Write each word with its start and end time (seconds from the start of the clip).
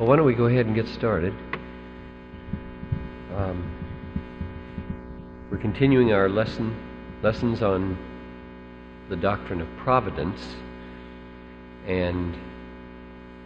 Well, 0.00 0.08
why 0.08 0.16
don't 0.16 0.24
we 0.24 0.32
go 0.32 0.46
ahead 0.46 0.64
and 0.64 0.74
get 0.74 0.88
started? 0.88 1.34
Um, 3.36 3.70
we're 5.50 5.58
continuing 5.58 6.14
our 6.14 6.26
lesson 6.26 6.74
lessons 7.22 7.60
on 7.60 7.98
the 9.10 9.16
doctrine 9.16 9.60
of 9.60 9.68
providence, 9.76 10.40
and 11.86 12.34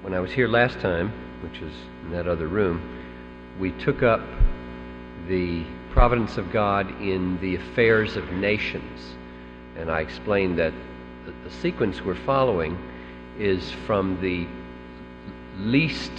when 0.02 0.14
I 0.14 0.20
was 0.20 0.30
here 0.30 0.46
last 0.46 0.78
time, 0.78 1.12
which 1.42 1.60
was 1.60 1.72
in 2.04 2.12
that 2.12 2.28
other 2.28 2.46
room, 2.46 2.80
we 3.58 3.72
took 3.72 4.04
up 4.04 4.22
the 5.26 5.64
providence 5.90 6.36
of 6.36 6.52
God 6.52 6.88
in 7.02 7.36
the 7.40 7.56
affairs 7.56 8.14
of 8.14 8.30
nations, 8.30 9.16
and 9.76 9.90
I 9.90 10.02
explained 10.02 10.60
that 10.60 10.72
the 11.26 11.50
sequence 11.50 12.00
we're 12.00 12.14
following 12.14 12.78
is 13.40 13.72
from 13.88 14.20
the 14.20 14.46
least 15.58 16.12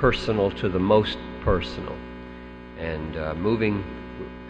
personal 0.00 0.50
to 0.52 0.68
the 0.68 0.78
most 0.78 1.18
personal. 1.42 1.96
And 2.78 3.16
uh, 3.16 3.34
moving, 3.34 3.84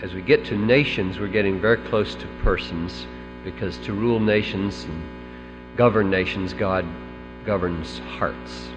as 0.02 0.12
we 0.12 0.22
get 0.22 0.44
to 0.46 0.56
nations, 0.56 1.18
we're 1.18 1.28
getting 1.28 1.60
very 1.60 1.78
close 1.88 2.14
to 2.14 2.26
persons 2.42 3.06
because 3.44 3.78
to 3.78 3.92
rule 3.92 4.20
nations 4.20 4.84
and 4.84 5.02
govern 5.76 6.10
nations, 6.10 6.52
God 6.52 6.84
governs 7.46 7.98
hearts, 8.00 8.68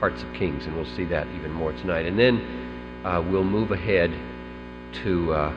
hearts 0.00 0.22
of 0.22 0.32
kings, 0.34 0.66
and 0.66 0.74
we'll 0.74 0.84
see 0.96 1.04
that 1.04 1.28
even 1.28 1.52
more 1.52 1.72
tonight. 1.72 2.06
And 2.06 2.18
then 2.18 3.02
uh, 3.04 3.22
we'll 3.30 3.44
move 3.44 3.70
ahead 3.70 4.12
to 5.04 5.32
uh, 5.32 5.52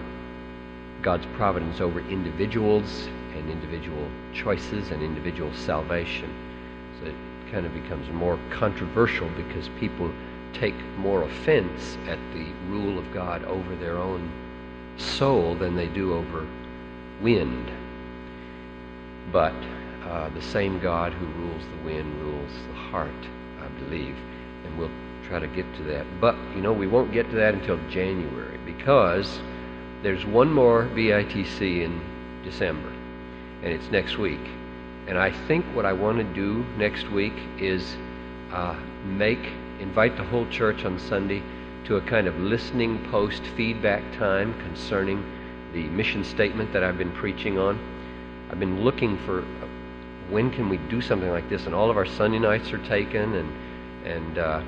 God's 1.01 1.25
providence 1.35 1.79
over 1.79 1.99
individuals 2.01 3.07
and 3.35 3.49
individual 3.49 4.07
choices 4.33 4.91
and 4.91 5.01
individual 5.01 5.51
salvation. 5.53 6.29
So 6.99 7.07
it 7.07 7.15
kind 7.51 7.65
of 7.65 7.73
becomes 7.73 8.07
more 8.11 8.37
controversial 8.51 9.29
because 9.29 9.69
people 9.79 10.11
take 10.59 10.75
more 10.97 11.23
offense 11.23 11.97
at 12.07 12.19
the 12.33 12.45
rule 12.69 12.97
of 12.97 13.13
God 13.13 13.43
over 13.45 13.75
their 13.75 13.97
own 13.97 14.31
soul 14.97 15.55
than 15.55 15.75
they 15.75 15.87
do 15.87 16.13
over 16.13 16.47
wind. 17.21 17.71
But 19.31 19.55
uh, 20.03 20.29
the 20.29 20.41
same 20.41 20.79
God 20.79 21.13
who 21.13 21.25
rules 21.25 21.63
the 21.63 21.85
wind 21.85 22.21
rules 22.21 22.51
the 22.69 22.73
heart, 22.73 23.11
I 23.61 23.67
believe. 23.79 24.15
And 24.65 24.77
we'll 24.77 24.91
try 25.27 25.39
to 25.39 25.47
get 25.47 25.65
to 25.75 25.83
that. 25.83 26.05
But, 26.21 26.35
you 26.55 26.61
know, 26.61 26.73
we 26.73 26.87
won't 26.87 27.11
get 27.11 27.29
to 27.29 27.35
that 27.35 27.53
until 27.53 27.77
January 27.89 28.57
because 28.65 29.39
there's 30.03 30.25
one 30.25 30.51
more 30.51 30.85
BITC 30.93 31.83
in 31.83 32.01
December, 32.43 32.89
and 33.63 33.73
it's 33.73 33.89
next 33.91 34.17
week. 34.17 34.39
And 35.07 35.17
I 35.17 35.31
think 35.47 35.65
what 35.75 35.85
I 35.85 35.93
want 35.93 36.17
to 36.17 36.23
do 36.23 36.65
next 36.77 37.09
week 37.09 37.33
is 37.57 37.95
uh, 38.51 38.75
make 39.05 39.51
invite 39.79 40.17
the 40.17 40.23
whole 40.23 40.47
church 40.49 40.85
on 40.85 40.99
Sunday 40.99 41.41
to 41.85 41.95
a 41.95 42.01
kind 42.01 42.27
of 42.27 42.37
listening 42.39 43.03
post 43.11 43.41
feedback 43.55 44.03
time 44.17 44.53
concerning 44.59 45.23
the 45.73 45.83
mission 45.83 46.23
statement 46.23 46.73
that 46.73 46.83
I've 46.83 46.97
been 46.97 47.11
preaching 47.11 47.57
on. 47.57 47.79
I've 48.49 48.59
been 48.59 48.83
looking 48.83 49.17
for 49.19 49.41
uh, 49.41 49.67
when 50.29 50.51
can 50.51 50.69
we 50.69 50.77
do 50.89 51.01
something 51.01 51.29
like 51.29 51.49
this, 51.49 51.65
and 51.65 51.73
all 51.73 51.89
of 51.89 51.97
our 51.97 52.05
Sunday 52.05 52.39
nights 52.39 52.71
are 52.73 52.85
taken, 52.87 53.35
and 53.35 53.53
and 54.05 54.37
uh, 54.37 54.61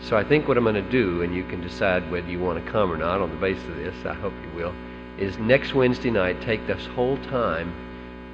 so 0.00 0.16
I 0.16 0.24
think 0.24 0.48
what 0.48 0.56
I'm 0.56 0.64
going 0.64 0.74
to 0.74 0.90
do, 0.90 1.22
and 1.22 1.34
you 1.34 1.44
can 1.44 1.60
decide 1.60 2.10
whether 2.10 2.28
you 2.28 2.40
want 2.40 2.64
to 2.64 2.70
come 2.70 2.90
or 2.92 2.96
not 2.96 3.20
on 3.20 3.30
the 3.30 3.36
basis 3.36 3.64
of 3.68 3.76
this. 3.76 3.94
I 4.04 4.14
hope 4.14 4.32
you 4.42 4.56
will. 4.56 4.74
Is 5.18 5.38
next 5.38 5.74
Wednesday 5.74 6.10
night 6.10 6.40
take 6.42 6.66
this 6.66 6.86
whole 6.86 7.16
time 7.24 7.72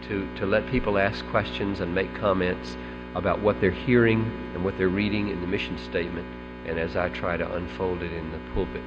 to 0.08 0.28
to 0.36 0.46
let 0.46 0.66
people 0.70 0.98
ask 0.98 1.26
questions 1.26 1.80
and 1.80 1.94
make 1.94 2.14
comments 2.14 2.76
about 3.14 3.40
what 3.40 3.60
they're 3.60 3.70
hearing 3.70 4.22
and 4.54 4.64
what 4.64 4.76
they're 4.78 4.88
reading 4.88 5.28
in 5.28 5.40
the 5.40 5.46
mission 5.46 5.78
statement, 5.78 6.26
and 6.66 6.78
as 6.78 6.96
I 6.96 7.08
try 7.08 7.36
to 7.36 7.54
unfold 7.54 8.02
it 8.02 8.12
in 8.12 8.30
the 8.32 8.38
pulpit. 8.54 8.82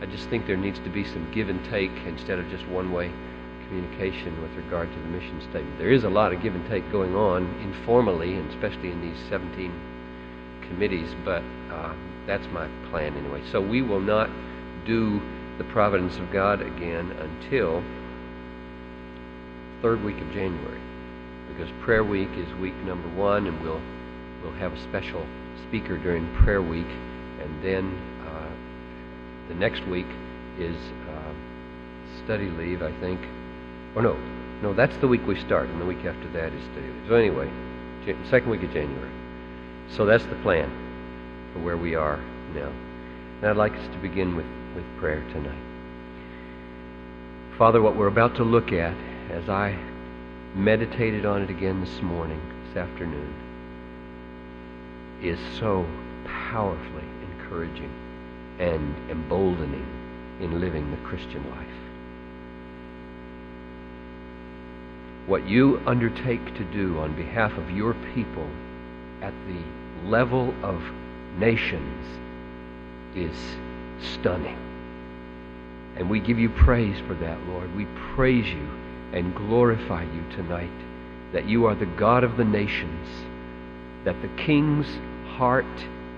I 0.00 0.06
just 0.06 0.28
think 0.28 0.46
there 0.46 0.56
needs 0.56 0.78
to 0.80 0.90
be 0.90 1.04
some 1.04 1.30
give 1.32 1.48
and 1.48 1.64
take 1.66 1.90
instead 2.06 2.38
of 2.38 2.48
just 2.50 2.66
one 2.68 2.92
way 2.92 3.10
communication 3.68 4.40
with 4.42 4.52
regard 4.52 4.92
to 4.92 4.98
the 4.98 5.08
mission 5.08 5.40
statement. 5.50 5.78
There 5.78 5.90
is 5.90 6.04
a 6.04 6.08
lot 6.08 6.32
of 6.32 6.42
give 6.42 6.54
and 6.54 6.66
take 6.68 6.90
going 6.92 7.14
on 7.14 7.44
informally, 7.62 8.34
and 8.34 8.48
especially 8.50 8.90
in 8.90 9.00
these 9.00 9.18
17 9.28 9.72
committees, 10.68 11.08
but 11.24 11.42
uh, 11.70 11.94
that's 12.26 12.46
my 12.48 12.68
plan 12.90 13.16
anyway. 13.16 13.42
So 13.50 13.60
we 13.60 13.82
will 13.82 14.00
not 14.00 14.30
do 14.84 15.20
the 15.58 15.64
providence 15.64 16.16
of 16.18 16.30
God 16.30 16.60
again 16.60 17.10
until 17.12 17.82
third 19.82 20.02
week 20.04 20.18
of 20.20 20.30
January 20.32 20.80
because 21.48 21.70
prayer 21.82 22.04
week 22.04 22.30
is 22.36 22.52
week 22.60 22.74
number 22.84 23.08
one, 23.16 23.46
and 23.46 23.60
we'll 23.62 23.80
we'll 24.42 24.58
have 24.58 24.72
a 24.72 24.82
special 24.84 25.24
speaker 25.68 25.98
during 25.98 26.32
prayer 26.36 26.62
week, 26.62 26.86
and 27.40 27.64
then 27.64 27.98
uh, 28.26 29.48
the 29.48 29.54
next 29.54 29.86
week 29.86 30.06
is 30.58 30.76
uh, 31.08 31.32
study 32.24 32.48
leave, 32.50 32.82
I 32.82 32.92
think. 33.00 33.20
Or 33.94 34.02
no, 34.02 34.16
no, 34.62 34.72
that's 34.72 34.96
the 34.98 35.08
week 35.08 35.26
we 35.26 35.38
start, 35.40 35.68
and 35.68 35.80
the 35.80 35.86
week 35.86 36.04
after 36.04 36.28
that 36.32 36.52
is 36.52 36.62
study 36.64 36.86
leave. 36.86 37.08
So 37.08 37.14
anyway, 37.14 37.50
second 38.30 38.50
week 38.50 38.62
of 38.62 38.72
January. 38.72 39.10
So 39.90 40.04
that's 40.04 40.24
the 40.26 40.36
plan 40.36 40.70
for 41.52 41.60
where 41.60 41.76
we 41.76 41.94
are 41.94 42.18
now. 42.54 42.72
And 43.40 43.46
I'd 43.46 43.56
like 43.56 43.72
us 43.72 43.86
to 43.88 43.98
begin 43.98 44.36
with, 44.36 44.46
with 44.74 44.84
prayer 44.98 45.20
tonight. 45.32 45.62
Father, 47.58 47.80
what 47.80 47.96
we're 47.96 48.08
about 48.08 48.34
to 48.36 48.44
look 48.44 48.72
at, 48.72 48.94
as 49.30 49.48
I 49.48 49.78
meditated 50.56 51.26
on 51.26 51.42
it 51.42 51.50
again 51.50 51.80
this 51.80 52.00
morning, 52.00 52.40
this 52.66 52.78
afternoon, 52.78 53.34
is 55.22 55.38
so 55.58 55.84
powerfully 56.24 57.04
encouraging 57.30 57.92
and 58.58 59.10
emboldening 59.10 59.86
in 60.40 60.58
living 60.58 60.90
the 60.90 60.96
Christian 61.08 61.44
life. 61.50 61.66
What 65.26 65.46
you 65.46 65.82
undertake 65.86 66.54
to 66.54 66.64
do 66.72 66.98
on 67.00 67.14
behalf 67.14 67.52
of 67.58 67.70
your 67.70 67.94
people 68.14 68.48
at 69.20 69.34
the 69.46 70.08
level 70.08 70.54
of 70.62 70.82
nations 71.36 72.06
is 73.14 73.36
stunning. 74.14 74.56
And 75.96 76.08
we 76.08 76.18
give 76.18 76.38
you 76.38 76.48
praise 76.48 76.98
for 77.06 77.14
that, 77.14 77.38
Lord. 77.46 77.74
We 77.76 77.86
praise 78.14 78.46
you 78.46 78.85
and 79.12 79.34
glorify 79.34 80.02
you 80.02 80.24
tonight 80.30 80.70
that 81.32 81.48
you 81.48 81.66
are 81.66 81.74
the 81.74 81.86
God 81.86 82.24
of 82.24 82.36
the 82.36 82.44
nations, 82.44 83.08
that 84.04 84.20
the 84.22 84.42
king's 84.42 84.86
heart 85.36 85.66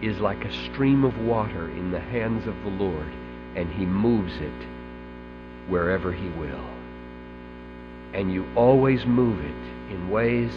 is 0.03 0.19
like 0.21 0.45
a 0.45 0.65
stream 0.65 1.05
of 1.05 1.19
water 1.19 1.69
in 1.71 1.91
the 1.91 2.01
hands 2.01 2.47
of 2.47 2.55
the 2.63 2.71
Lord, 2.71 3.13
and 3.57 3.73
he 3.73 3.85
moves 3.85 4.37
it 4.37 4.67
wherever 5.69 6.13
he 6.13 6.29
will. 6.31 6.65
And 8.15 8.33
you 8.33 8.47
always 8.55 9.05
move 9.05 9.41
it 9.41 9.93
in 9.93 10.11
ways 10.11 10.53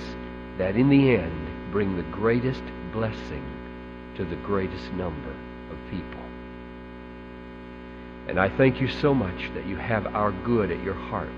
that 0.57 0.75
in 0.75 0.89
the 0.89 1.15
end 1.15 1.71
bring 1.71 1.97
the 1.97 2.03
greatest 2.03 2.63
blessing 2.93 3.45
to 4.15 4.25
the 4.25 4.35
greatest 4.37 4.91
number 4.93 5.31
of 5.71 5.77
people. 5.89 6.23
And 8.27 8.39
I 8.39 8.49
thank 8.55 8.79
you 8.79 8.87
so 8.87 9.13
much 9.13 9.51
that 9.55 9.65
you 9.65 9.75
have 9.77 10.07
our 10.15 10.31
good 10.31 10.71
at 10.71 10.83
your 10.83 10.93
heart 10.93 11.29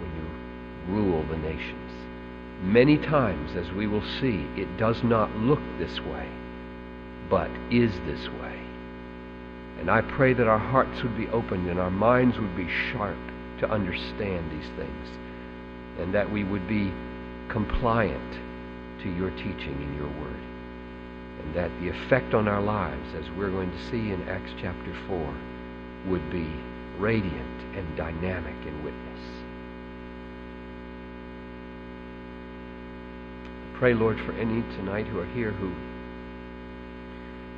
rule 0.87 1.23
the 1.23 1.37
nations. 1.37 1.91
Many 2.61 2.97
times, 2.97 3.55
as 3.55 3.71
we 3.71 3.87
will 3.87 4.03
see, 4.21 4.45
it 4.55 4.77
does 4.77 5.03
not 5.03 5.35
look 5.35 5.59
this 5.77 5.99
way, 6.01 6.27
but 7.29 7.49
is 7.69 7.91
this 8.05 8.29
way. 8.41 8.59
And 9.79 9.89
I 9.89 10.01
pray 10.01 10.33
that 10.33 10.47
our 10.47 10.59
hearts 10.59 11.03
would 11.03 11.17
be 11.17 11.27
opened 11.29 11.69
and 11.69 11.79
our 11.79 11.91
minds 11.91 12.37
would 12.39 12.55
be 12.55 12.69
sharp 12.91 13.17
to 13.59 13.69
understand 13.69 14.49
these 14.51 14.69
things, 14.77 15.09
and 15.99 16.13
that 16.13 16.31
we 16.31 16.43
would 16.43 16.67
be 16.67 16.91
compliant 17.49 18.33
to 19.01 19.09
your 19.15 19.29
teaching 19.31 19.75
and 19.75 19.97
your 19.97 20.07
word. 20.21 20.39
And 21.43 21.55
that 21.55 21.71
the 21.81 21.89
effect 21.89 22.33
on 22.33 22.47
our 22.47 22.61
lives, 22.61 23.13
as 23.15 23.29
we're 23.31 23.51
going 23.51 23.71
to 23.71 23.83
see 23.89 24.11
in 24.11 24.27
Acts 24.29 24.51
chapter 24.61 24.95
4, 25.07 25.33
would 26.07 26.29
be 26.31 26.47
radiant 26.97 27.75
and 27.75 27.97
dynamic 27.97 28.55
in 28.65 28.83
witness. 28.83 28.92
Pray, 33.73 33.93
Lord, 33.93 34.19
for 34.21 34.33
any 34.33 34.61
tonight 34.77 35.07
who 35.07 35.19
are 35.19 35.25
here 35.27 35.51
who 35.51 35.71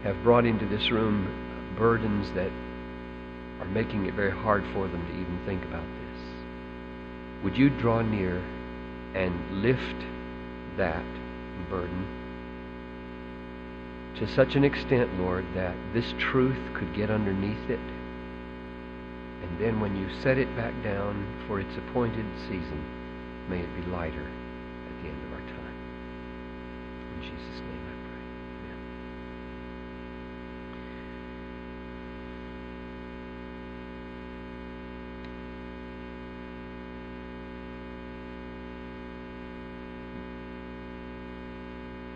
have 0.03 0.21
brought 0.23 0.45
into 0.45 0.65
this 0.65 0.91
room 0.91 1.27
burdens 1.77 2.31
that 2.33 2.51
are 3.59 3.65
making 3.65 4.05
it 4.05 4.13
very 4.13 4.31
hard 4.31 4.63
for 4.73 4.87
them 4.87 5.05
to 5.05 5.13
even 5.13 5.39
think 5.45 5.63
about 5.65 5.83
this. 5.83 7.43
Would 7.43 7.57
you 7.57 7.69
draw 7.69 8.01
near 8.01 8.37
and 9.13 9.63
lift 9.63 10.05
that 10.77 11.05
burden 11.69 12.05
to 14.17 14.27
such 14.27 14.55
an 14.55 14.63
extent, 14.63 15.19
Lord, 15.19 15.45
that 15.55 15.75
this 15.93 16.13
truth 16.19 16.59
could 16.75 16.93
get 16.95 17.09
underneath 17.09 17.69
it? 17.69 17.79
And 19.43 19.59
then 19.59 19.79
when 19.79 19.95
you 19.95 20.07
set 20.21 20.37
it 20.37 20.55
back 20.55 20.73
down 20.83 21.25
for 21.47 21.59
its 21.59 21.75
appointed 21.77 22.25
season, 22.47 22.83
may 23.49 23.59
it 23.59 23.75
be 23.75 23.91
lighter 23.91 24.25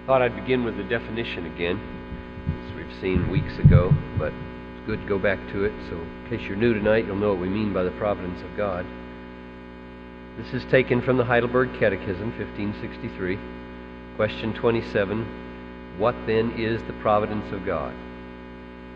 thought 0.10 0.24
I'd 0.24 0.36
begin 0.36 0.64
with 0.64 0.76
the 0.76 0.84
definition 0.86 1.46
again, 1.46 1.80
as 2.66 2.76
we've 2.76 3.00
seen 3.00 3.30
weeks 3.30 3.60
ago, 3.60 3.94
but 4.18 4.34
it's 4.34 4.88
good 4.88 5.00
to 5.00 5.08
go 5.08 5.20
back 5.20 5.38
to 5.52 5.66
it. 5.66 5.74
So, 5.88 5.98
in 5.98 6.28
case 6.32 6.42
you're 6.48 6.58
new 6.58 6.74
tonight, 6.74 7.06
you'll 7.06 7.16
know 7.16 7.30
what 7.30 7.40
we 7.40 7.48
mean 7.48 7.74
by 7.74 7.84
the 7.84 7.92
providence 7.92 8.42
of 8.42 8.58
God. 8.58 8.88
This 10.36 10.52
is 10.52 10.66
taken 10.72 11.00
from 11.00 11.18
the 11.18 11.26
Heidelberg 11.26 11.80
Catechism, 11.80 12.32
1563. 12.40 13.38
Question 14.16 14.52
27 14.56 15.96
What 16.00 16.16
then 16.26 16.54
is 16.58 16.82
the 16.88 16.94
providence 17.04 17.54
of 17.54 17.64
God? 17.64 17.94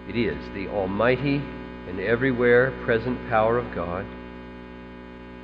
It 0.10 0.16
is 0.16 0.44
the 0.56 0.68
almighty 0.70 1.44
and 1.88 2.00
everywhere 2.00 2.72
present 2.86 3.20
power 3.30 3.60
of 3.60 3.76
God, 3.76 4.08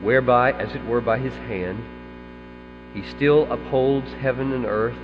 whereby, 0.02 0.52
as 0.54 0.74
it 0.74 0.84
were 0.88 1.02
by 1.02 1.20
his 1.20 1.36
hand, 1.36 1.84
he 2.96 3.08
still 3.12 3.46
upholds 3.54 4.12
heaven 4.14 4.52
and 4.52 4.66
earth 4.66 4.98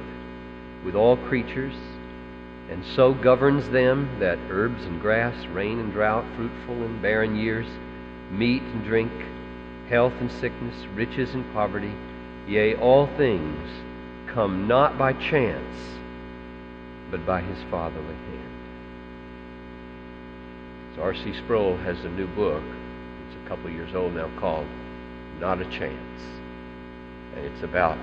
with 0.85 0.95
all 0.95 1.17
creatures, 1.17 1.73
and 2.69 2.85
so 2.95 3.13
governs 3.13 3.67
them 3.69 4.07
that 4.19 4.37
herbs 4.49 4.85
and 4.85 5.01
grass, 5.01 5.45
rain 5.47 5.79
and 5.79 5.91
drought, 5.91 6.23
fruitful 6.35 6.75
and 6.75 7.01
barren 7.01 7.35
years, 7.35 7.67
meat 8.31 8.61
and 8.61 8.85
drink, 8.85 9.11
health 9.89 10.13
and 10.19 10.31
sickness, 10.31 10.75
riches 10.93 11.33
and 11.33 11.51
poverty, 11.53 11.93
yea, 12.47 12.75
all 12.75 13.07
things 13.17 13.69
come 14.27 14.67
not 14.67 14.97
by 14.97 15.13
chance, 15.13 15.77
but 17.09 17.25
by 17.25 17.41
his 17.41 17.57
fatherly 17.69 18.05
hand. 18.05 18.41
So 20.95 21.01
R.C. 21.01 21.33
Sproul 21.43 21.77
has 21.77 22.03
a 22.05 22.09
new 22.09 22.27
book, 22.27 22.63
it's 23.27 23.45
a 23.45 23.49
couple 23.49 23.69
years 23.69 23.93
old 23.95 24.13
now, 24.13 24.29
called 24.39 24.67
Not 25.39 25.61
a 25.61 25.65
Chance. 25.65 26.21
And 27.35 27.45
it's 27.45 27.63
about 27.63 27.97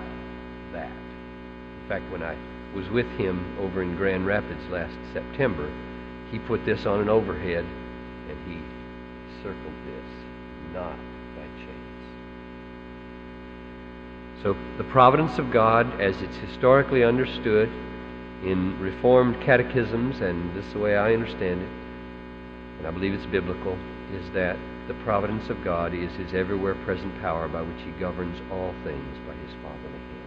that. 0.72 0.90
In 0.90 1.88
fact, 1.88 2.10
when 2.12 2.22
I 2.22 2.36
was 2.74 2.88
with 2.90 3.08
him 3.18 3.56
over 3.60 3.82
in 3.82 3.96
Grand 3.96 4.26
Rapids 4.26 4.66
last 4.70 4.94
September, 5.12 5.70
he 6.30 6.38
put 6.38 6.64
this 6.64 6.86
on 6.86 7.00
an 7.00 7.08
overhead 7.08 7.64
and 8.28 8.38
he 8.46 8.58
circled 9.42 9.74
this, 9.86 10.04
not 10.72 10.96
by 11.36 11.42
chance. 11.58 12.02
So 14.42 14.56
the 14.78 14.84
providence 14.84 15.38
of 15.38 15.50
God, 15.50 16.00
as 16.00 16.20
it's 16.22 16.36
historically 16.36 17.04
understood 17.04 17.68
in 18.42 18.78
Reformed 18.80 19.40
catechisms, 19.40 20.20
and 20.20 20.54
this 20.56 20.64
is 20.66 20.72
the 20.72 20.78
way 20.78 20.96
I 20.96 21.12
understand 21.12 21.60
it, 21.62 21.68
and 22.78 22.86
I 22.86 22.90
believe 22.90 23.14
it's 23.14 23.26
biblical, 23.26 23.76
is 24.14 24.30
that 24.32 24.56
the 24.88 24.94
providence 25.04 25.48
of 25.48 25.62
God 25.62 25.94
is 25.94 26.10
his 26.14 26.34
everywhere 26.34 26.74
present 26.74 27.20
power 27.20 27.46
by 27.48 27.62
which 27.62 27.80
he 27.84 27.92
governs 28.00 28.40
all 28.50 28.74
things 28.82 29.18
by 29.26 29.34
his 29.34 29.54
fatherly 29.62 29.92
hand. 29.92 30.21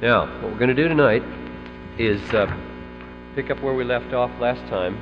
Now, 0.00 0.26
what 0.40 0.52
we're 0.52 0.58
going 0.58 0.68
to 0.68 0.80
do 0.80 0.86
tonight 0.86 1.24
is 1.98 2.22
uh, 2.32 2.46
pick 3.34 3.50
up 3.50 3.60
where 3.60 3.74
we 3.74 3.82
left 3.82 4.12
off 4.12 4.30
last 4.38 4.60
time, 4.68 4.96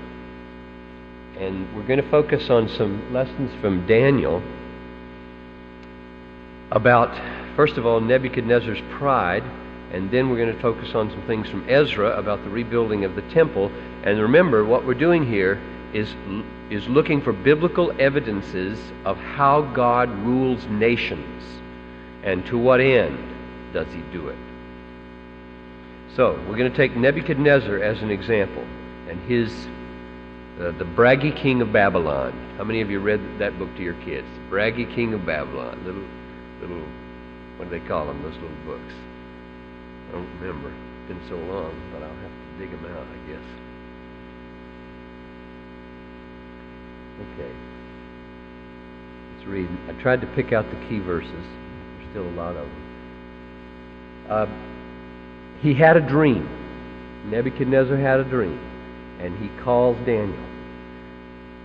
and 1.37 1.77
we're 1.77 1.87
going 1.87 2.01
to 2.01 2.11
focus 2.11 2.49
on 2.49 2.67
some 2.67 3.13
lessons 3.13 3.53
from 3.61 3.87
Daniel 3.87 4.43
about, 6.71 7.15
first 7.57 7.77
of 7.77 7.85
all, 7.85 8.01
Nebuchadnezzar's 8.01 8.81
pride, 8.93 9.43
and 9.93 10.11
then 10.11 10.31
we're 10.31 10.39
going 10.39 10.55
to 10.57 10.63
focus 10.63 10.95
on 10.95 11.11
some 11.11 11.27
things 11.27 11.47
from 11.51 11.69
Ezra 11.69 12.17
about 12.19 12.43
the 12.43 12.49
rebuilding 12.49 13.05
of 13.05 13.17
the 13.17 13.23
temple. 13.33 13.71
And 14.03 14.19
remember, 14.19 14.65
what 14.65 14.87
we're 14.87 14.95
doing 14.95 15.27
here 15.27 15.61
is, 15.93 16.15
is 16.71 16.89
looking 16.89 17.21
for 17.21 17.35
biblical 17.35 17.93
evidences 18.01 18.79
of 19.05 19.19
how 19.19 19.61
God 19.61 20.09
rules 20.25 20.65
nations 20.69 21.45
and 22.23 22.47
to 22.47 22.57
what 22.57 22.81
end 22.81 23.19
does 23.75 23.89
he 23.93 24.01
do 24.11 24.29
it. 24.29 24.46
So, 26.17 26.33
we're 26.49 26.57
going 26.57 26.73
to 26.73 26.77
take 26.77 26.97
Nebuchadnezzar 26.97 27.79
as 27.83 28.01
an 28.01 28.11
example 28.11 28.63
and 29.07 29.21
his 29.29 29.53
uh, 30.59 30.73
the 30.79 30.87
braggy 30.87 31.37
king 31.37 31.61
of 31.61 31.75
Babylon. 31.75 32.33
How 32.57 32.65
many 32.65 32.81
of 32.81 32.91
you 32.91 33.01
read 33.01 33.21
that 33.39 33.59
book 33.59 33.69
to 33.77 33.83
your 33.83 34.01
kids? 34.03 34.27
Braggy 34.49 34.93
king 34.95 35.13
of 35.13 35.27
Babylon. 35.27 35.85
Little 35.85 36.07
little 36.63 36.83
what 37.59 37.69
do 37.71 37.79
they 37.79 37.87
call 37.87 38.07
them? 38.07 38.23
Those 38.23 38.33
little 38.37 38.49
books. 38.65 38.95
I 40.09 40.13
don't 40.13 40.41
remember. 40.41 40.69
It's 40.71 41.09
been 41.09 41.29
so 41.29 41.37
long, 41.37 41.75
but 41.93 42.03
I'll 42.03 42.09
have 42.09 42.31
to 42.31 42.59
dig 42.59 42.71
them 42.71 42.87
out, 42.87 43.07
I 43.07 43.19
guess. 43.29 43.47
Okay. 47.35 47.53
Let's 49.35 49.47
read. 49.49 49.69
I 49.89 49.93
tried 50.01 50.23
to 50.23 50.27
pick 50.29 50.55
out 50.55 50.65
the 50.71 50.89
key 50.89 50.99
verses. 50.99 51.31
There's 51.31 52.11
still 52.11 52.27
a 52.27 52.37
lot 52.41 52.57
of 52.57 52.67
them. 52.67 52.83
Uh, 54.31 54.47
he 55.63 55.75
had 55.75 55.97
a 55.97 56.01
dream. 56.01 56.49
Nebuchadnezzar 57.31 57.97
had 57.97 58.21
a 58.21 58.25
dream, 58.25 58.59
and 59.21 59.37
he 59.39 59.49
calls 59.63 59.97
Daniel 60.07 60.37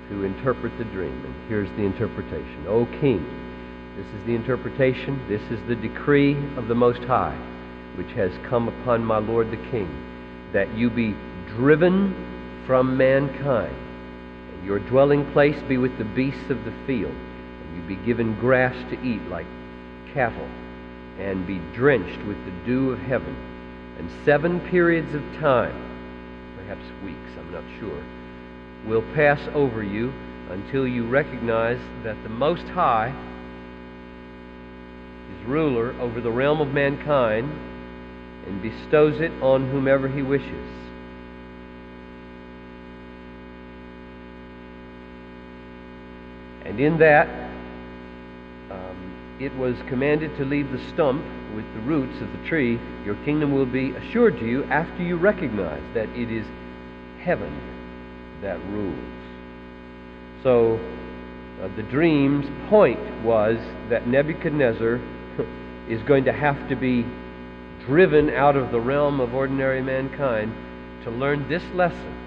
to 0.09 0.23
interpret 0.23 0.77
the 0.77 0.85
dream. 0.85 1.23
And 1.25 1.49
here's 1.49 1.69
the 1.71 1.83
interpretation 1.83 2.65
O 2.67 2.85
king, 2.99 3.23
this 3.97 4.07
is 4.07 4.25
the 4.25 4.35
interpretation, 4.35 5.21
this 5.27 5.41
is 5.51 5.59
the 5.67 5.75
decree 5.75 6.35
of 6.57 6.67
the 6.67 6.75
Most 6.75 7.03
High, 7.03 7.37
which 7.95 8.11
has 8.11 8.31
come 8.47 8.67
upon 8.67 9.03
my 9.03 9.17
Lord 9.17 9.51
the 9.51 9.69
king, 9.69 9.89
that 10.53 10.73
you 10.75 10.89
be 10.89 11.15
driven 11.55 12.63
from 12.65 12.95
mankind, 12.97 13.75
and 14.53 14.65
your 14.65 14.79
dwelling 14.79 15.29
place 15.33 15.61
be 15.67 15.77
with 15.77 15.97
the 15.97 16.05
beasts 16.05 16.49
of 16.49 16.63
the 16.63 16.73
field, 16.87 17.11
and 17.13 17.75
you 17.75 17.95
be 17.95 18.05
given 18.05 18.39
grass 18.39 18.75
to 18.89 19.01
eat 19.03 19.21
like 19.23 19.47
cattle, 20.13 20.49
and 21.19 21.45
be 21.45 21.59
drenched 21.75 22.25
with 22.25 22.37
the 22.45 22.65
dew 22.65 22.91
of 22.91 22.99
heaven 22.99 23.50
and 23.97 24.09
seven 24.25 24.59
periods 24.59 25.13
of 25.13 25.21
time, 25.39 25.75
perhaps 26.57 26.83
weeks, 27.03 27.31
I'm 27.37 27.51
not 27.51 27.63
sure, 27.79 28.03
will 28.85 29.03
pass 29.13 29.39
over 29.53 29.83
you 29.83 30.13
until 30.49 30.87
you 30.87 31.07
recognize 31.07 31.79
that 32.03 32.21
the 32.23 32.29
Most 32.29 32.63
High 32.69 33.13
is 35.31 35.47
ruler 35.47 35.93
over 35.99 36.19
the 36.19 36.31
realm 36.31 36.61
of 36.61 36.69
mankind 36.69 37.51
and 38.47 38.61
bestows 38.61 39.21
it 39.21 39.31
on 39.41 39.69
whomever 39.69 40.07
he 40.07 40.21
wishes. 40.21 40.67
And 46.65 46.79
in 46.79 46.97
that, 46.99 47.27
um, 48.69 49.37
it 49.39 49.55
was 49.55 49.75
commanded 49.87 50.35
to 50.37 50.45
leave 50.45 50.71
the 50.71 50.79
stump 50.89 51.23
with 51.55 51.65
the 51.73 51.81
roots 51.81 52.21
of 52.21 52.31
the 52.31 52.47
tree, 52.47 52.79
your 53.05 53.15
kingdom 53.25 53.53
will 53.53 53.65
be 53.65 53.91
assured 53.91 54.39
to 54.39 54.45
you 54.45 54.63
after 54.65 55.03
you 55.03 55.17
recognize 55.17 55.83
that 55.93 56.09
it 56.09 56.31
is 56.31 56.45
heaven 57.21 57.51
that 58.41 58.59
rules. 58.69 58.97
So, 60.43 60.79
uh, 61.61 61.67
the 61.75 61.83
dream's 61.83 62.47
point 62.69 62.99
was 63.23 63.57
that 63.89 64.07
Nebuchadnezzar 64.07 64.99
is 65.89 66.01
going 66.03 66.25
to 66.25 66.33
have 66.33 66.69
to 66.69 66.75
be 66.75 67.05
driven 67.85 68.29
out 68.29 68.55
of 68.55 68.71
the 68.71 68.79
realm 68.79 69.19
of 69.19 69.33
ordinary 69.33 69.81
mankind 69.81 70.53
to 71.03 71.11
learn 71.11 71.47
this 71.47 71.63
lesson. 71.73 72.17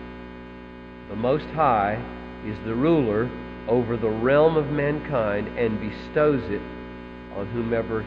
The 1.08 1.16
Most 1.16 1.46
High 1.46 2.02
is 2.44 2.56
the 2.64 2.74
ruler 2.74 3.30
over 3.68 3.96
the 3.96 4.10
realm 4.10 4.56
of 4.56 4.70
mankind 4.70 5.48
and 5.58 5.80
bestows 5.80 6.42
it 6.50 6.62
on 7.36 7.46
whomever 7.52 8.04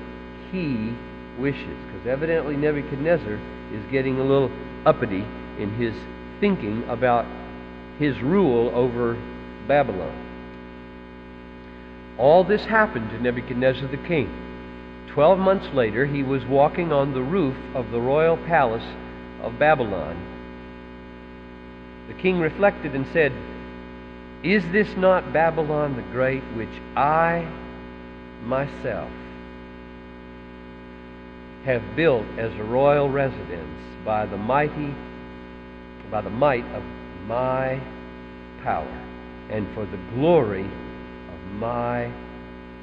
he 0.51 0.93
wishes. 1.37 1.77
Because 1.85 2.07
evidently 2.07 2.55
Nebuchadnezzar 2.55 3.39
is 3.73 3.91
getting 3.91 4.19
a 4.19 4.23
little 4.23 4.51
uppity 4.85 5.25
in 5.59 5.71
his 5.75 5.93
thinking 6.39 6.83
about 6.87 7.25
his 7.99 8.19
rule 8.21 8.69
over 8.73 9.17
Babylon. 9.67 10.23
All 12.17 12.43
this 12.43 12.65
happened 12.65 13.09
to 13.11 13.21
Nebuchadnezzar 13.21 13.87
the 13.87 13.97
king. 13.97 14.29
Twelve 15.09 15.39
months 15.39 15.73
later, 15.73 16.05
he 16.05 16.23
was 16.23 16.45
walking 16.45 16.91
on 16.91 17.13
the 17.13 17.21
roof 17.21 17.55
of 17.75 17.91
the 17.91 17.99
royal 17.99 18.37
palace 18.37 18.85
of 19.41 19.57
Babylon. 19.59 20.15
The 22.07 22.13
king 22.13 22.39
reflected 22.39 22.93
and 22.95 23.05
said, 23.13 23.33
Is 24.43 24.63
this 24.71 24.95
not 24.95 25.33
Babylon 25.33 25.95
the 25.95 26.01
Great, 26.03 26.43
which 26.55 26.69
I 26.95 27.47
myself 28.43 29.09
have 31.65 31.95
built 31.95 32.25
as 32.37 32.51
a 32.53 32.63
royal 32.63 33.09
residence 33.09 34.05
by 34.05 34.25
the 34.25 34.37
mighty 34.37 34.93
by 36.09 36.21
the 36.21 36.29
might 36.29 36.65
of 36.67 36.83
my 37.27 37.79
power 38.63 38.87
and 39.49 39.67
for 39.73 39.85
the 39.85 39.97
glory 40.15 40.63
of 40.63 41.51
my 41.53 42.07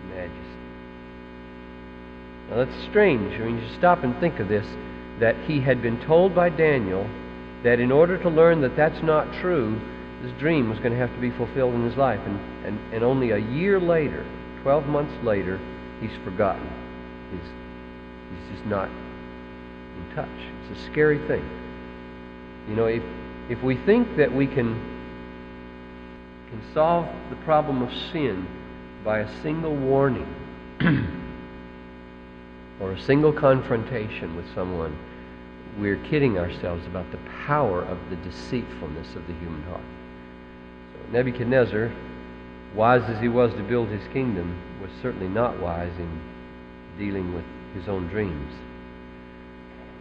majesty. 0.09 0.45
Now 2.50 2.64
that's 2.64 2.88
strange 2.90 3.38
when 3.40 3.59
you 3.59 3.78
stop 3.78 4.04
and 4.04 4.19
think 4.21 4.38
of 4.40 4.49
this 4.49 4.66
that 5.21 5.37
he 5.47 5.61
had 5.61 5.81
been 5.81 6.00
told 6.07 6.35
by 6.35 6.50
Daniel 6.50 7.09
that 7.62 7.81
in 7.81 7.90
order 7.90 8.23
to 8.23 8.28
learn 8.28 8.61
that 8.61 8.76
that's 8.76 9.02
not 9.02 9.33
true, 9.40 9.81
this 10.23 10.33
dream 10.38 10.69
was 10.69 10.78
going 10.78 10.93
to 10.93 10.99
have 10.99 11.14
to 11.14 11.21
be 11.21 11.31
fulfilled 11.31 11.75
in 11.75 11.85
his 11.85 11.97
life. 11.97 12.21
And, 12.26 12.66
and, 12.66 12.95
and 12.95 13.04
only 13.04 13.31
a 13.31 13.38
year 13.38 13.81
later, 13.81 14.26
12 14.62 14.87
months 14.87 15.25
later, 15.25 15.59
he's 16.00 16.14
forgotten. 16.25 16.69
He's 17.31 17.50
not 18.66 18.88
in 18.88 20.14
touch. 20.14 20.28
It's 20.71 20.78
a 20.78 20.83
scary 20.90 21.18
thing. 21.26 21.49
You 22.68 22.76
know, 22.76 22.87
if, 22.87 23.02
if 23.49 23.62
we 23.62 23.76
think 23.76 24.16
that 24.16 24.33
we 24.33 24.47
can, 24.47 24.75
can 26.49 26.62
solve 26.73 27.06
the 27.30 27.37
problem 27.37 27.83
of 27.83 27.92
sin 28.12 28.47
by 29.04 29.21
a 29.21 29.42
single 29.42 29.75
warning 29.75 30.26
or 32.80 32.92
a 32.92 33.00
single 33.02 33.33
confrontation 33.33 34.35
with 34.37 34.52
someone, 34.54 34.97
we're 35.78 35.97
kidding 35.97 36.38
ourselves 36.38 36.87
about 36.87 37.11
the 37.11 37.18
power 37.47 37.83
of 37.83 37.99
the 38.11 38.16
deceitfulness 38.16 39.14
of 39.16 39.26
the 39.26 39.35
human 39.35 39.62
heart. 39.64 39.80
So 40.92 41.12
Nebuchadnezzar, 41.12 41.92
wise 42.75 43.02
as 43.11 43.21
he 43.21 43.28
was 43.28 43.52
to 43.54 43.62
build 43.62 43.88
his 43.88 44.06
kingdom, 44.12 44.56
was 44.80 44.90
certainly 45.02 45.28
not 45.28 45.59
wise 45.61 45.92
in 45.99 46.21
dealing 46.99 47.35
with 47.35 47.44
his 47.75 47.88
own 47.88 48.09
dreams. 48.09 48.52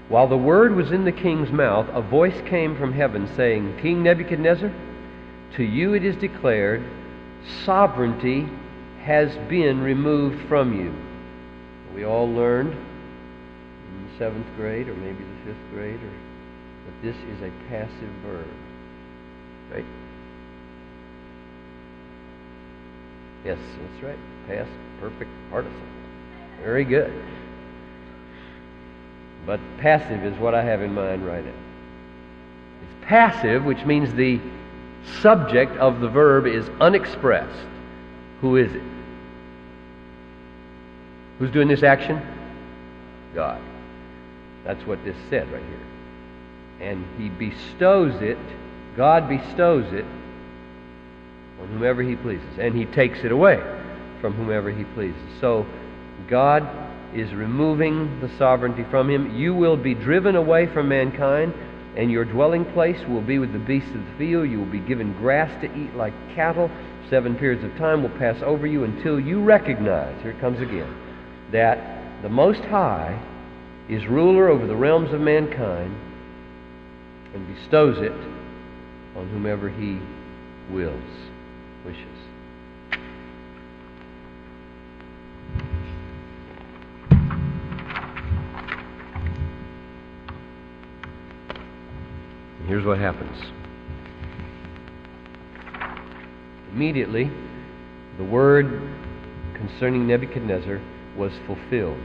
While 0.10 0.28
the 0.28 0.38
word 0.38 0.76
was 0.76 0.92
in 0.92 1.06
the 1.06 1.12
king's 1.12 1.52
mouth, 1.52 1.88
a 1.92 2.02
voice 2.02 2.40
came 2.48 2.78
from 2.78 2.94
heaven 2.94 3.30
saying, 3.36 3.80
King 3.82 4.04
Nebuchadnezzar, 4.04 4.72
to 5.56 5.64
you 5.64 5.94
it 5.94 6.04
is 6.04 6.16
declared, 6.18 6.84
sovereignty 7.66 8.48
has 9.04 9.36
been 9.50 9.82
removed 9.82 10.48
from 10.48 10.80
you. 10.80 10.94
We 11.96 12.06
all 12.06 12.30
learned 12.32 12.74
in 12.74 14.08
the 14.08 14.18
seventh 14.18 14.48
grade 14.56 14.88
or 14.88 14.96
maybe 14.96 15.24
the 15.24 15.46
fifth 15.46 15.74
grade 15.74 16.00
or, 16.00 16.14
that 16.86 17.02
this 17.02 17.16
is 17.16 17.42
a 17.42 17.52
passive 17.70 18.10
verb. 18.26 18.48
Right? 19.72 19.86
Yes, 23.46 23.58
that's 23.60 24.04
right. 24.04 24.20
Past 24.48 24.72
perfect 25.00 25.30
participle. 25.50 25.82
Very 26.62 26.86
good. 26.86 27.14
But 29.46 29.60
passive 29.80 30.24
is 30.24 30.38
what 30.40 30.56
I 30.56 30.64
have 30.64 30.82
in 30.82 30.94
mind 30.94 31.26
right 31.26 31.44
now. 31.44 31.52
It's 31.52 33.06
passive, 33.06 33.66
which 33.66 33.84
means 33.86 34.14
the 34.14 34.40
subject 35.22 35.76
of 35.78 36.00
the 36.00 36.08
verb 36.08 36.48
is 36.48 36.70
unexpressed. 36.80 37.68
Who 38.42 38.56
is 38.56 38.74
it? 38.74 38.82
Who's 41.40 41.52
doing 41.52 41.68
this 41.68 41.84
action? 41.84 42.22
God. 43.36 43.62
That's 44.64 44.86
what 44.86 45.04
this 45.04 45.18
said 45.30 45.52
right 45.52 45.64
here. 45.64 46.90
And 46.90 47.06
he 47.18 47.30
bestows 47.30 48.22
it, 48.22 48.38
God 48.96 49.28
bestows 49.28 49.92
it 49.94 50.06
on 51.62 51.68
whomever 51.68 52.02
he 52.02 52.16
pleases. 52.16 52.60
And 52.60 52.76
he 52.76 52.86
takes 52.86 53.20
it 53.24 53.32
away 53.32 53.62
from 54.22 54.34
whomever 54.34 54.72
he 54.72 54.84
pleases. 54.84 55.22
So 55.42 55.66
God 56.28 56.64
is 57.16 57.34
removing 57.34 58.20
the 58.20 58.30
sovereignty 58.38 58.86
from 58.90 59.10
him. 59.10 59.36
You 59.36 59.54
will 59.54 59.78
be 59.78 59.94
driven 59.94 60.36
away 60.36 60.68
from 60.68 60.90
mankind, 60.90 61.54
and 61.96 62.12
your 62.12 62.26
dwelling 62.26 62.66
place 62.74 63.00
will 63.08 63.22
be 63.22 63.40
with 63.40 63.54
the 63.54 63.60
beasts 63.60 63.94
of 63.94 64.06
the 64.06 64.12
field. 64.18 64.50
You 64.50 64.60
will 64.60 64.66
be 64.66 64.80
given 64.80 65.14
grass 65.14 65.52
to 65.62 65.68
eat 65.78 65.96
like 65.96 66.14
cattle. 66.34 66.70
Seven 67.10 67.36
periods 67.36 67.64
of 67.64 67.76
time 67.78 68.02
will 68.02 68.18
pass 68.18 68.42
over 68.42 68.66
you 68.66 68.84
until 68.84 69.20
you 69.20 69.44
recognize, 69.44 70.20
here 70.22 70.32
it 70.32 70.40
comes 70.40 70.60
again, 70.60 70.96
that 71.52 72.22
the 72.24 72.30
Most 72.30 72.62
High 72.62 73.22
is 73.90 74.08
ruler 74.08 74.50
over 74.50 74.66
the 74.66 74.76
realms 74.76 75.14
of 75.14 75.20
mankind 75.20 75.96
and 77.34 77.56
bestows 77.56 77.98
it 78.00 78.12
on 79.16 79.28
whomever 79.30 79.70
he 79.70 80.00
wills, 80.74 81.02
wishes. 81.86 82.08
And 92.64 92.70
here's 92.70 92.86
what 92.86 92.98
happens. 92.98 93.38
Immediately, 96.72 97.30
the 98.18 98.24
word 98.24 98.82
concerning 99.54 100.08
Nebuchadnezzar 100.08 100.80
was 101.18 101.34
fulfilled. 101.46 102.00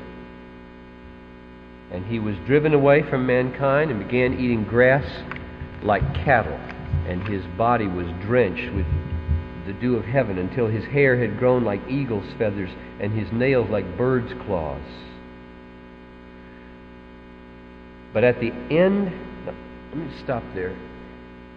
And 1.92 2.04
he 2.06 2.18
was 2.18 2.34
driven 2.44 2.74
away 2.74 3.08
from 3.08 3.24
mankind 3.24 3.92
and 3.92 4.02
began 4.02 4.34
eating 4.34 4.64
grass 4.64 5.08
like 5.84 6.02
cattle, 6.12 6.58
and 7.06 7.22
his 7.28 7.44
body 7.56 7.86
was 7.86 8.08
drenched 8.22 8.74
with 8.74 8.86
the 9.64 9.74
dew 9.74 9.94
of 9.94 10.06
heaven 10.06 10.38
until 10.38 10.66
his 10.66 10.84
hair 10.86 11.16
had 11.16 11.38
grown 11.38 11.62
like 11.62 11.80
eagle's 11.88 12.26
feathers 12.36 12.70
and 12.98 13.12
his 13.12 13.30
nails 13.30 13.70
like 13.70 13.96
bird's 13.96 14.32
claws. 14.44 14.82
But 18.12 18.24
at 18.24 18.40
the 18.40 18.50
end, 18.50 19.27
let 19.98 20.06
me 20.06 20.18
stop 20.22 20.42
there. 20.54 20.74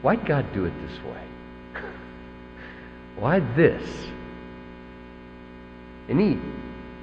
Why'd 0.01 0.25
God 0.25 0.51
do 0.53 0.65
it 0.65 0.73
this 0.87 0.99
way? 1.03 1.23
Why 3.17 3.39
this? 3.39 4.07
Any, 6.09 6.39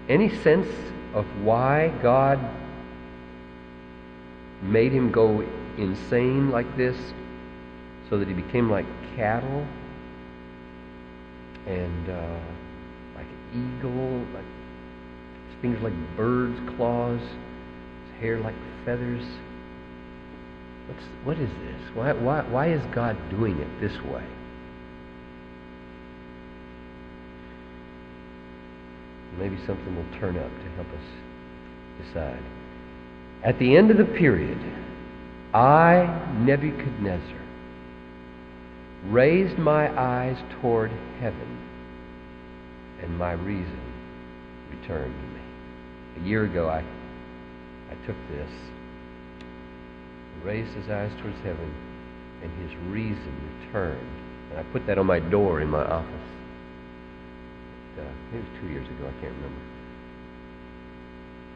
any 0.08 0.34
sense 0.42 0.68
of 1.14 1.24
why 1.42 1.88
God 2.02 2.38
made 4.62 4.92
him 4.92 5.12
go 5.12 5.44
insane 5.76 6.50
like 6.50 6.76
this 6.76 6.96
so 8.10 8.18
that 8.18 8.26
he 8.26 8.34
became 8.34 8.68
like 8.68 8.86
cattle 9.14 9.64
and 11.66 12.10
uh, 12.10 12.38
like 13.14 13.26
an 13.26 13.78
eagle, 13.78 14.18
like 14.34 14.44
his 15.50 15.60
fingers 15.60 15.82
like 15.82 16.16
birds' 16.16 16.58
claws, 16.76 17.20
his 17.20 18.20
hair 18.20 18.40
like 18.40 18.56
feathers? 18.84 19.24
What's, 20.88 21.04
what 21.24 21.38
is 21.38 21.50
this? 21.50 21.94
Why, 21.94 22.12
why, 22.12 22.42
why 22.48 22.68
is 22.72 22.82
God 22.94 23.16
doing 23.30 23.58
it 23.58 23.80
this 23.80 23.92
way? 24.04 24.24
Maybe 29.38 29.56
something 29.66 29.94
will 29.94 30.18
turn 30.18 30.36
up 30.36 30.50
to 30.50 30.70
help 30.76 30.88
us 30.88 32.06
decide. 32.06 32.42
At 33.44 33.58
the 33.58 33.76
end 33.76 33.90
of 33.90 33.98
the 33.98 34.04
period, 34.04 34.58
I, 35.54 36.06
Nebuchadnezzar, 36.40 37.42
raised 39.06 39.58
my 39.58 39.88
eyes 39.98 40.36
toward 40.60 40.90
heaven, 41.20 41.58
and 43.02 43.16
my 43.16 43.32
reason 43.32 43.80
returned 44.70 45.14
to 45.14 45.26
me. 45.28 46.24
A 46.24 46.28
year 46.28 46.44
ago, 46.44 46.68
I, 46.68 46.82
I 47.90 48.06
took 48.06 48.16
this, 48.30 48.50
raised 50.44 50.72
his 50.74 50.88
eyes 50.88 51.10
towards 51.20 51.36
heaven, 51.38 51.74
and 52.42 52.68
his 52.68 52.76
reason 52.90 53.60
returned. 53.66 53.98
And 54.50 54.60
I 54.60 54.62
put 54.72 54.86
that 54.86 54.98
on 54.98 55.06
my 55.06 55.18
door 55.18 55.60
in 55.60 55.68
my 55.68 55.84
office. 55.84 56.14
Uh, 57.98 58.02
it 58.34 58.36
was 58.36 58.60
two 58.60 58.68
years 58.68 58.86
ago, 58.86 59.08
I 59.08 59.20
can't 59.20 59.34
remember. 59.34 59.60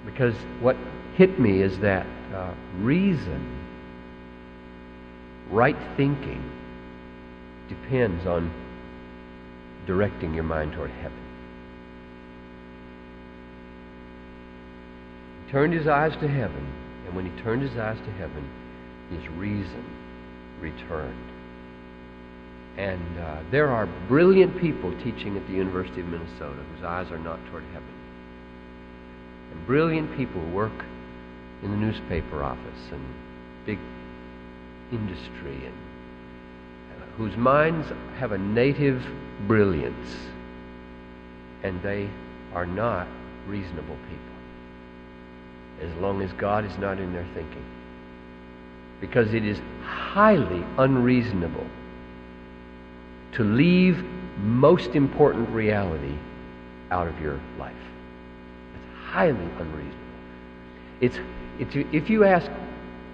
Because 0.04 0.34
what 0.60 0.76
hit 1.16 1.38
me 1.38 1.62
is 1.62 1.78
that 1.78 2.06
uh, 2.34 2.52
reason, 2.80 3.58
right 5.50 5.76
thinking, 5.96 6.42
depends 7.68 8.26
on 8.26 8.52
directing 9.86 10.34
your 10.34 10.44
mind 10.44 10.72
toward 10.72 10.90
heaven. 10.90 11.18
He 15.46 15.52
turned 15.52 15.72
his 15.72 15.86
eyes 15.86 16.12
to 16.20 16.28
heaven, 16.28 16.72
and 17.06 17.14
when 17.14 17.24
he 17.24 17.42
turned 17.42 17.62
his 17.62 17.76
eyes 17.78 17.98
to 17.98 18.12
heaven, 18.12 18.48
his 19.18 19.28
reason 19.30 19.84
returned. 20.60 21.30
And 22.76 23.18
uh, 23.18 23.42
there 23.50 23.68
are 23.68 23.86
brilliant 24.08 24.58
people 24.58 24.92
teaching 25.02 25.36
at 25.36 25.46
the 25.46 25.52
University 25.52 26.00
of 26.00 26.08
Minnesota 26.08 26.62
whose 26.74 26.84
eyes 26.84 27.10
are 27.10 27.18
not 27.18 27.38
toward 27.50 27.64
heaven. 27.64 27.88
And 29.52 29.66
brilliant 29.66 30.16
people 30.16 30.40
who 30.40 30.54
work 30.54 30.84
in 31.62 31.70
the 31.70 31.76
newspaper 31.76 32.42
office 32.42 32.90
and 32.90 33.04
big 33.66 33.78
industry 34.90 35.54
and 35.54 35.74
uh, 37.00 37.06
whose 37.16 37.36
minds 37.36 37.86
have 38.18 38.32
a 38.32 38.38
native 38.38 39.04
brilliance 39.46 40.16
and 41.62 41.80
they 41.82 42.08
are 42.54 42.66
not 42.66 43.06
reasonable 43.46 43.96
people 44.08 45.88
as 45.88 45.94
long 46.00 46.22
as 46.22 46.32
God 46.34 46.64
is 46.64 46.76
not 46.78 46.98
in 46.98 47.12
their 47.12 47.26
thinking 47.34 47.64
because 49.02 49.34
it 49.34 49.44
is 49.44 49.60
highly 49.84 50.64
unreasonable 50.78 51.66
to 53.32 53.44
leave 53.44 54.02
most 54.38 54.94
important 54.94 55.50
reality 55.50 56.14
out 56.90 57.06
of 57.06 57.20
your 57.20 57.38
life. 57.58 57.74
It's 58.74 58.98
highly 59.10 59.44
unreasonable. 59.58 59.98
It's, 61.02 61.18
it's, 61.58 61.76
if 61.92 62.08
you 62.08 62.24
ask, 62.24 62.50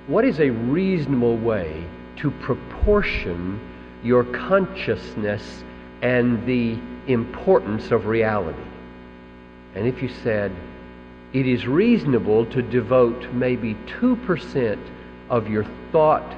what 0.06 0.24
is 0.24 0.38
a 0.38 0.50
reasonable 0.50 1.36
way 1.38 1.84
to 2.18 2.30
proportion 2.30 3.58
your 4.04 4.22
consciousness 4.22 5.64
and 6.02 6.46
the 6.46 6.78
importance 7.10 7.90
of 7.90 8.06
reality? 8.06 8.62
and 9.78 9.86
if 9.86 10.02
you 10.02 10.08
said, 10.08 10.50
it 11.32 11.46
is 11.46 11.68
reasonable 11.68 12.46
to 12.46 12.62
devote 12.62 13.32
maybe 13.32 13.74
2% 14.00 14.78
of 15.30 15.48
your 15.48 15.64
thought 15.92 16.34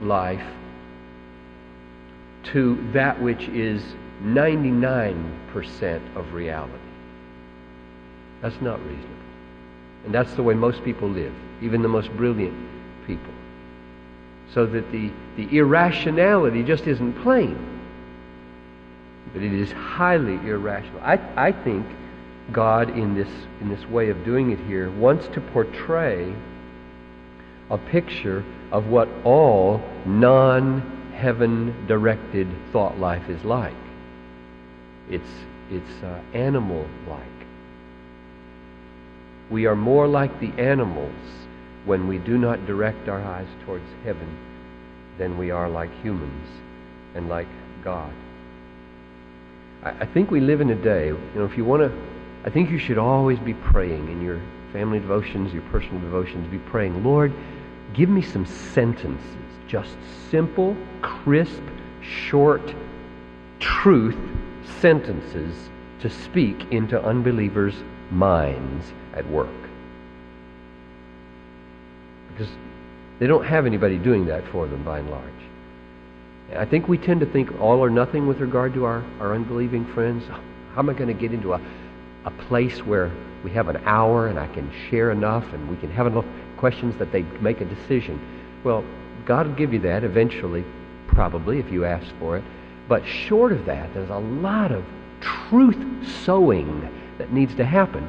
life 0.00 0.44
to 2.44 2.90
that 2.92 3.20
which 3.22 3.48
is 3.48 3.82
99% 4.22 6.16
of 6.16 6.32
reality. 6.32 6.72
That's 8.40 8.60
not 8.60 8.80
reasonable. 8.84 9.08
And 10.04 10.14
that's 10.14 10.34
the 10.34 10.42
way 10.42 10.54
most 10.54 10.82
people 10.84 11.08
live, 11.08 11.32
even 11.60 11.82
the 11.82 11.88
most 11.88 12.10
brilliant 12.16 12.56
people. 13.06 13.32
So 14.52 14.66
that 14.66 14.90
the, 14.92 15.10
the 15.36 15.56
irrationality 15.56 16.62
just 16.62 16.86
isn't 16.86 17.22
plain, 17.22 17.56
but 19.32 19.42
it 19.42 19.52
is 19.52 19.72
highly 19.72 20.34
irrational. 20.48 21.00
I, 21.00 21.18
I 21.36 21.52
think 21.52 21.86
God, 22.50 22.90
in 22.90 23.14
this, 23.14 23.30
in 23.60 23.68
this 23.68 23.84
way 23.86 24.10
of 24.10 24.24
doing 24.24 24.50
it 24.50 24.58
here, 24.66 24.90
wants 24.90 25.28
to 25.28 25.40
portray 25.40 26.34
a 27.72 27.78
picture 27.78 28.44
of 28.70 28.86
what 28.88 29.08
all 29.24 29.82
non 30.04 31.10
heaven 31.16 31.86
directed 31.86 32.46
thought 32.70 32.98
life 32.98 33.28
is 33.28 33.42
like. 33.44 33.74
It's, 35.10 35.28
it's 35.70 36.02
uh, 36.02 36.20
animal 36.34 36.86
like. 37.08 37.22
We 39.50 39.66
are 39.66 39.74
more 39.74 40.06
like 40.06 40.38
the 40.38 40.52
animals 40.60 41.14
when 41.84 42.08
we 42.08 42.18
do 42.18 42.38
not 42.38 42.66
direct 42.66 43.08
our 43.08 43.20
eyes 43.20 43.48
towards 43.64 43.84
heaven 44.04 44.38
than 45.18 45.38
we 45.38 45.50
are 45.50 45.68
like 45.68 45.90
humans 46.02 46.48
and 47.14 47.28
like 47.28 47.48
God. 47.82 48.12
I, 49.82 49.90
I 49.90 50.06
think 50.06 50.30
we 50.30 50.40
live 50.40 50.60
in 50.60 50.70
a 50.70 50.74
day, 50.74 51.06
you 51.06 51.18
know, 51.34 51.44
if 51.44 51.56
you 51.56 51.64
want 51.64 51.82
to, 51.82 51.92
I 52.44 52.50
think 52.50 52.70
you 52.70 52.78
should 52.78 52.98
always 52.98 53.38
be 53.38 53.54
praying 53.54 54.08
in 54.08 54.20
your 54.20 54.40
family 54.72 54.98
devotions, 54.98 55.52
your 55.52 55.62
personal 55.64 56.00
devotions, 56.00 56.50
be 56.50 56.58
praying, 56.58 57.04
Lord, 57.04 57.32
give 57.94 58.08
me 58.08 58.22
some 58.22 58.46
sentences, 58.46 59.20
just 59.66 59.96
simple, 60.30 60.76
crisp, 61.00 61.62
short, 62.00 62.74
truth 63.58 64.16
sentences 64.80 65.54
to 66.00 66.10
speak 66.10 66.72
into 66.72 67.00
unbelievers' 67.02 67.76
minds 68.10 68.92
at 69.14 69.28
work. 69.30 69.48
Because 72.32 72.52
they 73.18 73.26
don't 73.26 73.44
have 73.44 73.66
anybody 73.66 73.98
doing 73.98 74.26
that 74.26 74.46
for 74.48 74.66
them 74.66 74.82
by 74.82 74.98
and 74.98 75.10
large. 75.10 75.22
I 76.56 76.64
think 76.64 76.88
we 76.88 76.98
tend 76.98 77.20
to 77.20 77.26
think 77.26 77.60
all 77.60 77.78
or 77.78 77.88
nothing 77.88 78.26
with 78.26 78.40
regard 78.40 78.74
to 78.74 78.84
our, 78.84 79.02
our 79.20 79.34
unbelieving 79.34 79.86
friends. 79.94 80.24
How 80.26 80.80
am 80.80 80.90
I 80.90 80.92
going 80.92 81.08
to 81.08 81.14
get 81.14 81.32
into 81.32 81.52
a, 81.54 81.60
a 82.24 82.30
place 82.48 82.78
where 82.84 83.10
we 83.44 83.50
have 83.52 83.68
an 83.68 83.76
hour 83.84 84.26
and 84.26 84.38
I 84.38 84.48
can 84.48 84.70
share 84.90 85.10
enough 85.10 85.50
and 85.52 85.70
we 85.70 85.76
can 85.76 85.90
have 85.90 86.06
enough 86.06 86.26
questions 86.62 86.96
that 86.98 87.10
they 87.10 87.22
make 87.40 87.60
a 87.60 87.64
decision? 87.64 88.20
Well, 88.62 88.84
God 89.24 89.48
will 89.48 89.54
give 89.56 89.72
you 89.72 89.80
that 89.80 90.04
eventually, 90.04 90.64
probably, 91.08 91.58
if 91.58 91.72
you 91.72 91.84
ask 91.84 92.06
for 92.20 92.36
it. 92.36 92.44
But 92.86 93.04
short 93.04 93.50
of 93.50 93.64
that, 93.66 93.92
there's 93.94 94.10
a 94.10 94.18
lot 94.18 94.70
of 94.70 94.84
truth 95.20 96.06
sowing 96.24 96.88
that 97.18 97.32
needs 97.32 97.52
to 97.56 97.64
happen. 97.64 98.06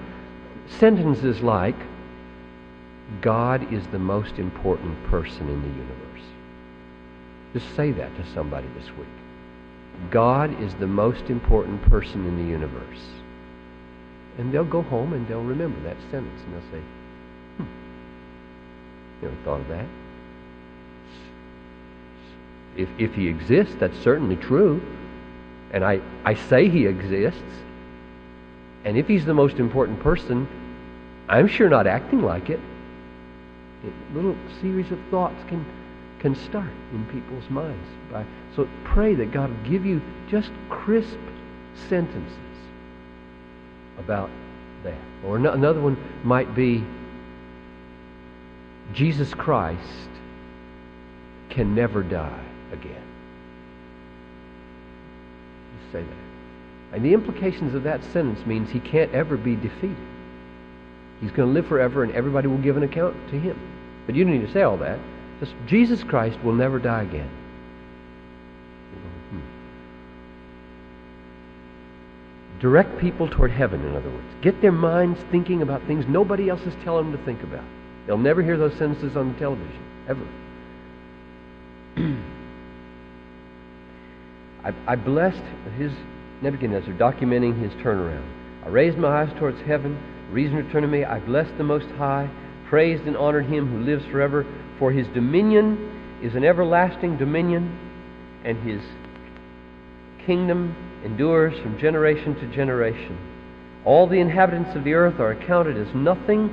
Sentences 0.70 1.42
like, 1.42 1.74
God 3.22 3.74
is 3.74 3.88
the 3.88 3.98
most 3.98 4.38
important 4.38 5.04
person 5.06 5.50
in 5.50 5.60
the 5.60 5.70
universe. 5.70 6.28
Just 7.54 7.76
say 7.76 7.92
that 7.92 8.16
to 8.18 8.34
somebody 8.36 8.68
this 8.78 8.90
week. 8.98 9.08
God 10.12 10.62
is 10.62 10.76
the 10.76 10.86
most 10.86 11.32
important 11.32 11.82
person 11.90 12.24
in 12.28 12.38
the 12.38 12.52
universe. 12.52 13.02
And 14.38 14.54
they'll 14.54 14.64
go 14.64 14.84
home 14.84 15.14
and 15.14 15.28
they'll 15.28 15.42
remember 15.42 15.80
that 15.82 15.98
sentence 16.12 16.40
and 16.46 16.54
they'll 16.54 16.72
say, 16.72 16.86
never 19.24 19.36
thought 19.44 19.62
of 19.62 19.68
that. 19.70 19.86
If, 22.76 22.90
if 22.98 23.14
he 23.14 23.28
exists, 23.28 23.76
that's 23.80 23.98
certainly 24.00 24.36
true. 24.36 24.82
And 25.72 25.84
I, 25.84 26.02
I 26.24 26.34
say 26.36 26.70
he 26.70 26.86
exists. 26.86 27.42
And 28.86 28.98
if 28.98 29.08
he's 29.08 29.26
the 29.26 29.34
most 29.34 29.58
important 29.58 30.00
person, 30.02 30.48
I'm 31.30 31.48
sure 31.48 31.70
not 31.70 31.88
acting 31.88 32.22
like 32.22 32.50
it. 32.50 32.60
A 33.84 34.16
little 34.16 34.36
series 34.62 34.92
of 34.92 35.00
thoughts 35.10 35.42
can, 35.48 35.66
can 36.20 36.36
start 36.36 36.70
in 36.92 37.06
people's 37.06 37.50
minds. 37.50 37.88
By, 38.12 38.26
so 38.56 38.68
pray 38.84 39.16
that 39.16 39.32
God 39.32 39.50
will 39.50 39.70
give 39.70 39.86
you 39.86 40.02
just 40.30 40.52
crisp 40.70 41.18
sentences 41.90 42.34
about 43.98 44.30
that. 44.84 44.98
Or 45.26 45.38
another 45.38 45.80
one 45.80 45.98
might 46.24 46.54
be 46.56 46.84
Jesus 48.94 49.34
Christ 49.34 50.10
can 51.50 51.76
never 51.76 52.04
die 52.04 52.44
again. 52.72 53.04
Just 55.80 55.92
say 55.92 56.02
that. 56.02 56.96
And 56.96 57.04
the 57.04 57.14
implications 57.14 57.74
of 57.74 57.84
that 57.84 58.04
sentence 58.06 58.46
means 58.46 58.70
he 58.70 58.80
can't 58.80 59.12
ever 59.14 59.36
be 59.36 59.56
defeated. 59.56 59.98
He's 61.22 61.32
going 61.32 61.50
to 61.50 61.54
live 61.54 61.68
forever 61.68 62.04
and 62.04 62.14
everybody 62.14 62.48
will 62.48 62.60
give 62.60 62.78
an 62.78 62.84
account 62.84 63.16
to 63.30 63.40
him. 63.40 63.60
But 64.06 64.16
you 64.16 64.24
don't 64.24 64.34
need 64.34 64.46
to 64.46 64.54
say 64.54 64.62
all 64.62 64.78
that. 64.78 65.00
Just 65.40 65.54
Jesus 65.66 66.04
Christ 66.04 66.38
will 66.44 66.54
never 66.54 66.80
die 66.80 67.04
again. 67.04 67.30
Hmm. 69.30 69.40
Direct 72.60 73.00
people 73.00 73.28
toward 73.28 73.52
heaven, 73.52 73.84
in 73.86 73.96
other 73.96 74.10
words. 74.10 74.28
Get 74.42 74.62
their 74.62 74.72
minds 74.72 75.20
thinking 75.32 75.62
about 75.62 75.82
things 75.88 76.06
nobody 76.08 76.50
else 76.50 76.62
is 76.62 76.76
telling 76.84 77.10
them 77.10 77.18
to 77.18 77.26
think 77.26 77.42
about. 77.42 77.64
They'll 78.06 78.18
never 78.18 78.44
hear 78.44 78.58
those 78.58 78.78
sentences 78.78 79.16
on 79.16 79.34
the 79.34 79.40
television, 79.40 79.82
ever. 80.08 80.28
I, 84.66 84.74
I 84.88 84.96
blessed 84.96 85.44
his 85.78 85.92
Nebuchadnezzar, 86.42 86.94
documenting 86.94 87.62
his 87.62 87.72
turnaround. 87.84 88.28
I 88.66 88.70
raised 88.70 88.98
my 88.98 89.24
eyes 89.24 89.34
towards 89.40 89.60
heaven. 89.62 89.98
Reason 90.32 90.56
returned 90.56 90.84
to 90.84 90.88
me. 90.88 91.06
I 91.06 91.20
blessed 91.20 91.58
the 91.58 91.64
Most 91.64 91.88
High, 91.98 92.30
praised 92.68 93.04
and 93.04 93.16
honored 93.16 93.46
him 93.46 93.68
who 93.68 93.80
lives 93.84 94.06
forever. 94.06 94.46
For 94.80 94.92
his 94.92 95.08
dominion 95.14 96.20
is 96.22 96.36
an 96.36 96.44
everlasting 96.44 97.18
dominion, 97.18 97.78
and 98.44 98.58
his 98.68 98.82
kingdom 100.26 100.76
endures 101.04 101.58
from 101.62 101.78
generation 101.78 102.36
to 102.36 102.48
generation. 102.56 103.18
All 103.86 104.08
the 104.08 104.20
inhabitants 104.20 104.76
of 104.76 104.84
the 104.84 104.94
earth 104.94 105.20
are 105.20 105.32
accounted 105.32 105.78
as 105.78 105.94
nothing 105.94 106.50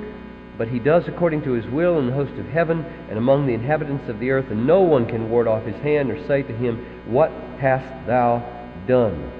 but 0.61 0.67
he 0.67 0.77
does 0.77 1.07
according 1.07 1.41
to 1.41 1.53
his 1.53 1.65
will 1.71 1.97
in 1.97 2.05
the 2.05 2.13
host 2.13 2.37
of 2.37 2.45
heaven 2.49 2.85
and 3.09 3.17
among 3.17 3.47
the 3.47 3.53
inhabitants 3.55 4.07
of 4.07 4.19
the 4.19 4.29
earth, 4.29 4.45
and 4.51 4.67
no 4.67 4.79
one 4.79 5.07
can 5.07 5.27
ward 5.27 5.47
off 5.47 5.65
his 5.65 5.81
hand 5.81 6.11
or 6.11 6.27
say 6.27 6.43
to 6.43 6.55
him, 6.55 6.77
What 7.07 7.31
hast 7.59 8.05
thou 8.05 8.47
done? 8.87 9.31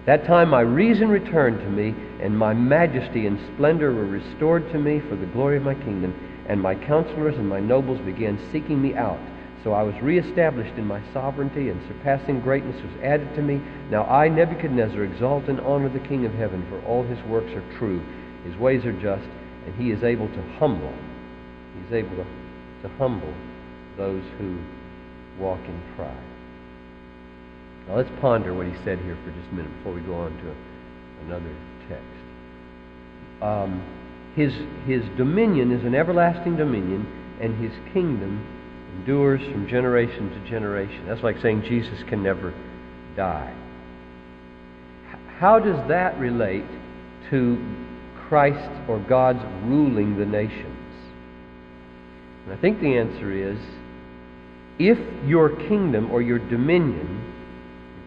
At 0.00 0.04
that 0.04 0.26
time 0.26 0.50
my 0.50 0.60
reason 0.60 1.08
returned 1.08 1.60
to 1.60 1.70
me, 1.70 1.94
and 2.20 2.38
my 2.38 2.52
majesty 2.52 3.26
and 3.26 3.40
splendor 3.54 3.94
were 3.94 4.04
restored 4.04 4.70
to 4.72 4.78
me 4.78 5.00
for 5.00 5.16
the 5.16 5.24
glory 5.24 5.56
of 5.56 5.62
my 5.62 5.74
kingdom, 5.74 6.12
and 6.46 6.60
my 6.60 6.74
counselors 6.74 7.36
and 7.36 7.48
my 7.48 7.60
nobles 7.60 8.00
began 8.00 8.38
seeking 8.52 8.82
me 8.82 8.94
out. 8.94 9.20
So 9.64 9.72
I 9.72 9.82
was 9.82 9.98
reestablished 10.02 10.76
in 10.76 10.84
my 10.84 11.00
sovereignty, 11.14 11.70
and 11.70 11.80
surpassing 11.88 12.42
greatness 12.42 12.76
was 12.82 13.02
added 13.02 13.34
to 13.36 13.40
me. 13.40 13.58
Now 13.90 14.04
I, 14.04 14.28
Nebuchadnezzar, 14.28 15.02
exalt 15.02 15.48
and 15.48 15.60
honor 15.60 15.88
the 15.88 16.06
King 16.06 16.26
of 16.26 16.34
heaven, 16.34 16.62
for 16.68 16.78
all 16.82 17.04
his 17.04 17.24
works 17.24 17.52
are 17.52 17.78
true, 17.78 18.02
his 18.44 18.54
ways 18.58 18.84
are 18.84 18.92
just 19.00 19.26
and 19.68 19.76
he 19.76 19.90
is 19.90 20.02
able 20.02 20.28
to 20.28 20.42
humble. 20.58 20.94
He's 21.74 21.92
able 21.92 22.16
to, 22.16 22.24
to 22.82 22.88
humble 22.96 23.34
those 23.98 24.22
who 24.38 24.58
walk 25.38 25.60
in 25.60 25.82
pride. 25.94 26.16
Now 27.86 27.96
let's 27.96 28.08
ponder 28.18 28.54
what 28.54 28.66
he 28.66 28.72
said 28.82 28.98
here 29.00 29.16
for 29.22 29.30
just 29.30 29.52
a 29.52 29.54
minute 29.54 29.76
before 29.76 29.92
we 29.92 30.00
go 30.00 30.14
on 30.14 30.30
to 30.30 30.54
another 31.26 31.54
text. 31.86 33.42
Um, 33.42 33.82
his, 34.34 34.54
his 34.86 35.02
dominion 35.18 35.70
is 35.70 35.84
an 35.84 35.94
everlasting 35.94 36.56
dominion, 36.56 37.06
and 37.38 37.62
his 37.62 37.72
kingdom 37.92 38.46
endures 38.96 39.42
from 39.52 39.68
generation 39.68 40.30
to 40.30 40.50
generation. 40.50 41.06
That's 41.06 41.22
like 41.22 41.42
saying 41.42 41.62
Jesus 41.62 42.02
can 42.08 42.22
never 42.22 42.54
die. 43.16 43.54
How 45.38 45.58
does 45.58 45.88
that 45.88 46.18
relate 46.18 46.64
to 47.30 47.87
Christ 48.28 48.70
or 48.88 48.98
God's 48.98 49.42
ruling 49.64 50.18
the 50.18 50.26
nations? 50.26 50.76
And 52.44 52.52
I 52.52 52.60
think 52.60 52.80
the 52.80 52.96
answer 52.96 53.32
is 53.32 53.58
if 54.78 54.98
your 55.26 55.50
kingdom 55.68 56.10
or 56.10 56.22
your 56.22 56.38
dominion, 56.38 57.34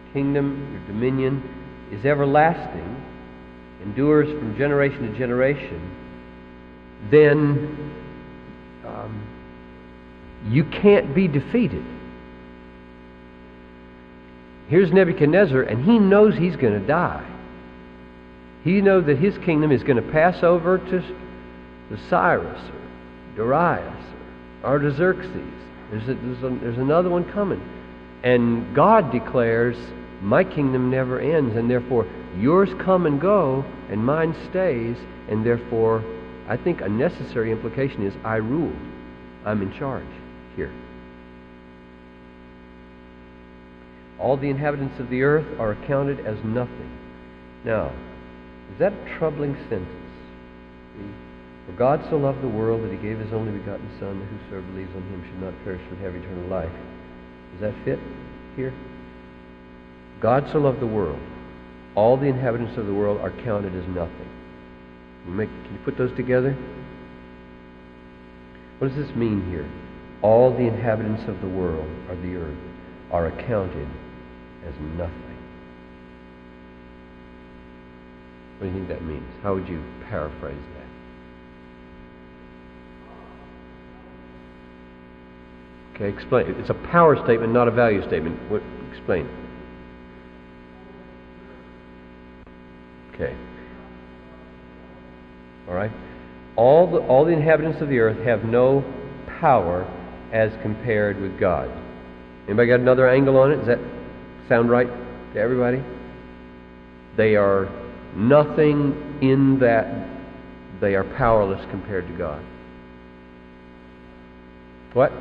your 0.04 0.12
kingdom, 0.12 0.72
your 0.72 0.86
dominion 0.86 1.42
is 1.92 2.04
everlasting, 2.04 3.04
endures 3.82 4.28
from 4.38 4.56
generation 4.56 5.12
to 5.12 5.18
generation, 5.18 5.98
then 7.10 7.92
um, 8.86 9.28
you 10.48 10.64
can't 10.64 11.14
be 11.14 11.28
defeated. 11.28 11.84
Here's 14.68 14.90
Nebuchadnezzar, 14.90 15.62
and 15.62 15.84
he 15.84 15.98
knows 15.98 16.34
he's 16.34 16.56
going 16.56 16.80
to 16.80 16.86
die. 16.86 17.28
He 18.64 18.80
knows 18.80 19.06
that 19.06 19.18
his 19.18 19.36
kingdom 19.38 19.72
is 19.72 19.82
going 19.82 19.96
to 19.96 20.12
pass 20.12 20.42
over 20.42 20.78
to, 20.78 21.00
to 21.00 22.08
Cyrus 22.08 22.60
or 22.60 23.36
Darius 23.36 24.04
or 24.62 24.70
Artaxerxes. 24.70 25.52
There's, 25.90 26.08
a, 26.08 26.14
there's, 26.14 26.42
a, 26.42 26.58
there's 26.60 26.78
another 26.78 27.10
one 27.10 27.30
coming. 27.32 27.60
And 28.22 28.74
God 28.74 29.10
declares, 29.10 29.76
My 30.20 30.44
kingdom 30.44 30.90
never 30.90 31.20
ends, 31.20 31.56
and 31.56 31.68
therefore 31.68 32.06
yours 32.38 32.70
come 32.78 33.06
and 33.06 33.20
go, 33.20 33.64
and 33.90 34.04
mine 34.04 34.34
stays, 34.50 34.96
and 35.28 35.44
therefore 35.44 36.04
I 36.48 36.56
think 36.56 36.80
a 36.80 36.88
necessary 36.88 37.50
implication 37.50 38.06
is 38.06 38.14
I 38.24 38.36
rule. 38.36 38.74
I'm 39.44 39.60
in 39.60 39.72
charge 39.72 40.06
here. 40.54 40.72
All 44.20 44.36
the 44.36 44.50
inhabitants 44.50 45.00
of 45.00 45.10
the 45.10 45.22
earth 45.22 45.58
are 45.58 45.72
accounted 45.72 46.24
as 46.24 46.42
nothing. 46.44 46.98
Now, 47.64 47.90
that 48.82 48.92
a 48.92 49.18
troubling 49.18 49.54
sentence? 49.70 49.88
For 51.66 51.72
God 51.78 52.04
so 52.10 52.16
loved 52.16 52.42
the 52.42 52.48
world 52.48 52.82
that 52.82 52.90
he 52.90 52.98
gave 52.98 53.18
his 53.18 53.32
only 53.32 53.56
begotten 53.56 53.88
Son, 54.00 54.18
that 54.18 54.26
whosoever 54.26 54.66
believes 54.72 54.90
on 54.96 55.02
him 55.02 55.22
should 55.24 55.40
not 55.40 55.54
perish 55.62 55.80
but 55.88 55.98
have 56.00 56.14
eternal 56.14 56.48
life. 56.48 56.72
Does 57.52 57.60
that 57.60 57.84
fit 57.84 58.00
here? 58.56 58.74
God 60.20 60.48
so 60.50 60.58
loved 60.58 60.80
the 60.80 60.86
world. 60.86 61.20
All 61.94 62.16
the 62.16 62.26
inhabitants 62.26 62.76
of 62.76 62.86
the 62.86 62.94
world 62.94 63.20
are 63.20 63.30
counted 63.44 63.74
as 63.76 63.86
nothing. 63.88 64.28
Can 65.22 65.30
you, 65.30 65.34
make, 65.34 65.48
can 65.48 65.74
you 65.74 65.80
put 65.84 65.96
those 65.96 66.14
together? 66.16 66.56
What 68.78 68.88
does 68.88 68.96
this 68.96 69.14
mean 69.14 69.48
here? 69.48 69.70
All 70.22 70.50
the 70.50 70.66
inhabitants 70.66 71.22
of 71.28 71.40
the 71.40 71.48
world, 71.48 71.88
of 72.10 72.20
the 72.22 72.34
earth, 72.34 72.58
are 73.12 73.26
accounted 73.26 73.88
as 74.66 74.74
nothing. 74.96 75.21
What 78.62 78.68
do 78.68 78.78
you 78.78 78.86
think 78.86 79.00
that 79.00 79.04
means? 79.04 79.26
How 79.42 79.54
would 79.54 79.66
you 79.66 79.82
paraphrase 80.08 80.54
that? 85.90 85.96
Okay, 85.96 86.08
explain. 86.08 86.46
It's 86.60 86.70
a 86.70 86.88
power 86.92 87.16
statement, 87.24 87.52
not 87.52 87.66
a 87.66 87.72
value 87.72 88.06
statement. 88.06 88.38
What, 88.48 88.62
explain. 88.92 89.28
Okay. 93.12 93.36
All 95.66 95.74
right? 95.74 95.90
All 96.54 96.88
the, 96.88 96.98
all 96.98 97.24
the 97.24 97.32
inhabitants 97.32 97.82
of 97.82 97.88
the 97.88 97.98
earth 97.98 98.24
have 98.24 98.44
no 98.44 98.84
power 99.40 99.82
as 100.32 100.52
compared 100.62 101.20
with 101.20 101.36
God. 101.40 101.68
Anybody 102.46 102.68
got 102.68 102.78
another 102.78 103.08
angle 103.08 103.38
on 103.38 103.50
it? 103.50 103.56
Does 103.56 103.66
that 103.66 103.80
sound 104.48 104.70
right 104.70 104.86
to 105.34 105.40
everybody? 105.40 105.82
They 107.16 107.34
are 107.34 107.81
nothing 108.14 109.18
in 109.20 109.58
that 109.60 110.08
they 110.80 110.94
are 110.94 111.04
powerless 111.04 111.64
compared 111.70 112.06
to 112.08 112.12
God. 112.14 112.42
What? 114.92 115.12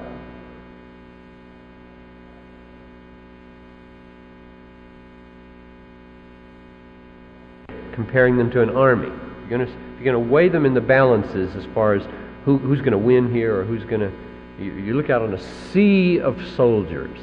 Comparing 7.94 8.38
them 8.38 8.50
to 8.52 8.62
an 8.62 8.70
army. 8.76 9.08
You're 9.08 9.50
going 9.50 9.66
to, 9.66 9.72
you're 10.02 10.14
going 10.14 10.26
to 10.26 10.32
weigh 10.32 10.50
them 10.50 10.66
in 10.66 10.74
the 10.74 10.82
balances 10.82 11.56
as 11.56 11.66
far 11.74 11.94
as 11.94 12.04
who, 12.46 12.58
who's 12.58 12.80
going 12.80 12.92
to 12.94 12.98
win 12.98 13.32
here 13.32 13.60
or 13.60 13.64
who's 13.64 13.84
going 13.84 14.02
to. 14.02 14.12
You, 14.60 14.74
you 14.74 14.94
look 14.96 15.10
out 15.10 15.22
on 15.22 15.34
a 15.34 15.42
sea 15.72 16.20
of 16.20 16.40
soldiers 16.56 17.18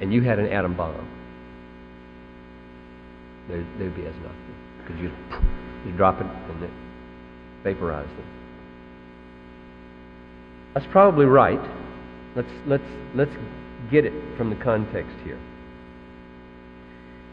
and 0.00 0.12
you 0.12 0.22
had 0.22 0.38
an 0.38 0.46
atom 0.48 0.74
bomb. 0.74 1.08
They'd, 3.48 3.66
they'd 3.78 3.94
be 3.94 4.06
as 4.06 4.14
nothing. 4.16 4.54
Because 4.78 5.00
you, 5.00 5.12
drop 5.96 6.20
it 6.20 6.26
and 6.26 6.62
it 6.62 6.70
vaporize 7.62 8.06
them. 8.06 8.26
That's 10.74 10.86
probably 10.90 11.26
right. 11.26 11.60
Let's, 12.36 12.48
let's, 12.66 12.84
let's 13.14 13.30
get 13.90 14.04
it 14.04 14.12
from 14.36 14.50
the 14.50 14.56
context 14.56 15.16
here. 15.24 15.38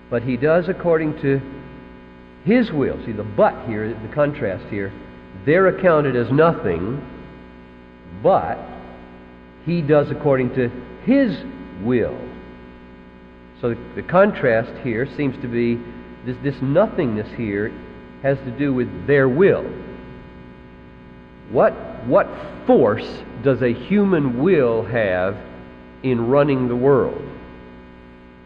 But 0.09 0.23
he 0.23 0.37
does 0.37 0.69
according 0.69 1.21
to 1.21 1.41
his 2.45 2.71
will. 2.71 3.03
See, 3.05 3.11
the 3.11 3.23
but 3.23 3.65
here, 3.67 3.89
the 3.89 4.13
contrast 4.13 4.65
here, 4.69 4.91
they're 5.45 5.67
accounted 5.67 6.15
as 6.15 6.31
nothing, 6.31 7.01
but 8.21 8.59
he 9.65 9.81
does 9.81 10.11
according 10.11 10.53
to 10.55 10.69
his 11.03 11.37
will. 11.83 12.17
So 13.61 13.75
the 13.95 14.03
contrast 14.03 14.71
here 14.83 15.07
seems 15.17 15.39
to 15.41 15.47
be 15.47 15.79
this, 16.25 16.37
this 16.43 16.61
nothingness 16.61 17.31
here 17.35 17.71
has 18.21 18.37
to 18.39 18.51
do 18.51 18.73
with 18.73 19.07
their 19.07 19.27
will. 19.27 19.63
What, 21.49 21.73
what 22.05 22.29
force 22.65 23.07
does 23.43 23.61
a 23.61 23.73
human 23.73 24.41
will 24.41 24.83
have 24.83 25.37
in 26.03 26.27
running 26.27 26.67
the 26.67 26.75
world 26.75 27.21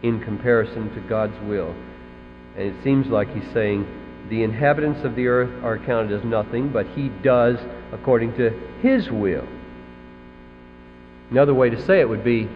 in 0.01 0.19
comparison 0.21 0.93
to 0.95 1.01
God's 1.01 1.39
will? 1.41 1.75
And 2.57 2.67
it 2.67 2.83
seems 2.83 3.07
like 3.07 3.33
he's 3.33 3.51
saying 3.53 3.85
the 4.29 4.43
inhabitants 4.43 5.03
of 5.03 5.15
the 5.15 5.27
earth 5.27 5.63
are 5.63 5.77
counted 5.77 6.17
as 6.17 6.23
nothing, 6.23 6.69
but 6.69 6.87
he 6.87 7.09
does 7.09 7.59
according 7.91 8.35
to 8.37 8.49
his 8.81 9.11
will. 9.11 9.47
Another 11.29 11.53
way 11.53 11.69
to 11.69 11.81
say 11.85 11.99
it 11.99 12.09
would 12.09 12.23
be 12.23 12.47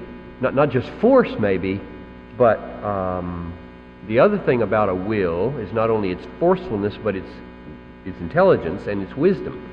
not, 0.42 0.56
not 0.56 0.70
just 0.70 0.90
force, 1.02 1.32
maybe, 1.40 1.82
but 2.38 2.60
um, 2.84 3.54
the 4.10 4.19
other 4.19 4.39
thing 4.39 4.63
about 4.63 4.89
a 4.89 4.95
will 4.95 5.56
is 5.60 5.72
not 5.72 5.91
only 5.91 6.10
its 6.10 6.26
forcefulness, 6.39 6.95
but 7.04 7.15
its, 7.15 7.30
its 8.06 8.19
intelligence 8.19 8.88
and 8.88 9.04
its 9.04 9.15
wisdom. 9.15 9.63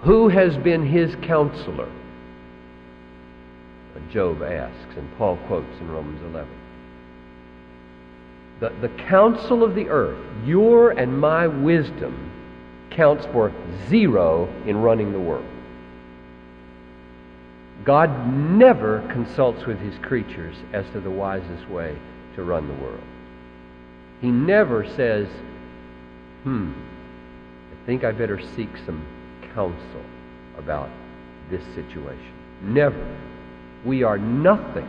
Who 0.00 0.28
has 0.28 0.56
been 0.56 0.86
his 0.86 1.14
counselor? 1.16 1.90
Uh, 3.94 4.00
Job 4.10 4.42
asks, 4.42 4.96
and 4.96 5.06
Paul 5.18 5.36
quotes 5.46 5.78
in 5.80 5.90
Romans 5.90 6.22
11. 6.32 6.48
The, 8.60 8.70
the 8.80 8.88
counsel 9.04 9.62
of 9.62 9.74
the 9.74 9.90
earth, 9.90 10.24
your 10.46 10.92
and 10.92 11.20
my 11.20 11.46
wisdom, 11.46 12.32
counts 12.88 13.26
for 13.26 13.52
zero 13.90 14.48
in 14.64 14.78
running 14.78 15.12
the 15.12 15.20
world. 15.20 15.44
God 17.84 18.34
never 18.34 19.06
consults 19.12 19.66
with 19.66 19.78
his 19.78 19.98
creatures 19.98 20.56
as 20.72 20.86
to 20.92 21.00
the 21.00 21.10
wisest 21.10 21.68
way 21.68 21.98
to 22.34 22.44
run 22.44 22.66
the 22.66 22.82
world. 22.82 23.02
He 24.20 24.30
never 24.30 24.84
says, 24.96 25.26
hmm, 26.42 26.72
I 27.72 27.86
think 27.86 28.04
I 28.04 28.12
better 28.12 28.40
seek 28.54 28.68
some 28.84 29.06
counsel 29.54 30.04
about 30.58 30.90
this 31.50 31.64
situation. 31.74 32.32
Never. 32.62 33.18
We 33.84 34.02
are 34.02 34.18
nothing 34.18 34.88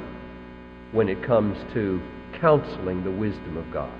when 0.91 1.07
it 1.07 1.23
comes 1.23 1.57
to 1.73 2.01
counseling 2.39 3.03
the 3.03 3.11
wisdom 3.11 3.57
of 3.57 3.71
God. 3.71 3.93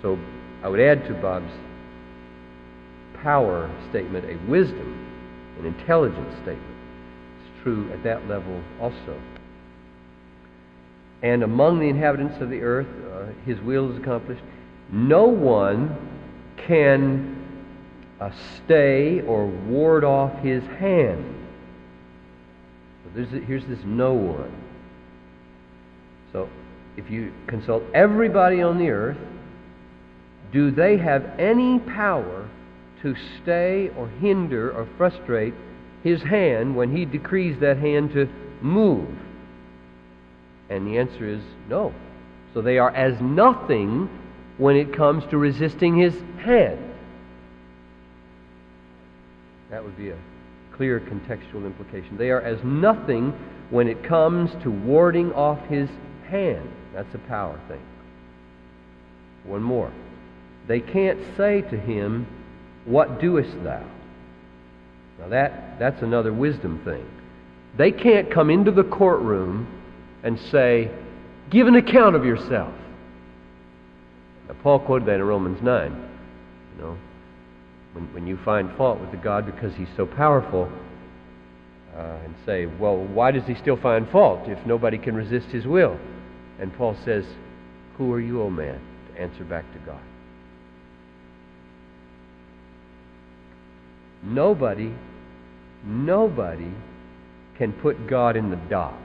So 0.00 0.18
I 0.62 0.68
would 0.68 0.80
add 0.80 1.04
to 1.06 1.14
Bob's 1.14 1.52
power 3.22 3.70
statement 3.90 4.24
a 4.24 4.50
wisdom, 4.50 5.08
an 5.58 5.66
intelligence 5.66 6.34
statement 6.42 6.76
It's 7.40 7.62
true 7.62 7.90
at 7.92 8.02
that 8.02 8.26
level 8.28 8.62
also. 8.80 9.20
And 11.22 11.42
among 11.42 11.78
the 11.78 11.88
inhabitants 11.88 12.40
of 12.40 12.50
the 12.50 12.62
earth, 12.62 12.88
uh, 13.12 13.26
his 13.46 13.60
will 13.60 13.90
is 13.90 13.96
accomplished. 13.96 14.42
No 14.90 15.24
one 15.24 15.96
can 16.56 17.38
uh, 18.20 18.30
stay 18.56 19.20
or 19.22 19.46
ward 19.46 20.04
off 20.04 20.36
his 20.40 20.62
hand. 20.64 21.24
So 23.14 23.22
here's 23.40 23.64
this 23.66 23.78
no 23.84 24.14
one. 24.14 24.52
So 26.32 26.48
if 26.96 27.10
you 27.10 27.32
consult 27.46 27.82
everybody 27.94 28.62
on 28.62 28.78
the 28.78 28.90
earth, 28.90 29.18
do 30.52 30.70
they 30.70 30.96
have 30.98 31.24
any 31.38 31.78
power 31.78 32.48
to 33.02 33.14
stay 33.42 33.90
or 33.96 34.08
hinder 34.20 34.70
or 34.72 34.86
frustrate 34.96 35.54
his 36.02 36.22
hand 36.22 36.76
when 36.76 36.94
he 36.94 37.04
decrees 37.04 37.58
that 37.60 37.78
hand 37.78 38.12
to 38.12 38.28
move? 38.60 39.08
And 40.72 40.86
the 40.86 40.96
answer 40.96 41.28
is 41.28 41.42
no. 41.68 41.92
So 42.54 42.62
they 42.62 42.78
are 42.78 42.90
as 42.90 43.20
nothing 43.20 44.08
when 44.56 44.74
it 44.74 44.94
comes 44.94 45.22
to 45.26 45.36
resisting 45.36 45.98
his 45.98 46.14
hand. 46.42 46.78
That 49.70 49.84
would 49.84 49.96
be 49.98 50.10
a 50.10 50.18
clear 50.74 50.98
contextual 50.98 51.66
implication. 51.66 52.16
They 52.16 52.30
are 52.30 52.40
as 52.40 52.62
nothing 52.64 53.34
when 53.68 53.86
it 53.86 54.02
comes 54.02 54.50
to 54.62 54.70
warding 54.70 55.32
off 55.34 55.62
his 55.66 55.90
hand. 56.28 56.70
That's 56.94 57.14
a 57.14 57.18
power 57.18 57.60
thing. 57.68 57.82
One 59.44 59.62
more. 59.62 59.92
They 60.68 60.80
can't 60.80 61.20
say 61.36 61.60
to 61.62 61.78
him, 61.78 62.26
What 62.86 63.20
doest 63.20 63.62
thou? 63.62 63.84
Now, 65.18 65.28
that, 65.28 65.78
that's 65.78 66.00
another 66.02 66.32
wisdom 66.32 66.82
thing. 66.82 67.06
They 67.76 67.92
can't 67.92 68.30
come 68.30 68.48
into 68.48 68.70
the 68.70 68.84
courtroom 68.84 69.66
and 70.22 70.38
say, 70.50 70.90
Give 71.50 71.66
an 71.66 71.74
account 71.74 72.16
of 72.16 72.24
yourself. 72.24 72.72
Now, 74.48 74.54
Paul 74.62 74.78
quoted 74.80 75.06
that 75.08 75.16
in 75.16 75.24
Romans 75.24 75.62
9. 75.62 75.90
You 76.76 76.82
know, 76.82 76.98
when, 77.92 78.14
when 78.14 78.26
you 78.26 78.38
find 78.44 78.74
fault 78.76 79.00
with 79.00 79.10
the 79.10 79.16
God 79.18 79.44
because 79.44 79.74
he's 79.74 79.88
so 79.96 80.06
powerful, 80.06 80.70
uh, 81.96 82.18
and 82.24 82.34
say, 82.46 82.66
well, 82.66 82.96
why 82.96 83.30
does 83.30 83.44
he 83.44 83.54
still 83.54 83.76
find 83.76 84.08
fault 84.08 84.48
if 84.48 84.64
nobody 84.64 84.96
can 84.96 85.14
resist 85.14 85.48
his 85.48 85.66
will? 85.66 85.98
And 86.58 86.74
Paul 86.76 86.96
says, 87.04 87.24
Who 87.98 88.12
are 88.12 88.20
you, 88.20 88.42
O 88.42 88.50
man, 88.50 88.80
to 89.08 89.20
answer 89.20 89.44
back 89.44 89.70
to 89.72 89.78
God? 89.80 90.00
Nobody, 94.22 94.92
nobody 95.84 96.70
can 97.58 97.72
put 97.72 98.06
God 98.06 98.36
in 98.36 98.50
the 98.50 98.56
dock. 98.56 99.01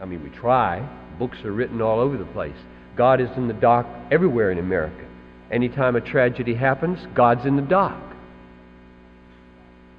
I 0.00 0.06
mean, 0.06 0.22
we 0.22 0.30
try. 0.30 0.88
Books 1.18 1.38
are 1.44 1.52
written 1.52 1.82
all 1.82 2.00
over 2.00 2.16
the 2.16 2.24
place. 2.24 2.56
God 2.96 3.20
is 3.20 3.28
in 3.36 3.48
the 3.48 3.54
dock 3.54 3.86
everywhere 4.10 4.50
in 4.50 4.58
America. 4.58 5.06
Anytime 5.50 5.96
a 5.96 6.00
tragedy 6.00 6.54
happens, 6.54 6.98
God's 7.14 7.44
in 7.44 7.56
the 7.56 7.62
dock. 7.62 8.00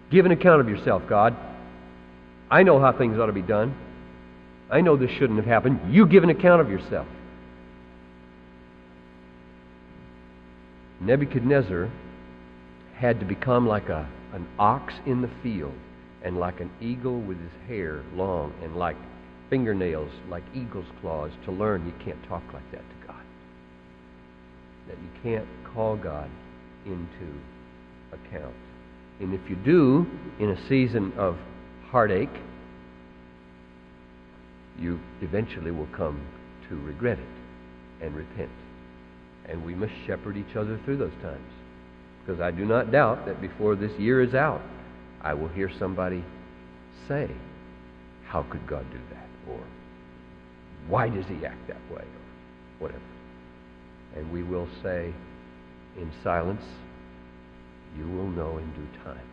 Give 0.10 0.26
an 0.26 0.32
account 0.32 0.62
of 0.62 0.70
yourself, 0.70 1.04
God. 1.08 1.36
I 2.50 2.64
know 2.64 2.80
how 2.80 2.98
things 2.98 3.18
ought 3.18 3.28
to 3.28 3.34
be 3.34 3.42
done. 3.42 3.76
I 4.70 4.82
know 4.82 4.98
this 4.98 5.12
shouldn't 5.12 5.38
have 5.38 5.46
happened. 5.46 5.94
You 5.94 6.06
give 6.06 6.24
an 6.24 6.30
account 6.30 6.62
of 6.62 6.70
yourself. 6.70 7.08
Nebuchadnezzar 11.00 11.90
had 12.96 13.20
to 13.20 13.26
become 13.26 13.68
like 13.68 13.90
a, 13.90 14.08
an 14.34 14.48
ox 14.60 14.94
in 15.06 15.22
the 15.22 15.30
field 15.42 15.74
and 16.24 16.40
like 16.40 16.60
an 16.62 16.70
eagle 16.80 17.20
with 17.20 17.40
his 17.40 17.68
hair 17.68 18.04
long 18.14 18.54
and 18.62 18.76
like 18.76 18.96
fingernails 19.52 20.10
like 20.30 20.44
eagle's 20.56 20.86
claws 21.02 21.30
to 21.46 21.52
learn 21.52 21.86
you 21.86 21.94
can't 22.04 22.24
talk 22.28 22.42
like 22.54 22.72
that 22.72 22.80
to 22.80 23.08
God. 23.08 23.22
That 24.88 24.98
you 24.98 25.22
can't 25.22 25.48
call 25.76 25.98
God 25.98 26.30
into 26.86 27.34
account. 28.14 28.56
And 29.20 29.34
if 29.34 29.42
you 29.50 29.58
do, 29.58 30.08
in 30.40 30.50
a 30.50 30.68
season 30.68 31.14
of 31.18 31.38
heartache, 31.90 32.30
you 34.80 35.00
eventually 35.22 35.70
will 35.70 35.90
come 35.96 36.26
to 36.70 36.76
regret 36.78 37.20
it 37.20 38.04
and 38.04 38.16
repent. 38.16 38.50
And 39.48 39.66
we 39.66 39.76
must 39.76 39.94
shepherd 40.08 40.38
each 40.38 40.56
other 40.56 40.80
through 40.86 40.98
those 40.98 41.14
times. 41.22 41.52
Because 42.26 42.40
I 42.40 42.52
do 42.52 42.66
not 42.66 42.92
doubt 42.92 43.26
that 43.26 43.42
before 43.42 43.76
this 43.76 43.92
year 44.00 44.22
is 44.22 44.34
out, 44.34 44.62
I 45.22 45.34
will 45.34 45.50
hear 45.50 45.70
somebody 45.78 46.24
say, 47.08 47.30
How 48.28 48.44
could 48.44 48.66
God 48.66 48.90
do 48.92 49.00
that? 49.14 49.21
Or 49.52 49.64
why 50.88 51.10
does 51.10 51.26
he 51.26 51.46
act 51.46 51.68
that 51.68 51.82
way? 51.92 52.04
Or 52.04 52.80
whatever. 52.80 53.02
And 54.16 54.32
we 54.32 54.44
will 54.44 54.68
say 54.84 55.14
in 55.98 56.12
silence, 56.24 56.64
you 57.98 58.08
will 58.08 58.28
know 58.28 58.58
in 58.58 58.72
due 58.74 59.04
time. 59.04 59.28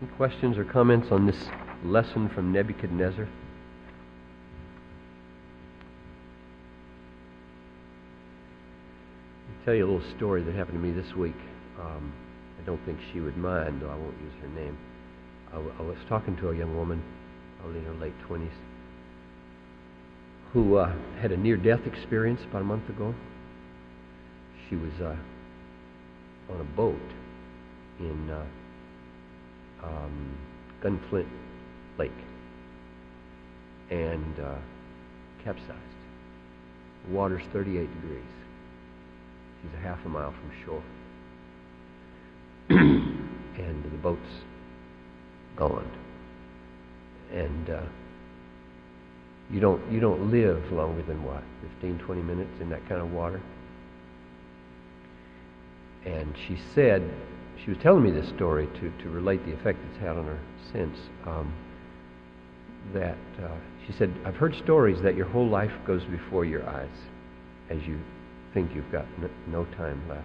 Any 0.00 0.10
questions 0.12 0.56
or 0.56 0.64
comments 0.64 1.10
on 1.10 1.26
this 1.26 1.44
lesson 1.84 2.28
from 2.30 2.52
Nebuchadnezzar? 2.52 3.28
Tell 9.64 9.74
you 9.74 9.84
a 9.84 9.90
little 9.92 10.10
story 10.16 10.42
that 10.42 10.54
happened 10.54 10.82
to 10.82 10.88
me 10.88 10.90
this 10.90 11.14
week. 11.14 11.36
Um, 11.78 12.12
I 12.60 12.64
don't 12.64 12.82
think 12.86 12.98
she 13.12 13.20
would 13.20 13.36
mind, 13.36 13.82
though 13.82 13.90
I 13.90 13.94
won't 13.94 14.16
use 14.22 14.32
her 14.40 14.48
name. 14.48 14.76
I, 15.52 15.56
I 15.56 15.82
was 15.82 15.96
talking 16.08 16.36
to 16.38 16.50
a 16.50 16.56
young 16.56 16.76
woman, 16.76 17.02
probably 17.58 17.78
in 17.78 17.84
her 17.86 17.94
late 17.94 18.14
20s, 18.28 18.48
who 20.52 20.76
uh, 20.76 20.92
had 21.20 21.32
a 21.32 21.36
near 21.36 21.56
death 21.56 21.86
experience 21.86 22.40
about 22.48 22.62
a 22.62 22.64
month 22.64 22.88
ago 22.88 23.14
she 24.70 24.76
was 24.76 24.92
uh, 25.02 25.16
on 26.52 26.60
a 26.60 26.76
boat 26.76 26.94
in 27.98 28.30
uh, 28.30 28.46
um, 29.82 30.38
Gunflint 30.82 31.26
Lake 31.98 32.10
and 33.90 34.40
uh, 34.40 34.54
capsized. 35.42 35.74
The 37.06 37.14
water's 37.14 37.42
38 37.52 37.92
degrees. 38.00 38.22
She's 39.60 39.72
a 39.74 39.82
half 39.82 39.98
a 40.06 40.08
mile 40.08 40.32
from 40.32 40.52
shore. 40.64 40.82
and 42.70 43.84
the 43.84 43.98
boat's 43.98 44.20
And 47.32 47.70
uh, 47.70 47.82
you 49.50 49.60
don't 49.60 49.80
you 49.90 50.00
don't 50.00 50.30
live 50.30 50.72
longer 50.72 51.02
than 51.02 51.22
what 51.22 51.42
15 51.80 51.98
20 51.98 52.22
minutes 52.22 52.60
in 52.60 52.70
that 52.70 52.88
kind 52.88 53.00
of 53.00 53.12
water 53.12 53.40
and 56.04 56.34
she 56.46 56.58
said, 56.74 57.02
she 57.62 57.70
was 57.70 57.78
telling 57.78 58.02
me 58.02 58.10
this 58.10 58.28
story 58.28 58.66
to, 58.66 58.92
to 59.02 59.10
relate 59.10 59.44
the 59.44 59.52
effect 59.52 59.78
it's 59.90 60.00
had 60.00 60.16
on 60.16 60.24
her 60.24 60.38
since. 60.72 60.98
Um, 61.26 61.52
that 62.94 63.18
uh, 63.42 63.48
she 63.86 63.92
said, 63.92 64.12
I've 64.24 64.36
heard 64.36 64.54
stories 64.56 65.02
that 65.02 65.14
your 65.14 65.26
whole 65.26 65.46
life 65.46 65.72
goes 65.86 66.02
before 66.04 66.44
your 66.46 66.66
eyes 66.66 66.88
as 67.68 67.82
you 67.86 68.00
think 68.54 68.74
you've 68.74 68.90
got 68.90 69.04
no 69.46 69.64
time 69.76 70.02
left. 70.08 70.24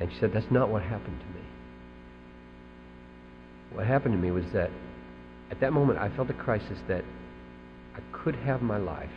And 0.00 0.12
she 0.12 0.18
said, 0.18 0.32
That's 0.32 0.50
not 0.50 0.68
what 0.68 0.82
happened 0.82 1.20
to 1.20 1.26
me. 1.38 1.46
What 3.74 3.86
happened 3.86 4.14
to 4.14 4.20
me 4.20 4.30
was 4.30 4.44
that 4.52 4.70
at 5.50 5.60
that 5.60 5.72
moment 5.72 5.98
I 5.98 6.14
felt 6.14 6.30
a 6.30 6.34
crisis 6.34 6.78
that 6.88 7.04
I 7.94 8.00
could 8.12 8.34
have 8.36 8.62
my 8.62 8.78
life 8.78 9.10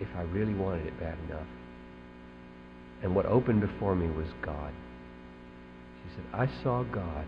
if 0.00 0.08
I 0.16 0.22
really 0.22 0.54
wanted 0.54 0.86
it 0.86 0.98
bad 1.00 1.16
enough. 1.28 1.46
And 3.02 3.14
what 3.14 3.26
opened 3.26 3.60
before 3.60 3.94
me 3.94 4.08
was 4.08 4.26
God. 4.42 4.72
She 6.02 6.16
said, 6.16 6.24
I 6.32 6.62
saw 6.62 6.82
God 6.84 7.26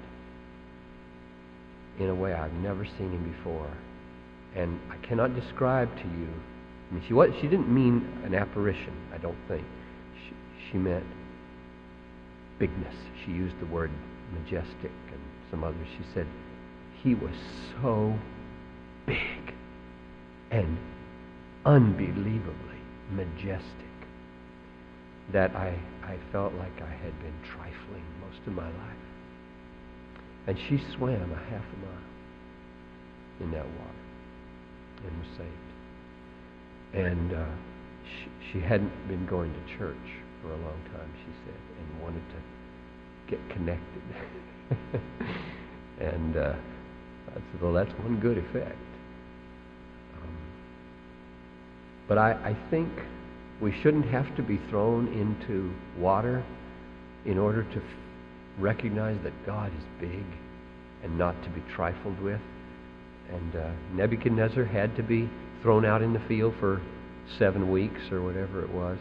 in 1.98 2.08
a 2.08 2.14
way 2.14 2.32
I've 2.32 2.52
never 2.54 2.84
seen 2.84 3.10
him 3.12 3.34
before. 3.36 3.70
And 4.54 4.80
I 4.90 4.96
cannot 5.06 5.34
describe 5.34 5.94
to 5.96 6.04
you. 6.04 6.28
I 6.90 6.94
mean, 6.94 7.04
she, 7.06 7.12
was, 7.12 7.30
she 7.40 7.48
didn't 7.48 7.72
mean 7.72 8.06
an 8.24 8.34
apparition, 8.34 8.94
I 9.14 9.18
don't 9.18 9.36
think. 9.46 9.64
She, 10.14 10.34
she 10.70 10.78
meant 10.78 11.04
bigness. 12.58 12.94
She 13.24 13.32
used 13.32 13.58
the 13.60 13.66
word 13.66 13.90
majestic 14.32 14.90
and 15.12 15.20
some 15.50 15.64
others. 15.64 15.86
She 15.96 16.04
said, 16.14 16.26
He 17.02 17.14
was 17.14 17.34
so 17.80 18.14
big 19.06 19.54
and 20.50 20.78
unbelievably 21.64 22.80
majestic 23.12 23.64
that 25.32 25.54
I, 25.54 25.74
I 26.02 26.16
felt 26.32 26.54
like 26.54 26.80
I 26.80 26.90
had 26.90 27.18
been 27.20 27.34
trifling 27.44 28.04
most 28.20 28.46
of 28.46 28.54
my 28.54 28.66
life. 28.66 29.02
And 30.46 30.58
she 30.68 30.80
swam 30.96 31.30
a 31.32 31.50
half 31.50 31.64
a 31.64 31.78
mile 31.84 32.08
in 33.40 33.50
that 33.50 33.66
water 33.66 34.04
and 35.06 35.18
was 35.18 35.28
saved. 35.36 35.68
And 36.94 37.34
uh, 37.34 37.44
she, 38.04 38.52
she 38.52 38.60
hadn't 38.60 38.92
been 39.08 39.26
going 39.26 39.52
to 39.52 39.78
church 39.78 39.96
for 40.40 40.48
a 40.48 40.56
long 40.56 40.80
time, 40.94 41.12
she 41.24 41.32
said, 41.44 41.60
and 41.78 42.02
wanted 42.02 42.22
to 42.30 43.36
get 43.36 43.50
connected. 43.50 44.02
and 46.00 46.36
uh, 46.36 46.54
I 47.30 47.34
said, 47.34 47.62
well, 47.62 47.72
that's 47.72 47.92
one 48.00 48.18
good 48.20 48.38
effect. 48.38 48.76
Um, 50.16 50.36
but 52.06 52.18
I, 52.18 52.32
I 52.32 52.56
think 52.70 52.88
we 53.60 53.72
shouldn't 53.82 54.06
have 54.06 54.34
to 54.36 54.42
be 54.42 54.58
thrown 54.70 55.08
into 55.08 55.72
water 56.00 56.44
in 57.24 57.38
order 57.38 57.64
to 57.64 57.76
f- 57.76 57.82
recognize 58.58 59.18
that 59.24 59.32
God 59.46 59.72
is 59.76 59.84
big 60.00 60.24
and 61.02 61.18
not 61.18 61.40
to 61.42 61.50
be 61.50 61.62
trifled 61.74 62.20
with. 62.20 62.40
And 63.30 63.56
uh, 63.56 63.70
Nebuchadnezzar 63.94 64.64
had 64.64 64.96
to 64.96 65.02
be 65.02 65.28
thrown 65.62 65.84
out 65.84 66.02
in 66.02 66.12
the 66.12 66.20
field 66.20 66.54
for 66.60 66.80
seven 67.38 67.70
weeks 67.70 68.00
or 68.10 68.22
whatever 68.22 68.62
it 68.62 68.70
was. 68.70 68.98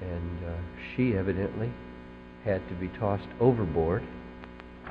And 0.00 0.46
uh, 0.46 0.56
she 0.94 1.16
evidently 1.16 1.70
had 2.44 2.66
to 2.68 2.74
be 2.74 2.88
tossed 2.98 3.28
overboard 3.40 4.02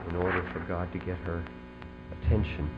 in 0.09 0.15
order 0.15 0.47
for 0.53 0.59
God 0.67 0.91
to 0.93 0.99
get 0.99 1.17
her 1.19 1.43
attention. 2.11 2.69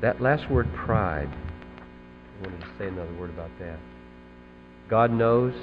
That 0.00 0.20
last 0.20 0.50
word, 0.50 0.68
pride, 0.74 1.30
I 1.30 2.46
wanted 2.46 2.60
to 2.60 2.66
say 2.78 2.88
another 2.88 3.14
word 3.14 3.30
about 3.30 3.50
that. 3.60 3.78
God 4.90 5.10
knows 5.10 5.54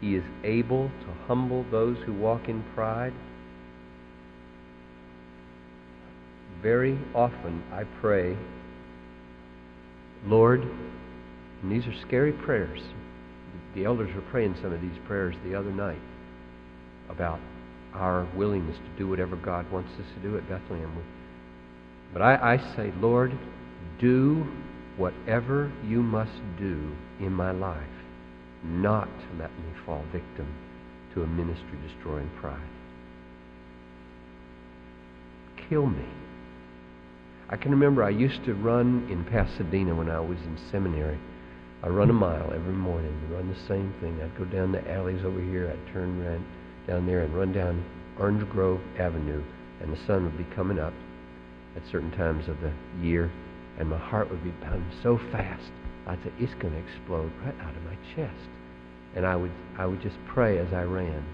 He 0.00 0.14
is 0.14 0.24
able 0.44 0.88
to 0.88 1.26
humble 1.26 1.64
those 1.70 1.96
who 2.04 2.12
walk 2.12 2.48
in 2.48 2.62
pride. 2.74 3.12
Very 6.62 6.98
often 7.14 7.62
I 7.72 7.84
pray, 8.00 8.36
Lord, 10.26 10.62
and 11.62 11.72
these 11.72 11.86
are 11.86 11.94
scary 12.06 12.32
prayers. 12.32 12.80
The 13.74 13.84
elders 13.84 14.14
were 14.14 14.22
praying 14.22 14.56
some 14.62 14.72
of 14.72 14.80
these 14.80 14.98
prayers 15.06 15.34
the 15.44 15.54
other 15.54 15.72
night 15.72 16.00
about 17.10 17.40
our 17.96 18.26
willingness 18.36 18.76
to 18.76 18.98
do 18.98 19.08
whatever 19.08 19.36
God 19.36 19.70
wants 19.72 19.90
us 19.94 20.06
to 20.14 20.28
do 20.28 20.36
at 20.36 20.48
Bethlehem. 20.48 20.92
But 22.12 22.22
I, 22.22 22.54
I 22.54 22.76
say, 22.76 22.92
Lord, 23.00 23.36
do 23.98 24.46
whatever 24.96 25.72
you 25.86 26.02
must 26.02 26.40
do 26.58 26.92
in 27.20 27.32
my 27.32 27.50
life, 27.50 27.82
not 28.64 29.06
to 29.06 29.38
let 29.38 29.50
me 29.50 29.72
fall 29.84 30.04
victim 30.12 30.46
to 31.14 31.22
a 31.22 31.26
ministry 31.26 31.78
destroying 31.86 32.30
pride. 32.40 32.60
Kill 35.68 35.86
me. 35.86 36.04
I 37.48 37.56
can 37.56 37.70
remember 37.70 38.02
I 38.02 38.10
used 38.10 38.44
to 38.44 38.54
run 38.54 39.06
in 39.10 39.24
Pasadena 39.24 39.94
when 39.94 40.10
I 40.10 40.20
was 40.20 40.38
in 40.38 40.58
seminary. 40.70 41.18
I 41.82 41.88
run 41.88 42.10
a 42.10 42.14
mile 42.14 42.52
every 42.52 42.72
morning, 42.72 43.14
run 43.30 43.48
the 43.48 43.68
same 43.68 43.94
thing. 44.00 44.20
I'd 44.20 44.36
go 44.38 44.44
down 44.44 44.72
the 44.72 44.90
alleys 44.90 45.24
over 45.24 45.40
here, 45.40 45.70
I'd 45.70 45.92
turn 45.92 46.20
around 46.22 46.44
down 46.86 47.06
there 47.06 47.22
and 47.22 47.34
run 47.34 47.52
down 47.52 47.84
Orange 48.18 48.48
Grove 48.50 48.80
Avenue, 48.98 49.42
and 49.80 49.92
the 49.92 50.06
sun 50.06 50.24
would 50.24 50.38
be 50.38 50.54
coming 50.54 50.78
up 50.78 50.92
at 51.76 51.82
certain 51.90 52.10
times 52.12 52.48
of 52.48 52.56
the 52.60 52.72
year, 53.02 53.30
and 53.78 53.88
my 53.88 53.98
heart 53.98 54.30
would 54.30 54.42
be 54.42 54.52
pounding 54.62 54.90
so 55.02 55.18
fast, 55.30 55.70
I'd 56.06 56.22
say, 56.22 56.32
it's 56.38 56.54
going 56.54 56.72
to 56.72 56.78
explode 56.78 57.30
right 57.44 57.54
out 57.60 57.76
of 57.76 57.82
my 57.82 57.96
chest. 58.14 58.48
And 59.14 59.26
I 59.26 59.36
would, 59.36 59.52
I 59.78 59.86
would 59.86 60.00
just 60.00 60.16
pray 60.26 60.58
as 60.58 60.72
I 60.72 60.82
ran, 60.82 61.24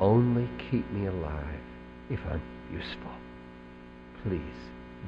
only 0.00 0.48
keep 0.70 0.90
me 0.90 1.06
alive 1.06 1.60
if 2.10 2.20
I'm 2.28 2.42
useful. 2.72 3.12
Please, 4.24 4.40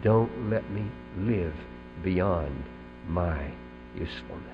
don't 0.02 0.50
let 0.50 0.68
me 0.70 0.84
live 1.18 1.54
beyond 2.02 2.64
my 3.08 3.50
usefulness. 3.94 4.50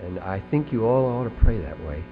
And 0.00 0.18
I 0.18 0.42
think 0.50 0.72
you 0.72 0.84
all 0.84 1.06
ought 1.06 1.24
to 1.24 1.42
pray 1.42 1.58
that 1.58 1.80
way 1.86 2.04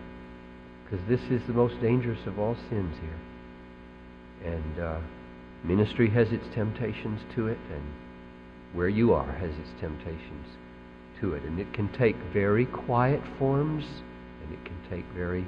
because 0.92 1.09
this 1.09 1.22
is 1.31 1.40
the 1.46 1.55
most 1.55 1.81
dangerous 1.81 2.18
of 2.26 2.38
all 2.38 2.55
sins 2.68 2.94
here. 3.00 4.52
And 4.52 4.78
uh, 4.78 5.00
ministry 5.64 6.11
has 6.11 6.31
its 6.33 6.44
temptations 6.55 7.18
to 7.35 7.46
it, 7.46 7.59
and 7.72 7.83
where 8.74 8.90
you 8.90 9.14
are 9.14 9.33
has 9.33 9.50
its 9.50 9.70
temptations 9.81 10.46
to 11.20 11.33
it. 11.33 11.44
And 11.44 11.59
it 11.59 11.72
can 11.72 11.90
take 11.94 12.16
very 12.35 12.66
quiet 12.66 13.22
forms, 13.38 13.85
and 14.42 14.52
it 14.52 14.62
can 14.66 14.76
take 14.90 15.07
very 15.14 15.46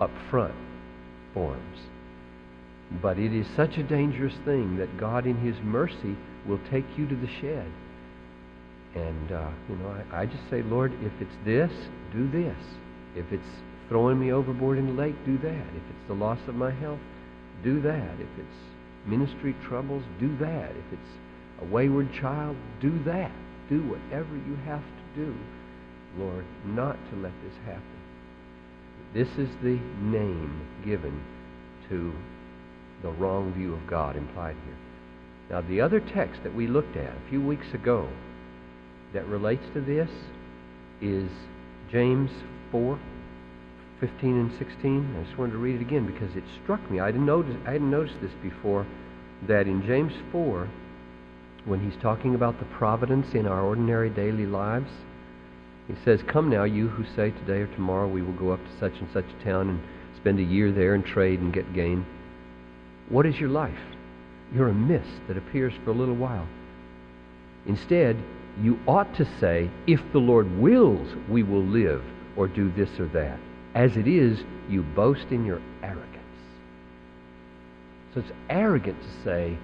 upfront 0.00 0.56
forms. 1.32 1.78
But 3.00 3.20
it 3.20 3.32
is 3.32 3.46
such 3.54 3.76
a 3.78 3.84
dangerous 3.84 4.34
thing 4.44 4.78
that 4.78 4.98
God, 4.98 5.26
in 5.26 5.36
His 5.36 5.56
mercy, 5.62 6.16
will 6.48 6.60
take 6.72 6.86
you 6.96 7.06
to 7.06 7.14
the 7.14 7.28
shed. 7.40 7.70
And, 8.96 9.32
uh, 9.32 9.48
you 9.68 9.76
know, 9.76 9.96
I, 10.12 10.22
I 10.22 10.26
just 10.26 10.50
say, 10.50 10.62
Lord, 10.62 10.92
if 11.02 11.12
it's 11.20 11.36
this, 11.44 11.70
do 12.12 12.28
this. 12.28 12.58
If 13.14 13.30
it's 13.32 13.46
throwing 13.92 14.18
me 14.18 14.32
overboard 14.32 14.78
in 14.78 14.86
the 14.86 15.02
lake, 15.02 15.14
do 15.26 15.36
that. 15.36 15.66
If 15.76 15.82
it's 15.90 16.08
the 16.08 16.14
loss 16.14 16.38
of 16.48 16.54
my 16.54 16.70
health, 16.70 16.98
do 17.62 17.78
that. 17.82 18.14
If 18.14 18.38
it's 18.38 19.06
ministry 19.06 19.54
troubles, 19.68 20.02
do 20.18 20.34
that. 20.38 20.70
If 20.70 20.92
it's 20.94 21.60
a 21.60 21.66
wayward 21.66 22.10
child, 22.14 22.56
do 22.80 22.98
that. 23.04 23.30
Do 23.68 23.82
whatever 23.82 24.34
you 24.34 24.56
have 24.64 24.80
to 24.80 25.26
do, 25.26 25.34
Lord, 26.16 26.46
not 26.64 26.96
to 27.10 27.16
let 27.16 27.32
this 27.44 27.52
happen. 27.66 27.82
This 29.12 29.28
is 29.36 29.50
the 29.62 29.78
name 30.00 30.66
given 30.86 31.22
to 31.90 32.14
the 33.02 33.10
wrong 33.10 33.52
view 33.52 33.74
of 33.74 33.86
God 33.86 34.16
implied 34.16 34.56
here. 34.64 34.78
Now, 35.50 35.60
the 35.68 35.82
other 35.82 36.00
text 36.00 36.42
that 36.44 36.54
we 36.54 36.66
looked 36.66 36.96
at 36.96 37.14
a 37.14 37.28
few 37.28 37.42
weeks 37.42 37.74
ago 37.74 38.08
that 39.12 39.26
relates 39.26 39.66
to 39.74 39.82
this 39.82 40.08
is 41.02 41.28
James 41.90 42.30
4 42.70 42.98
15 44.02 44.36
and 44.36 44.58
16. 44.58 45.16
I 45.16 45.22
just 45.24 45.38
wanted 45.38 45.52
to 45.52 45.58
read 45.58 45.76
it 45.76 45.80
again 45.80 46.04
because 46.04 46.34
it 46.34 46.42
struck 46.64 46.90
me. 46.90 46.98
I 46.98 47.12
didn't 47.12 47.24
notice, 47.24 47.54
I 47.64 47.70
hadn't 47.70 47.88
noticed 47.88 48.20
this 48.20 48.32
before 48.42 48.84
that 49.46 49.68
in 49.68 49.86
James 49.86 50.12
4, 50.32 50.68
when 51.66 51.78
he's 51.78 52.02
talking 52.02 52.34
about 52.34 52.58
the 52.58 52.64
providence 52.64 53.32
in 53.32 53.46
our 53.46 53.60
ordinary 53.60 54.10
daily 54.10 54.44
lives, 54.44 54.90
he 55.86 55.94
says, 56.04 56.20
Come 56.26 56.50
now, 56.50 56.64
you 56.64 56.88
who 56.88 57.04
say 57.14 57.30
today 57.30 57.60
or 57.60 57.68
tomorrow 57.68 58.08
we 58.08 58.22
will 58.22 58.32
go 58.32 58.50
up 58.50 58.58
to 58.64 58.78
such 58.80 58.98
and 58.98 59.08
such 59.12 59.24
a 59.24 59.44
town 59.44 59.68
and 59.68 59.80
spend 60.16 60.40
a 60.40 60.42
year 60.42 60.72
there 60.72 60.94
and 60.94 61.06
trade 61.06 61.38
and 61.38 61.52
get 61.52 61.72
gain. 61.72 62.04
What 63.08 63.24
is 63.24 63.38
your 63.38 63.50
life? 63.50 63.78
You're 64.52 64.70
a 64.70 64.74
mist 64.74 65.28
that 65.28 65.36
appears 65.36 65.74
for 65.84 65.90
a 65.90 65.94
little 65.94 66.16
while. 66.16 66.48
Instead, 67.66 68.16
you 68.60 68.80
ought 68.88 69.14
to 69.14 69.28
say, 69.38 69.70
If 69.86 70.00
the 70.10 70.18
Lord 70.18 70.58
wills, 70.58 71.08
we 71.28 71.44
will 71.44 71.62
live 71.62 72.02
or 72.34 72.48
do 72.48 72.68
this 72.72 72.98
or 72.98 73.06
that. 73.06 73.38
As 73.74 73.96
it 73.96 74.06
is, 74.06 74.38
you 74.68 74.82
boast 74.82 75.26
in 75.30 75.46
your 75.46 75.60
arrogance. 75.82 76.08
So 78.12 78.20
it's 78.20 78.32
arrogant 78.50 79.00
to 79.00 79.24
say, 79.24 79.56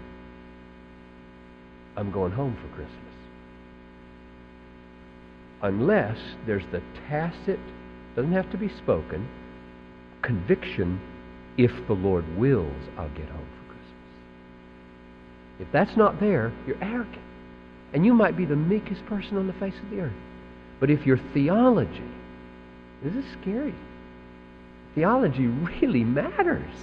I'm 1.97 2.11
going 2.11 2.33
home 2.33 2.57
for 2.57 2.69
Christmas. 2.75 2.95
Unless 5.61 6.19
there's 6.47 6.65
the 6.73 6.81
tacit, 7.09 7.59
doesn't 8.17 8.33
have 8.33 8.51
to 8.53 8.57
be 8.57 8.71
spoken, 8.79 9.29
conviction, 10.23 11.01
if 11.59 11.73
the 11.87 11.93
Lord 11.93 12.25
wills, 12.39 12.83
I'll 12.97 13.11
get 13.11 13.29
home 13.29 13.49
for 13.59 13.73
Christmas. 13.73 13.93
If 15.61 15.73
that's 15.73 15.97
not 15.97 16.21
there, 16.21 16.53
you're 16.67 16.83
arrogant. 16.83 17.19
And 17.93 18.07
you 18.07 18.15
might 18.15 18.37
be 18.37 18.45
the 18.45 18.57
meekest 18.57 19.05
person 19.07 19.37
on 19.37 19.47
the 19.47 19.53
face 19.55 19.75
of 19.83 19.91
the 19.91 20.01
earth. 20.01 20.13
But 20.81 20.91
if 20.91 21.05
your 21.05 21.19
theology, 21.35 22.11
this 23.03 23.15
is 23.15 23.25
scary 23.43 23.75
theology 24.99 25.47
really 25.47 26.03
matters. 26.03 26.75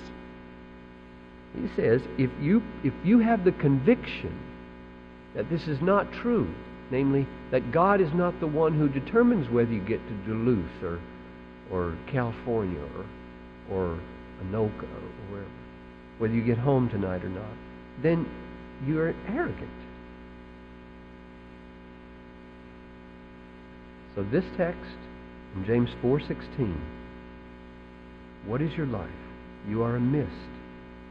He 1.53 1.67
says, 1.75 2.01
if 2.17 2.29
you, 2.41 2.63
if 2.83 2.93
you 3.03 3.19
have 3.19 3.43
the 3.43 3.51
conviction 3.51 4.33
that 5.33 5.49
this 5.49 5.67
is 5.67 5.81
not 5.81 6.11
true, 6.13 6.47
namely, 6.91 7.27
that 7.51 7.73
God 7.73 7.99
is 7.99 8.13
not 8.13 8.39
the 8.39 8.47
one 8.47 8.73
who 8.73 8.87
determines 8.87 9.49
whether 9.49 9.71
you 9.71 9.81
get 9.81 9.99
to 10.07 10.13
Duluth 10.25 10.83
or, 10.83 10.99
or 11.69 11.97
California 12.07 12.79
or, 12.79 13.75
or 13.75 13.99
Anoka 14.43 14.83
or 14.83 15.31
wherever, 15.31 15.49
whether 16.17 16.33
you 16.33 16.41
get 16.41 16.57
home 16.57 16.89
tonight 16.89 17.23
or 17.23 17.29
not, 17.29 17.51
then 18.01 18.29
you're 18.87 19.13
arrogant. 19.27 19.69
So 24.15 24.23
this 24.23 24.45
text 24.55 24.95
in 25.55 25.65
James 25.65 25.89
4:16 26.01 26.73
what 28.45 28.61
is 28.61 28.71
your 28.73 28.85
life? 28.85 29.09
You 29.67 29.81
are 29.83 29.95
a 29.95 29.99
mist 29.99 30.31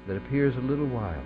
that 0.06 0.16
appears 0.16 0.56
a 0.56 0.60
little 0.60 0.86
while 0.86 1.24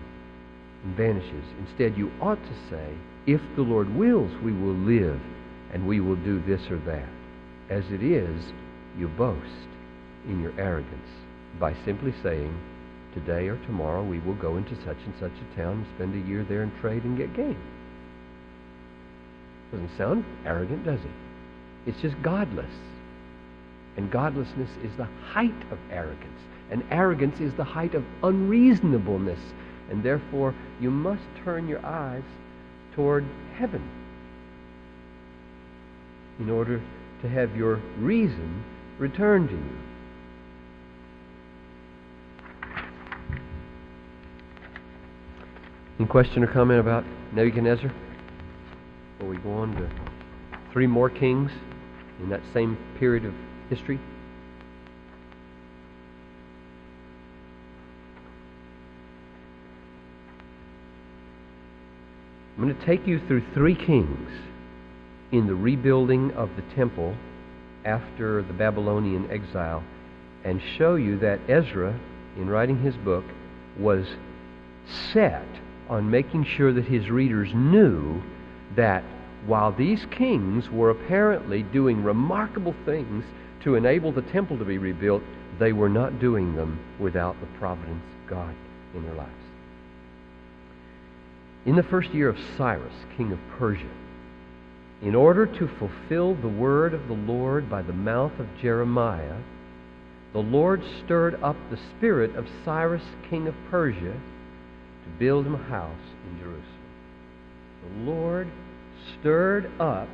and 0.85 0.97
vanishes. 0.97 1.45
Instead, 1.67 1.97
you 1.97 2.11
ought 2.21 2.43
to 2.43 2.71
say, 2.71 2.95
If 3.27 3.41
the 3.57 3.63
Lord 3.63 3.95
wills, 3.95 4.33
we 4.43 4.53
will 4.53 4.75
live 4.75 5.21
and 5.73 5.87
we 5.87 6.01
will 6.01 6.17
do 6.17 6.43
this 6.47 6.63
or 6.71 6.79
that. 6.87 7.09
As 7.69 7.85
it 7.91 8.03
is, 8.03 8.43
you 8.97 9.09
boast 9.09 9.69
in 10.27 10.41
your 10.41 10.59
arrogance 10.59 11.09
by 11.61 11.75
simply 11.85 12.15
saying, 12.23 12.59
Today 13.15 13.49
or 13.49 13.57
tomorrow 13.67 14.05
we 14.05 14.21
will 14.21 14.35
go 14.35 14.57
into 14.57 14.75
such 14.85 14.97
and 15.05 15.15
such 15.21 15.33
a 15.33 15.57
town 15.57 15.79
and 15.79 15.87
spend 15.97 16.15
a 16.15 16.29
year 16.29 16.45
there 16.49 16.63
and 16.63 16.73
trade 16.81 17.05
and 17.05 17.19
get 17.19 17.35
gain. 17.35 17.57
Doesn't 19.73 19.97
sound 19.99 20.25
arrogant, 20.47 20.85
does 20.85 21.01
it? 21.01 21.87
It's 21.87 22.01
just 22.01 22.21
godless. 22.23 22.73
And 23.99 24.13
godlessness 24.13 24.71
is 24.85 24.95
the 24.97 25.09
height 25.33 25.61
of 25.73 25.79
arrogance. 25.91 26.41
And 26.71 26.85
arrogance 26.89 27.41
is 27.41 27.53
the 27.55 27.65
height 27.65 27.95
of 27.97 28.05
unreasonableness. 28.23 29.41
And 29.91 30.05
therefore, 30.05 30.55
you 30.81 30.89
must 30.89 31.25
turn 31.45 31.67
your 31.67 31.85
eyes 31.85 32.23
toward 32.95 33.25
heaven 33.57 33.83
in 36.39 36.49
order 36.49 36.81
to 37.23 37.29
have 37.29 37.57
your 37.57 37.81
reason 37.99 38.63
returned 39.01 39.49
to 39.49 39.57
you. 39.57 39.79
Any 45.99 46.07
question 46.07 46.45
or 46.45 46.47
comment 46.47 46.79
about 46.79 47.05
Nebuchadnezzar? 47.33 47.91
Before 49.19 49.29
we 49.29 49.39
go 49.39 49.53
on 49.55 49.75
to 49.75 49.91
three 50.73 50.87
more 50.87 51.11
kings 51.11 51.51
in 52.21 52.29
that 52.29 52.43
same 52.55 52.79
period 53.01 53.25
of 53.25 53.35
history? 53.69 53.99
I'm 62.57 62.65
going 62.65 62.77
to 62.77 62.87
take 62.87 63.07
you 63.07 63.21
through 63.27 63.45
three 63.55 63.77
kings 63.77 64.31
in 65.31 65.47
the 65.47 65.55
rebuilding 65.55 66.33
of 66.33 66.51
the 66.57 66.63
temple 66.75 67.15
after 67.85 68.43
the 68.43 68.53
Babylonian 68.53 69.31
exile 69.31 69.85
and 70.45 70.61
show 70.77 70.97
you 70.97 71.19
that 71.19 71.39
Ezra, 71.49 71.99
in 72.37 72.49
writing 72.49 72.83
his 72.83 72.97
book, 72.97 73.25
was 73.79 74.07
set 75.13 75.47
on 75.89 76.11
making 76.11 76.45
sure 76.45 76.73
that 76.73 76.85
his 76.85 77.11
readers 77.11 77.51
knew 77.55 78.21
that 78.75 79.05
while 79.47 79.73
these 79.73 80.05
kings 80.11 80.69
were 80.69 80.91
apparently 80.91 81.63
doing 81.63 82.03
remarkable 82.03 82.75
things 82.85 83.25
to 83.63 83.75
enable 83.75 84.13
the 84.13 84.23
temple 84.23 84.59
to 84.59 84.65
be 84.65 84.79
rebuilt, 84.79 85.23
they 85.59 85.73
were 85.73 85.89
not 85.89 86.21
doing 86.21 86.55
them 86.55 86.79
without 86.99 87.39
the 87.41 87.59
providence 87.59 88.05
of 88.23 88.31
God 88.31 88.55
in 88.95 89.05
their 89.05 89.15
lives. 89.15 89.33
In 91.67 91.77
the 91.77 91.83
first 91.83 92.11
year 92.11 92.29
of 92.29 92.39
Cyrus, 92.57 92.95
king 93.17 93.33
of 93.33 93.39
Persia, 93.59 93.91
in 95.03 95.15
order 95.15 95.47
to 95.47 95.69
fulfill 95.79 96.35
the 96.35 96.49
word 96.49 96.95
of 96.95 97.07
the 97.09 97.15
Lord 97.15 97.69
by 97.69 97.83
the 97.83 97.93
mouth 97.93 98.39
of 98.39 98.47
Jeremiah, 98.61 99.37
the 100.33 100.41
Lord 100.41 100.83
stirred 101.05 101.41
up 101.43 101.57
the 101.71 101.79
spirit 101.97 102.35
of 102.37 102.49
Cyrus, 102.65 103.03
king 103.31 103.47
of 103.47 103.55
Persia, 103.71 104.13
to 104.13 105.19
build 105.19 105.47
him 105.47 105.55
a 105.55 105.65
house 105.65 105.93
in 106.27 106.39
Jerusalem. 106.39 106.65
The 107.83 108.11
Lord 108.11 108.49
stirred 109.19 109.71
up 109.81 110.09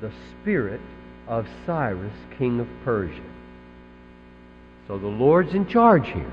the 0.00 0.12
spirit 0.30 0.80
of 1.26 1.46
Cyrus, 1.66 2.14
king 2.38 2.60
of 2.60 2.68
Persia. 2.84 3.22
So 4.86 4.98
the 4.98 5.06
Lord's 5.06 5.54
in 5.54 5.66
charge 5.66 6.08
here 6.08 6.32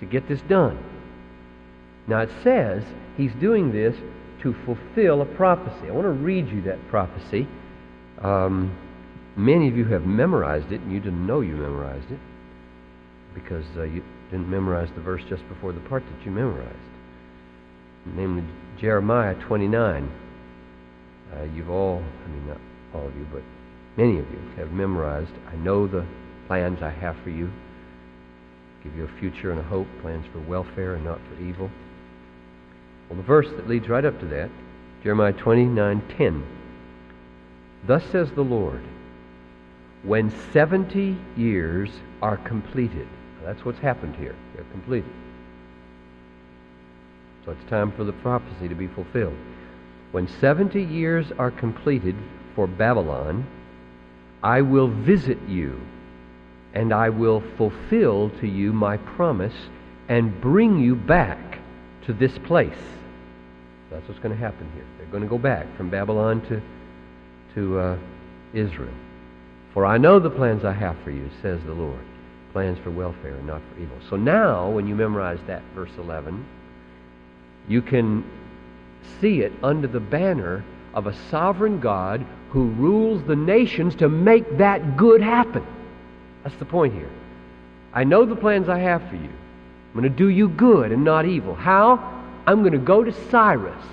to 0.00 0.06
get 0.06 0.28
this 0.28 0.40
done. 0.42 0.78
Now 2.06 2.20
it 2.20 2.30
says 2.42 2.82
he's 3.16 3.32
doing 3.34 3.72
this 3.72 3.96
to 4.42 4.54
fulfill 4.64 5.22
a 5.22 5.26
prophecy. 5.26 5.88
I 5.88 5.92
want 5.92 6.06
to 6.06 6.10
read 6.10 6.48
you 6.48 6.62
that 6.62 6.88
prophecy. 6.88 7.46
Um, 8.20 8.76
many 9.36 9.68
of 9.68 9.76
you 9.76 9.84
have 9.86 10.04
memorized 10.04 10.72
it, 10.72 10.80
and 10.80 10.92
you 10.92 11.00
didn't 11.00 11.26
know 11.26 11.40
you 11.40 11.54
memorized 11.54 12.10
it 12.10 12.18
because 13.34 13.64
uh, 13.76 13.82
you 13.82 14.02
didn't 14.30 14.50
memorize 14.50 14.88
the 14.94 15.00
verse 15.00 15.22
just 15.28 15.46
before 15.48 15.72
the 15.72 15.80
part 15.80 16.02
that 16.02 16.24
you 16.24 16.32
memorized, 16.32 16.76
namely 18.06 18.42
Jeremiah 18.78 19.34
29. 19.34 20.10
Uh, 21.32 21.42
you've 21.54 21.70
all, 21.70 22.02
I 22.24 22.28
mean, 22.28 22.48
not 22.48 22.60
all 22.92 23.06
of 23.06 23.16
you, 23.16 23.26
but 23.32 23.42
many 24.00 24.18
of 24.18 24.30
you 24.30 24.40
have 24.56 24.72
memorized. 24.72 25.32
I 25.52 25.56
know 25.56 25.86
the 25.86 26.06
plans 26.46 26.80
I 26.82 26.88
have 26.88 27.16
for 27.22 27.28
you. 27.28 27.50
Give 28.82 28.96
you 28.96 29.04
a 29.04 29.20
future 29.20 29.50
and 29.50 29.60
a 29.60 29.64
hope, 29.64 29.86
plans 30.00 30.24
for 30.32 30.38
welfare 30.40 30.94
and 30.94 31.04
not 31.04 31.20
for 31.28 31.42
evil. 31.42 31.70
Well, 33.08 33.18
the 33.18 33.22
verse 33.22 33.48
that 33.50 33.68
leads 33.68 33.88
right 33.88 34.04
up 34.04 34.18
to 34.20 34.26
that, 34.26 34.48
Jeremiah 35.02 35.34
29:10. 35.34 36.42
Thus 37.86 38.02
says 38.06 38.30
the 38.32 38.42
Lord, 38.42 38.80
when 40.02 40.30
70 40.52 41.18
years 41.36 41.90
are 42.22 42.38
completed. 42.38 43.08
That's 43.44 43.64
what's 43.66 43.80
happened 43.80 44.16
here. 44.16 44.34
They're 44.54 44.64
completed. 44.70 45.10
So 47.44 47.52
it's 47.52 47.70
time 47.70 47.92
for 47.92 48.04
the 48.04 48.12
prophecy 48.12 48.68
to 48.68 48.74
be 48.74 48.86
fulfilled. 48.86 49.36
When 50.12 50.26
70 50.26 50.82
years 50.82 51.32
are 51.38 51.50
completed 51.50 52.16
for 52.54 52.66
Babylon, 52.66 53.46
I 54.42 54.62
will 54.62 54.88
visit 54.88 55.38
you, 55.48 55.80
and 56.74 56.92
I 56.92 57.10
will 57.10 57.42
fulfill 57.56 58.30
to 58.40 58.46
you 58.46 58.72
my 58.72 58.96
promise 58.96 59.54
and 60.08 60.40
bring 60.40 60.80
you 60.80 60.96
back 60.96 61.58
to 62.06 62.12
this 62.12 62.36
place. 62.38 62.72
That's 63.90 64.06
what's 64.08 64.20
going 64.20 64.34
to 64.34 64.40
happen 64.40 64.70
here. 64.74 64.84
They're 64.98 65.06
going 65.08 65.22
to 65.22 65.28
go 65.28 65.38
back 65.38 65.66
from 65.76 65.90
Babylon 65.90 66.40
to, 66.48 66.62
to 67.54 67.78
uh, 67.78 67.98
Israel. 68.54 68.94
For 69.74 69.84
I 69.84 69.98
know 69.98 70.18
the 70.18 70.30
plans 70.30 70.64
I 70.64 70.72
have 70.72 70.96
for 71.04 71.10
you, 71.10 71.28
says 71.42 71.60
the 71.64 71.74
Lord 71.74 72.00
plans 72.52 72.78
for 72.80 72.90
welfare 72.90 73.34
and 73.34 73.46
not 73.46 73.62
for 73.72 73.80
evil. 73.80 73.96
So 74.08 74.16
now, 74.16 74.68
when 74.70 74.86
you 74.86 74.94
memorize 74.94 75.38
that 75.46 75.62
verse 75.74 75.92
11, 75.98 76.44
you 77.68 77.82
can 77.82 78.24
see 79.20 79.42
it 79.42 79.52
under 79.62 79.86
the 79.86 80.00
banner 80.00 80.64
of 80.94 81.06
a 81.06 81.14
sovereign 81.30 81.80
God 81.80 82.26
who 82.50 82.66
rules 82.70 83.22
the 83.24 83.36
nations 83.36 83.94
to 83.96 84.08
make 84.08 84.58
that 84.58 84.96
good 84.96 85.22
happen. 85.22 85.66
That's 86.42 86.56
the 86.56 86.64
point 86.64 86.94
here. 86.94 87.10
I 87.92 88.04
know 88.04 88.24
the 88.24 88.36
plans 88.36 88.68
I 88.68 88.78
have 88.78 89.08
for 89.08 89.16
you. 89.16 89.30
I'm 89.94 90.00
going 90.00 90.02
to 90.04 90.08
do 90.08 90.28
you 90.28 90.48
good 90.48 90.92
and 90.92 91.04
not 91.04 91.26
evil. 91.26 91.54
How? 91.54 92.22
I'm 92.46 92.60
going 92.60 92.72
to 92.72 92.78
go 92.78 93.04
to 93.04 93.12
Cyrus 93.30 93.84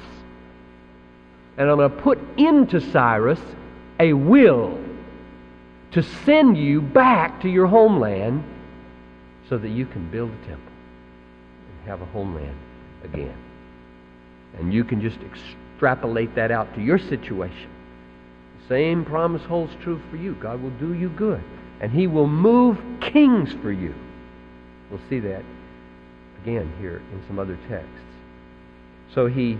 and 1.57 1.69
I'm 1.69 1.77
going 1.77 1.91
to 1.91 1.97
put 1.97 2.19
into 2.37 2.79
Cyrus 2.79 3.39
a 3.99 4.13
will 4.13 4.79
to 5.91 6.03
send 6.03 6.57
you 6.57 6.81
back 6.81 7.41
to 7.41 7.49
your 7.49 7.65
homeland 7.65 8.43
so 9.49 9.57
that 9.57 9.69
you 9.69 9.85
can 9.85 10.09
build 10.11 10.29
a 10.29 10.47
temple 10.47 10.71
and 11.69 11.89
have 11.89 12.01
a 12.01 12.05
homeland 12.05 12.55
again. 13.03 13.35
And 14.59 14.73
you 14.73 14.83
can 14.83 15.01
just 15.01 15.17
extrapolate 15.21 16.35
that 16.35 16.51
out 16.51 16.73
to 16.75 16.81
your 16.81 16.99
situation. 16.99 17.69
Same 18.67 19.05
promise 19.05 19.43
holds 19.43 19.73
true 19.81 20.01
for 20.09 20.17
you. 20.17 20.35
God 20.35 20.61
will 20.61 20.71
do 20.71 20.93
you 20.93 21.09
good, 21.09 21.43
and 21.79 21.91
He 21.91 22.07
will 22.07 22.27
move 22.27 22.77
kings 23.01 23.53
for 23.61 23.71
you. 23.71 23.93
We'll 24.89 25.01
see 25.09 25.19
that 25.19 25.43
again 26.41 26.71
here 26.79 27.01
in 27.11 27.23
some 27.27 27.39
other 27.39 27.57
texts. 27.69 27.91
So 29.13 29.27
He 29.27 29.57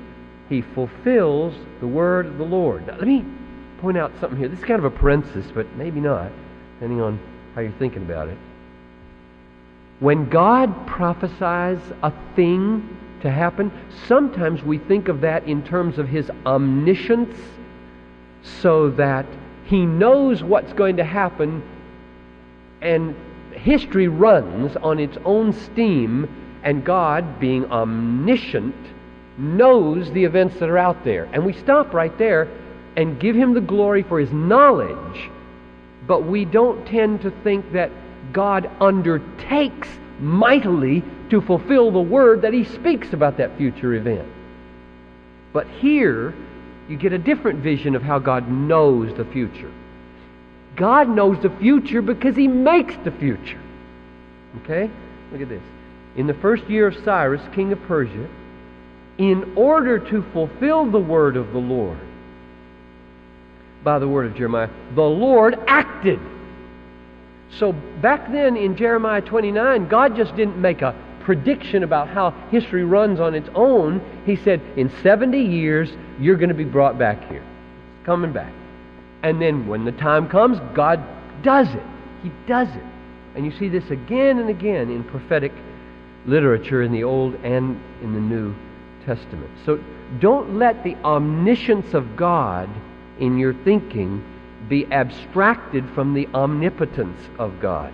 he 0.50 0.62
fulfills 0.62 1.54
the 1.80 1.88
word 1.88 2.26
of 2.26 2.38
the 2.38 2.46
Lord. 2.46 2.88
Now, 2.88 2.96
let 2.96 3.08
me 3.08 3.26
point 3.82 3.98
out 3.98 4.12
something 4.20 4.40
here. 4.40 4.48
This 4.48 4.60
is 4.60 4.66
kind 4.66 4.80
of 4.80 4.86
a 4.86 4.98
parenthesis, 4.98 5.46
but 5.54 5.68
maybe 5.76 6.00
not, 6.00 6.32
depending 6.76 7.02
on 7.02 7.20
how 7.54 7.62
you're 7.62 7.72
thinking 7.74 8.04
about 8.04 8.30
it. 8.30 8.38
When 10.00 10.30
God 10.30 10.88
prophesies 10.88 11.80
a 12.02 12.14
thing 12.36 12.98
to 13.22 13.32
happen, 13.32 13.72
sometimes 14.08 14.64
we 14.64 14.78
think 14.78 15.10
of 15.10 15.22
that 15.22 15.44
in 15.46 15.64
terms 15.64 15.98
of 15.98 16.08
his 16.08 16.32
omniscience, 16.46 17.38
so 18.44 18.90
that 18.92 19.26
he 19.66 19.86
knows 19.86 20.44
what's 20.44 20.74
going 20.74 20.98
to 20.98 21.04
happen, 21.04 21.64
and 22.82 23.16
history 23.52 24.08
runs 24.08 24.76
on 24.78 25.00
its 25.00 25.18
own 25.26 25.52
steam, 25.54 26.60
and 26.64 26.84
God, 26.86 27.40
being 27.40 27.66
omniscient, 27.72 28.76
knows 29.38 30.12
the 30.12 30.24
events 30.24 30.60
that 30.60 30.70
are 30.70 30.78
out 30.78 31.04
there. 31.04 31.26
And 31.34 31.46
we 31.46 31.54
stop 31.54 31.94
right 31.94 32.18
there 32.18 32.48
and 32.96 33.20
give 33.20 33.36
him 33.36 33.54
the 33.54 33.62
glory 33.62 34.04
for 34.04 34.20
his 34.20 34.32
knowledge, 34.32 35.30
but 36.08 36.26
we 36.26 36.46
don't 36.46 36.86
tend 36.88 37.22
to 37.22 37.32
think 37.44 37.72
that 37.74 37.92
God 38.34 38.70
undertakes 38.82 39.90
mightily 40.20 41.04
to 41.30 41.42
fulfill 41.42 41.92
the 41.92 42.02
word 42.02 42.42
that 42.42 42.54
he 42.54 42.64
speaks 42.64 43.14
about 43.14 43.38
that 43.38 43.56
future 43.58 43.94
event. 43.94 44.28
But 45.54 45.68
here, 45.68 46.34
you 46.90 46.98
get 46.98 47.14
a 47.14 47.18
different 47.18 47.60
vision 47.60 47.96
of 47.96 48.02
how 48.02 48.20
God 48.20 48.50
knows 48.50 49.16
the 49.18 49.26
future. 49.26 49.72
God 50.76 51.10
knows 51.10 51.42
the 51.42 51.50
future 51.50 52.02
because 52.02 52.36
he 52.36 52.48
makes 52.48 52.96
the 53.04 53.12
future. 53.12 53.60
Okay? 54.64 54.90
Look 55.32 55.42
at 55.42 55.50
this. 55.50 55.64
In 56.16 56.28
the 56.28 56.34
first 56.36 56.64
year 56.70 56.88
of 56.88 56.96
Cyrus, 57.04 57.42
king 57.54 57.72
of 57.72 57.82
Persia, 57.84 58.28
in 59.18 59.54
order 59.56 60.00
to 60.00 60.22
fulfill 60.32 60.90
the 60.90 61.00
word 61.00 61.36
of 61.36 61.52
the 61.52 61.60
Lord, 61.60 62.00
by 63.84 64.00
the 64.00 64.08
word 64.08 64.28
of 64.28 64.36
Jeremiah, 64.36 64.70
the 64.96 65.02
Lord 65.02 65.58
acted. 65.68 66.20
So 67.58 67.74
back 67.74 68.32
then 68.32 68.58
in 68.58 68.76
Jeremiah 68.76 69.22
29, 69.22 69.88
God 69.88 70.16
just 70.16 70.36
didn't 70.36 70.58
make 70.58 70.82
a 70.82 70.96
prediction 71.28 71.84
about 71.84 72.08
how 72.08 72.32
history 72.52 72.86
runs 72.86 73.20
on 73.20 73.36
its 73.36 73.50
own. 73.54 74.02
He 74.26 74.38
said, 74.38 74.62
in 74.78 74.90
70 75.04 75.38
years, 75.38 75.92
you're 76.22 76.38
going 76.38 76.48
to 76.48 76.56
be 76.56 76.64
brought 76.64 76.98
back 76.98 77.28
here. 77.28 77.44
It's 77.98 78.06
Coming 78.06 78.32
back. 78.32 78.54
And 79.24 79.42
then 79.42 79.68
when 79.68 79.84
the 79.84 79.92
time 79.92 80.30
comes, 80.30 80.58
God 80.74 81.04
does 81.44 81.68
it. 81.76 81.84
He 82.24 82.32
does 82.48 82.70
it. 82.70 82.84
And 83.36 83.44
you 83.44 83.52
see 83.60 83.68
this 83.68 83.92
again 83.92 84.40
and 84.40 84.50
again 84.50 84.90
in 84.90 85.04
prophetic 85.04 85.52
literature 86.26 86.82
in 86.82 86.94
the 86.94 87.04
Old 87.04 87.36
and 87.44 87.78
in 88.02 88.14
the 88.14 88.22
New 88.22 88.56
Testament. 89.06 89.52
So 89.66 89.84
don't 90.20 90.58
let 90.58 90.82
the 90.86 90.96
omniscience 91.04 91.94
of 91.94 92.16
God 92.16 92.70
in 93.20 93.38
your 93.38 93.54
thinking 93.54 94.24
be 94.70 94.86
abstracted 94.94 95.90
from 95.90 96.14
the 96.14 96.26
omnipotence 96.34 97.20
of 97.38 97.60
God. 97.60 97.92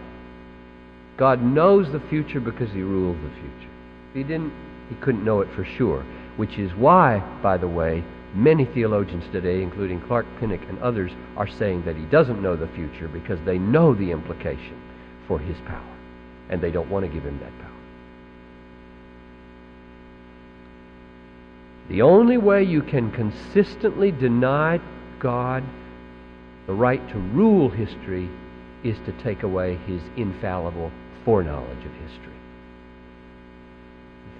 God 1.24 1.41
knows 1.41 1.89
the 1.89 2.01
future 2.01 2.41
because 2.41 2.69
he 2.74 2.82
rules 2.82 3.15
the 3.24 3.30
future. 3.30 3.71
If 4.09 4.13
he 4.13 4.24
didn't, 4.24 4.51
he 4.89 4.95
couldn't 4.95 5.24
know 5.24 5.39
it 5.39 5.47
for 5.55 5.63
sure. 5.63 6.03
Which 6.36 6.57
is 6.57 6.74
why, 6.74 7.19
by 7.41 7.55
the 7.55 7.67
way, 7.69 8.03
many 8.36 8.65
theologians 8.65 9.24
today, 9.32 9.61
including 9.61 10.01
Clark 10.01 10.26
Pinnock 10.41 10.59
and 10.67 10.78
others, 10.80 11.13
are 11.38 11.47
saying 11.47 11.86
that 11.86 11.95
he 11.95 12.03
doesn't 12.07 12.41
know 12.41 12.57
the 12.57 12.67
future 12.67 13.07
because 13.07 13.39
they 13.45 13.57
know 13.57 13.93
the 13.93 14.11
implication 14.11 14.78
for 15.26 15.39
his 15.39 15.55
power. 15.59 15.95
And 16.49 16.59
they 16.59 16.71
don't 16.71 16.89
want 16.89 17.05
to 17.05 17.09
give 17.09 17.24
him 17.24 17.39
that 17.39 17.57
power. 17.57 17.71
The 21.88 22.01
only 22.01 22.38
way 22.38 22.63
you 22.63 22.82
can 22.82 23.11
consistently 23.11 24.11
deny 24.11 24.82
God 25.19 25.63
the 26.67 26.74
right 26.74 27.07
to 27.11 27.17
rule 27.17 27.69
history 27.69 28.30
is 28.84 28.97
to 29.05 29.13
take 29.24 29.43
away 29.43 29.76
his 29.88 30.01
infallible 30.17 30.91
foreknowledge 31.26 31.86
of 31.86 31.91
history. 32.07 32.34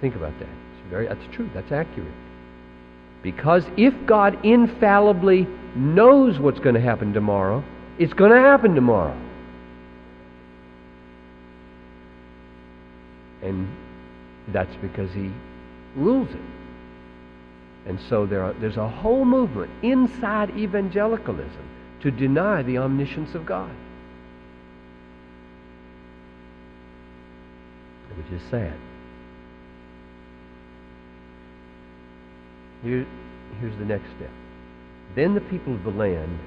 Think 0.00 0.16
about 0.16 0.38
that. 0.38 0.48
It's 0.48 0.90
very, 0.90 1.06
that's 1.06 1.34
true. 1.34 1.48
That's 1.54 1.72
accurate. 1.72 2.12
Because 3.22 3.64
if 3.76 3.94
God 4.04 4.44
infallibly 4.44 5.46
knows 5.74 6.38
what's 6.38 6.60
going 6.60 6.74
to 6.74 6.80
happen 6.80 7.14
tomorrow, 7.14 7.64
it's 7.98 8.12
going 8.12 8.30
to 8.30 8.38
happen 8.38 8.74
tomorrow. 8.74 9.16
And 13.42 13.68
that's 14.48 14.74
because 14.76 15.10
he 15.12 15.30
rules 15.96 16.28
it. 16.30 16.40
And 17.86 17.98
so 18.08 18.26
there 18.26 18.42
are, 18.42 18.52
there's 18.54 18.76
a 18.78 18.88
whole 18.88 19.24
movement 19.24 19.70
inside 19.82 20.50
evangelicalism 20.56 21.68
to 22.00 22.10
deny 22.10 22.62
the 22.62 22.78
omniscience 22.78 23.34
of 23.34 23.46
God. 23.46 23.70
Which 28.16 28.40
is 28.40 28.42
sad. 28.50 28.74
Here, 32.82 33.06
here's 33.60 33.76
the 33.78 33.84
next 33.84 34.06
step. 34.16 34.30
Then 35.14 35.34
the 35.34 35.40
people 35.40 35.74
of 35.74 35.84
the 35.84 35.90
land 35.90 36.38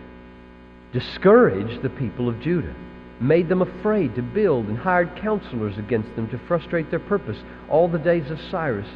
discouraged 0.93 1.82
the 1.82 1.89
people 1.89 2.30
of 2.30 2.39
Judah, 2.39 2.76
made 3.20 3.49
them 3.49 3.61
afraid 3.61 4.15
to 4.15 4.22
build, 4.22 4.68
and 4.68 4.78
hired 4.78 5.15
counselors 5.18 5.78
against 5.78 6.15
them 6.15 6.30
to 6.30 6.38
frustrate 6.47 6.89
their 6.89 6.99
purpose 6.99 7.38
all 7.70 7.88
the 7.88 7.97
days 7.97 8.30
of 8.30 8.39
Cyrus, 8.51 8.88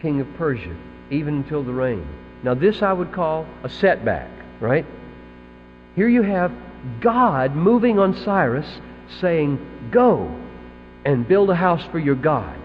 king 0.00 0.20
of 0.20 0.26
Persia, 0.36 0.74
even 1.10 1.34
until 1.34 1.62
the 1.62 1.72
reign. 1.72 2.06
Now, 2.42 2.54
this 2.54 2.82
I 2.82 2.92
would 2.92 3.12
call 3.12 3.46
a 3.62 3.68
setback, 3.68 4.30
right? 4.60 4.86
Here 5.94 6.08
you 6.08 6.22
have 6.22 6.52
God 7.00 7.54
moving 7.54 7.98
on 7.98 8.16
Cyrus, 8.24 8.80
saying, 9.20 9.90
Go 9.90 10.39
and 11.04 11.26
build 11.26 11.50
a 11.50 11.54
house 11.54 11.84
for 11.90 11.98
your 11.98 12.14
God. 12.14 12.58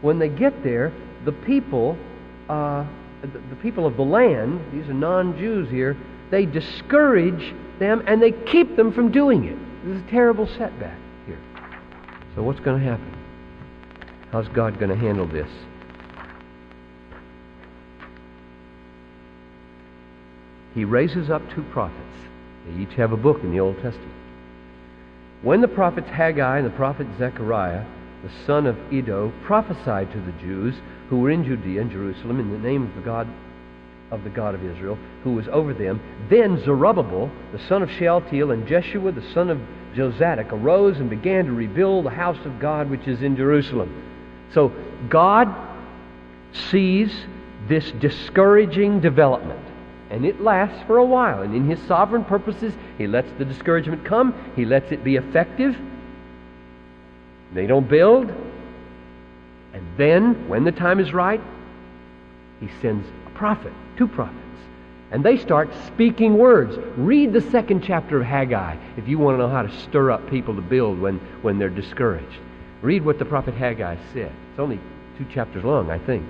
When 0.00 0.18
they 0.18 0.28
get 0.28 0.62
there, 0.62 0.92
the 1.24 1.32
people, 1.32 1.98
uh, 2.48 2.86
the, 3.20 3.26
the 3.26 3.56
people 3.56 3.86
of 3.86 3.96
the 3.96 4.02
land, 4.02 4.60
these 4.72 4.88
are 4.88 4.94
non 4.94 5.36
Jews 5.38 5.68
here, 5.70 5.96
they 6.30 6.46
discourage 6.46 7.54
them 7.78 8.02
and 8.06 8.22
they 8.22 8.32
keep 8.32 8.76
them 8.76 8.92
from 8.92 9.10
doing 9.10 9.44
it. 9.44 9.58
This 9.84 9.96
is 9.96 10.06
a 10.06 10.10
terrible 10.10 10.46
setback 10.46 10.98
here. 11.26 11.38
So, 12.34 12.42
what's 12.42 12.60
going 12.60 12.80
to 12.80 12.84
happen? 12.84 13.16
How's 14.30 14.48
God 14.48 14.78
going 14.78 14.90
to 14.90 14.96
handle 14.96 15.26
this? 15.26 15.48
He 20.74 20.84
raises 20.84 21.30
up 21.30 21.42
two 21.50 21.62
prophets. 21.64 21.98
They 22.66 22.82
each 22.82 22.92
have 22.94 23.12
a 23.12 23.16
book 23.16 23.42
in 23.42 23.50
the 23.50 23.58
Old 23.58 23.74
Testament. 23.76 24.12
When 25.42 25.60
the 25.62 25.68
prophets 25.68 26.08
Haggai 26.08 26.58
and 26.58 26.66
the 26.66 26.76
prophet 26.76 27.06
Zechariah, 27.18 27.84
the 28.22 28.30
son 28.46 28.66
of 28.66 28.76
Iddo, 28.92 29.32
prophesied 29.44 30.12
to 30.12 30.20
the 30.20 30.32
Jews 30.32 30.74
who 31.08 31.20
were 31.20 31.30
in 31.30 31.44
Judea 31.44 31.80
and 31.80 31.90
Jerusalem 31.90 32.40
in 32.40 32.50
the 32.50 32.58
name 32.58 32.86
of 32.86 32.94
the 32.94 33.00
God 33.00 33.26
of 34.10 34.24
the 34.24 34.30
God 34.30 34.54
of 34.54 34.64
Israel, 34.64 34.98
who 35.22 35.34
was 35.34 35.46
over 35.48 35.72
them, 35.72 36.00
then 36.28 36.60
Zerubbabel, 36.64 37.30
the 37.52 37.60
son 37.68 37.82
of 37.82 37.90
Shealtiel, 37.92 38.50
and 38.50 38.66
Jeshua, 38.66 39.12
the 39.12 39.32
son 39.32 39.50
of 39.50 39.60
Jozadak, 39.94 40.50
arose 40.52 40.98
and 40.98 41.08
began 41.08 41.46
to 41.46 41.52
rebuild 41.52 42.06
the 42.06 42.10
house 42.10 42.44
of 42.44 42.58
God 42.58 42.90
which 42.90 43.06
is 43.06 43.22
in 43.22 43.36
Jerusalem. 43.36 44.02
So 44.52 44.72
God 45.08 45.54
sees 46.70 47.12
this 47.68 47.92
discouraging 47.92 49.00
development. 49.00 49.60
And 50.10 50.24
it 50.24 50.40
lasts 50.40 50.82
for 50.86 50.98
a 50.98 51.04
while. 51.04 51.42
And 51.42 51.54
in 51.54 51.70
His 51.70 51.80
sovereign 51.86 52.24
purposes, 52.24 52.74
He 52.98 53.06
lets 53.06 53.30
the 53.38 53.44
discouragement 53.44 54.04
come, 54.04 54.34
He 54.56 54.64
lets 54.64 54.90
it 54.92 55.04
be 55.04 55.16
effective. 55.16 55.76
They 57.54 57.66
don't 57.66 57.88
build. 57.88 58.30
And 59.72 59.86
then, 59.96 60.48
when 60.48 60.64
the 60.64 60.72
time 60.72 60.98
is 60.98 61.14
right, 61.14 61.40
He 62.60 62.68
sends 62.82 63.06
a 63.26 63.30
prophet, 63.30 63.72
two 63.96 64.08
prophets. 64.08 64.36
And 65.12 65.24
they 65.24 65.36
start 65.36 65.70
speaking 65.86 66.38
words. 66.38 66.76
Read 66.96 67.32
the 67.32 67.40
second 67.40 67.82
chapter 67.82 68.20
of 68.20 68.26
Haggai 68.26 68.76
if 68.96 69.08
you 69.08 69.18
want 69.18 69.34
to 69.34 69.38
know 69.38 69.48
how 69.48 69.62
to 69.62 69.80
stir 69.82 70.10
up 70.10 70.28
people 70.30 70.54
to 70.54 70.60
build 70.60 71.00
when, 71.00 71.18
when 71.42 71.58
they're 71.58 71.68
discouraged. 71.68 72.38
Read 72.82 73.04
what 73.04 73.18
the 73.18 73.24
prophet 73.24 73.54
Haggai 73.54 73.96
said. 74.12 74.32
It's 74.50 74.60
only 74.60 74.78
two 75.18 75.24
chapters 75.32 75.64
long, 75.64 75.90
I 75.90 75.98
think, 75.98 76.24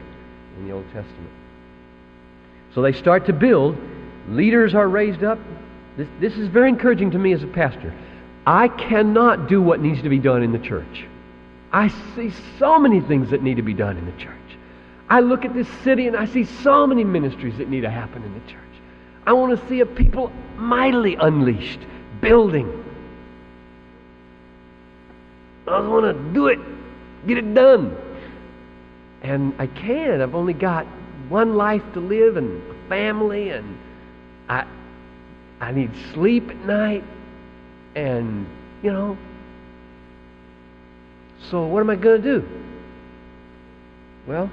in 0.58 0.66
the 0.66 0.74
Old 0.74 0.86
Testament. 0.92 1.39
So 2.74 2.82
they 2.82 2.92
start 2.92 3.26
to 3.26 3.32
build. 3.32 3.76
Leaders 4.28 4.74
are 4.74 4.88
raised 4.88 5.24
up. 5.24 5.38
This, 5.96 6.08
this 6.20 6.34
is 6.34 6.48
very 6.48 6.68
encouraging 6.68 7.10
to 7.12 7.18
me 7.18 7.32
as 7.32 7.42
a 7.42 7.48
pastor. 7.48 7.94
I 8.46 8.68
cannot 8.68 9.48
do 9.48 9.60
what 9.60 9.80
needs 9.80 10.02
to 10.02 10.08
be 10.08 10.18
done 10.18 10.42
in 10.42 10.52
the 10.52 10.58
church. 10.58 11.06
I 11.72 11.88
see 12.14 12.32
so 12.58 12.78
many 12.78 13.00
things 13.00 13.30
that 13.30 13.42
need 13.42 13.56
to 13.56 13.62
be 13.62 13.74
done 13.74 13.96
in 13.96 14.06
the 14.06 14.12
church. 14.12 14.36
I 15.08 15.20
look 15.20 15.44
at 15.44 15.54
this 15.54 15.68
city 15.82 16.06
and 16.06 16.16
I 16.16 16.26
see 16.26 16.44
so 16.44 16.86
many 16.86 17.04
ministries 17.04 17.58
that 17.58 17.68
need 17.68 17.82
to 17.82 17.90
happen 17.90 18.22
in 18.22 18.32
the 18.34 18.50
church. 18.50 18.60
I 19.26 19.32
want 19.32 19.58
to 19.58 19.68
see 19.68 19.80
a 19.80 19.86
people 19.86 20.32
mightily 20.56 21.16
unleashed, 21.16 21.80
building. 22.20 22.84
I 25.66 25.80
want 25.80 26.04
to 26.04 26.32
do 26.32 26.46
it, 26.48 26.58
get 27.26 27.38
it 27.38 27.54
done. 27.54 27.96
And 29.22 29.54
I 29.58 29.66
can't. 29.66 30.22
I've 30.22 30.34
only 30.34 30.54
got 30.54 30.86
one 31.30 31.54
life 31.54 31.82
to 31.94 32.00
live 32.00 32.36
and 32.36 32.60
a 32.70 32.88
family, 32.88 33.50
and 33.50 33.78
I, 34.48 34.66
I 35.60 35.72
need 35.72 35.92
sleep 36.12 36.50
at 36.50 36.56
night, 36.66 37.04
and, 37.94 38.46
you 38.82 38.92
know. 38.92 39.16
So 41.50 41.64
what 41.66 41.80
am 41.80 41.88
I 41.88 41.96
going 41.96 42.20
to 42.20 42.40
do? 42.40 42.48
Well, 44.26 44.50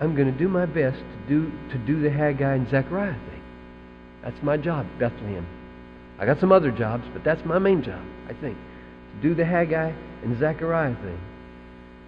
I'm 0.00 0.14
going 0.14 0.30
to 0.30 0.38
do 0.38 0.48
my 0.48 0.66
best 0.66 0.98
to 0.98 1.28
do, 1.28 1.52
to 1.70 1.78
do 1.78 2.00
the 2.02 2.10
Haggai 2.10 2.54
and 2.54 2.68
Zechariah 2.68 3.12
thing. 3.12 3.42
That's 4.22 4.42
my 4.42 4.56
job, 4.56 4.86
Bethlehem. 4.98 5.46
I 6.18 6.26
got 6.26 6.40
some 6.40 6.52
other 6.52 6.70
jobs, 6.70 7.06
but 7.12 7.24
that's 7.24 7.44
my 7.44 7.58
main 7.58 7.82
job, 7.82 8.02
I 8.28 8.34
think. 8.34 8.56
To 8.56 9.28
do 9.28 9.34
the 9.34 9.44
Haggai 9.44 9.92
and 10.22 10.38
Zechariah 10.38 10.94
thing. 10.96 11.20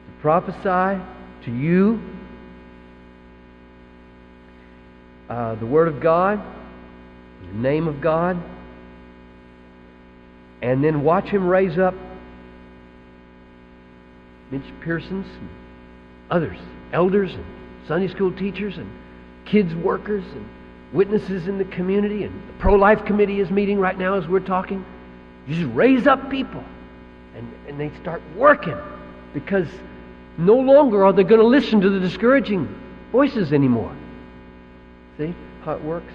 To 0.07 0.21
prophesy 0.21 1.03
to 1.45 1.51
you 1.51 2.03
uh, 5.29 5.55
the 5.57 5.67
Word 5.67 5.89
of 5.89 6.01
God, 6.01 6.43
the 7.53 7.59
name 7.59 7.89
of 7.89 8.01
God, 8.01 8.41
and 10.61 10.83
then 10.83 11.03
watch 11.03 11.29
Him 11.29 11.47
raise 11.47 11.79
up 11.79 11.95
Mitch 14.51 14.63
Pearsons 14.81 15.27
and 15.27 15.49
others, 16.31 16.59
elders 16.93 17.33
and 17.33 17.45
Sunday 17.89 18.09
school 18.09 18.31
teachers 18.33 18.79
and 18.79 18.91
kids 19.45 19.75
workers 19.75 20.25
and 20.35 20.49
witnesses 20.93 21.49
in 21.49 21.59
the 21.59 21.65
community 21.65 22.25
and 22.25 22.49
the 22.49 22.53
pro-life 22.59 23.05
committee 23.05 23.41
is 23.41 23.51
meeting 23.51 23.79
right 23.79 23.99
now 23.99 24.15
as 24.15 24.29
we're 24.29 24.41
talking. 24.41 24.85
You 25.47 25.55
just 25.55 25.75
raise 25.75 26.07
up 26.07 26.31
people 26.31 26.63
and, 27.35 27.51
and 27.67 27.81
they 27.81 27.91
start 28.01 28.23
working 28.37 28.77
because 29.35 29.67
no 30.39 30.55
longer 30.55 31.05
are 31.05 31.13
they 31.13 31.25
going 31.25 31.41
to 31.41 31.47
listen 31.47 31.81
to 31.81 31.91
the 31.91 31.99
discouraging 31.99 32.69
voices 33.11 33.53
anymore. 33.53 33.95
See 35.19 35.35
how 35.65 35.73
it 35.73 35.83
works? 35.83 36.13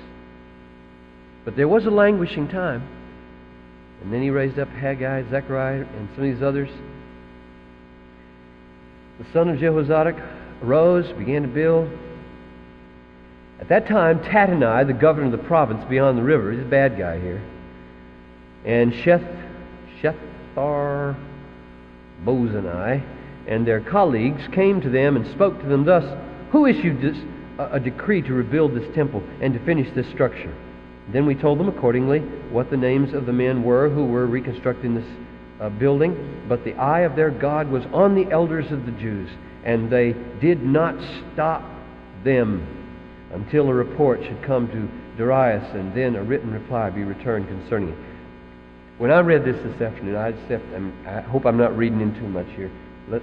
But 1.45 1.55
there 1.55 1.67
was 1.67 1.85
a 1.85 1.89
languishing 1.89 2.47
time. 2.47 2.87
And 4.01 4.13
then 4.13 4.21
he 4.21 4.29
raised 4.29 4.59
up 4.59 4.69
Haggai, 4.69 5.23
Zechariah, 5.29 5.85
and 5.85 6.09
some 6.15 6.23
of 6.25 6.33
these 6.33 6.43
others. 6.43 6.69
The 9.19 9.25
son 9.33 9.49
of 9.49 9.57
Jehozadak 9.57 10.21
arose, 10.63 11.11
began 11.13 11.43
to 11.43 11.47
build. 11.47 11.89
At 13.59 13.69
that 13.69 13.87
time, 13.87 14.19
Tattenai, 14.19 14.85
the 14.85 14.93
governor 14.93 15.27
of 15.27 15.31
the 15.31 15.47
province 15.47 15.83
beyond 15.85 16.17
the 16.17 16.23
river, 16.23 16.51
he's 16.51 16.61
a 16.61 16.65
bad 16.65 16.97
guy 16.97 17.19
here, 17.19 17.41
and 18.65 18.93
Sheth, 18.93 19.25
Shethar 20.01 21.15
Bozani 22.23 23.03
and 23.47 23.65
their 23.65 23.79
colleagues 23.79 24.41
came 24.51 24.81
to 24.81 24.89
them 24.89 25.15
and 25.15 25.25
spoke 25.27 25.59
to 25.61 25.67
them 25.67 25.85
thus 25.85 26.03
Who 26.51 26.65
issued 26.65 27.01
this, 27.01 27.17
a 27.59 27.79
decree 27.79 28.21
to 28.21 28.33
rebuild 28.33 28.75
this 28.75 28.93
temple 28.95 29.23
and 29.41 29.53
to 29.53 29.59
finish 29.65 29.93
this 29.95 30.07
structure. 30.09 30.53
Then 31.11 31.25
we 31.25 31.35
told 31.35 31.59
them 31.59 31.69
accordingly 31.69 32.19
what 32.51 32.69
the 32.69 32.77
names 32.77 33.13
of 33.13 33.25
the 33.25 33.33
men 33.33 33.63
were 33.63 33.89
who 33.89 34.05
were 34.05 34.25
reconstructing 34.25 34.95
this 34.95 35.07
uh, 35.61 35.69
building. 35.69 36.43
But 36.47 36.63
the 36.63 36.73
eye 36.75 37.01
of 37.01 37.15
their 37.15 37.31
God 37.31 37.69
was 37.69 37.85
on 37.93 38.15
the 38.15 38.29
elders 38.31 38.71
of 38.71 38.85
the 38.85 38.91
Jews, 38.91 39.29
and 39.63 39.89
they 39.89 40.13
did 40.41 40.63
not 40.63 40.95
stop 41.33 41.63
them 42.23 42.65
until 43.33 43.69
a 43.69 43.73
report 43.73 44.23
should 44.23 44.41
come 44.43 44.67
to 44.69 45.17
Darius, 45.17 45.63
and 45.73 45.95
then 45.95 46.15
a 46.15 46.23
written 46.23 46.51
reply 46.51 46.89
be 46.89 47.03
returned 47.03 47.47
concerning 47.47 47.89
it. 47.89 47.97
When 48.97 49.11
I 49.11 49.19
read 49.19 49.45
this 49.45 49.57
this 49.63 49.81
afternoon, 49.81 50.15
I, 50.15 50.31
just, 50.31 50.63
I 51.05 51.21
hope 51.21 51.45
I'm 51.45 51.57
not 51.57 51.77
reading 51.77 52.01
in 52.01 52.13
too 52.15 52.27
much 52.27 52.47
here. 52.55 52.71
Let, 53.09 53.21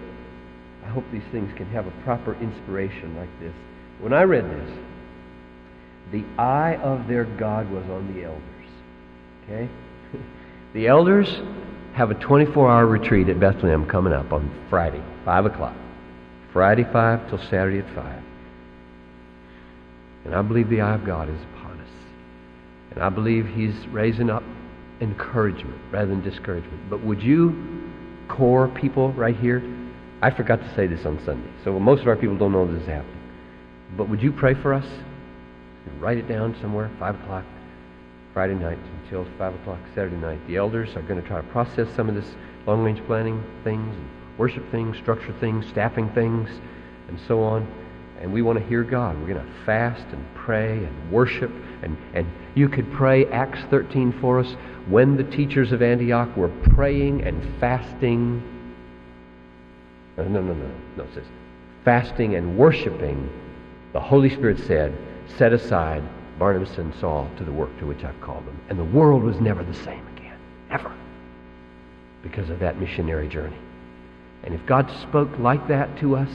I 0.84 0.88
hope 0.88 1.04
these 1.12 1.24
things 1.32 1.52
can 1.56 1.66
have 1.66 1.86
a 1.86 1.90
proper 2.04 2.34
inspiration 2.40 3.16
like 3.16 3.28
this. 3.40 3.52
When 4.00 4.12
I 4.12 4.22
read 4.22 4.44
this, 4.44 4.78
the 6.12 6.24
eye 6.40 6.76
of 6.76 7.08
their 7.08 7.24
God 7.24 7.70
was 7.70 7.84
on 7.84 8.14
the 8.14 8.24
elders. 8.24 8.42
Okay? 9.44 9.68
the 10.74 10.86
elders 10.86 11.28
have 11.94 12.10
a 12.10 12.14
24 12.14 12.70
hour 12.70 12.86
retreat 12.86 13.28
at 13.28 13.38
Bethlehem 13.40 13.86
coming 13.88 14.12
up 14.12 14.32
on 14.32 14.50
Friday, 14.68 15.02
5 15.24 15.46
o'clock. 15.46 15.76
Friday 16.52 16.84
5 16.84 17.28
till 17.28 17.38
Saturday 17.38 17.78
at 17.78 17.94
5. 17.94 18.22
And 20.24 20.34
I 20.34 20.42
believe 20.42 20.68
the 20.68 20.80
eye 20.80 20.94
of 20.94 21.04
God 21.04 21.28
is 21.28 21.40
upon 21.52 21.80
us. 21.80 21.90
And 22.92 23.02
I 23.02 23.08
believe 23.08 23.46
He's 23.46 23.74
raising 23.88 24.30
up 24.30 24.42
encouragement 25.00 25.80
rather 25.90 26.06
than 26.06 26.22
discouragement. 26.22 26.88
But 26.88 27.04
would 27.04 27.22
you, 27.22 27.90
core 28.28 28.68
people 28.68 29.12
right 29.12 29.36
here, 29.36 29.62
I 30.22 30.30
forgot 30.30 30.60
to 30.60 30.74
say 30.74 30.86
this 30.86 31.04
on 31.04 31.22
Sunday, 31.24 31.50
so 31.64 31.78
most 31.78 32.00
of 32.00 32.08
our 32.08 32.16
people 32.16 32.38
don't 32.38 32.52
know 32.52 32.70
this 32.70 32.82
is 32.82 32.88
happening. 32.88 33.23
But 33.96 34.08
would 34.08 34.22
you 34.22 34.32
pray 34.32 34.54
for 34.54 34.74
us? 34.74 34.84
You 34.84 35.92
write 36.00 36.18
it 36.18 36.28
down 36.28 36.56
somewhere, 36.60 36.90
5 36.98 37.22
o'clock 37.22 37.44
Friday 38.32 38.54
night 38.54 38.78
until 39.02 39.26
5 39.38 39.54
o'clock 39.54 39.78
Saturday 39.94 40.16
night. 40.16 40.44
The 40.48 40.56
elders 40.56 40.96
are 40.96 41.02
going 41.02 41.20
to 41.20 41.26
try 41.26 41.40
to 41.40 41.48
process 41.48 41.88
some 41.94 42.08
of 42.08 42.14
this 42.14 42.34
long 42.66 42.82
range 42.82 43.04
planning 43.06 43.42
things, 43.62 43.94
worship 44.38 44.68
things, 44.70 44.96
structure 44.96 45.34
things, 45.38 45.66
staffing 45.68 46.08
things, 46.10 46.48
and 47.08 47.18
so 47.28 47.42
on. 47.42 47.66
And 48.20 48.32
we 48.32 48.42
want 48.42 48.58
to 48.58 48.64
hear 48.66 48.82
God. 48.82 49.20
We're 49.20 49.34
going 49.34 49.44
to 49.44 49.52
fast 49.64 50.06
and 50.12 50.34
pray 50.34 50.72
and 50.72 51.12
worship. 51.12 51.52
And, 51.82 51.96
and 52.14 52.26
you 52.54 52.68
could 52.68 52.90
pray 52.92 53.26
Acts 53.26 53.60
13 53.70 54.18
for 54.20 54.40
us 54.40 54.56
when 54.88 55.16
the 55.16 55.24
teachers 55.24 55.72
of 55.72 55.82
Antioch 55.82 56.34
were 56.36 56.48
praying 56.48 57.22
and 57.22 57.60
fasting. 57.60 58.42
No, 60.16 60.24
no, 60.24 60.40
no, 60.40 60.54
no. 60.54 60.70
No, 60.96 61.04
it 61.04 61.14
says 61.14 61.26
fasting 61.84 62.34
and 62.34 62.56
worshiping. 62.56 63.28
The 63.94 64.00
Holy 64.00 64.28
Spirit 64.28 64.58
said, 64.58 64.92
set 65.38 65.52
aside 65.52 66.02
Barnabas 66.36 66.78
and 66.78 66.92
Saul 66.96 67.30
to 67.38 67.44
the 67.44 67.52
work 67.52 67.78
to 67.78 67.86
which 67.86 68.02
I've 68.02 68.20
called 68.20 68.44
them. 68.44 68.60
And 68.68 68.76
the 68.76 68.84
world 68.84 69.22
was 69.22 69.40
never 69.40 69.62
the 69.62 69.72
same 69.72 70.04
again. 70.16 70.36
Ever. 70.68 70.92
Because 72.20 72.50
of 72.50 72.58
that 72.58 72.80
missionary 72.80 73.28
journey. 73.28 73.56
And 74.42 74.52
if 74.52 74.66
God 74.66 74.90
spoke 75.00 75.30
like 75.38 75.68
that 75.68 75.96
to 75.98 76.16
us 76.16 76.28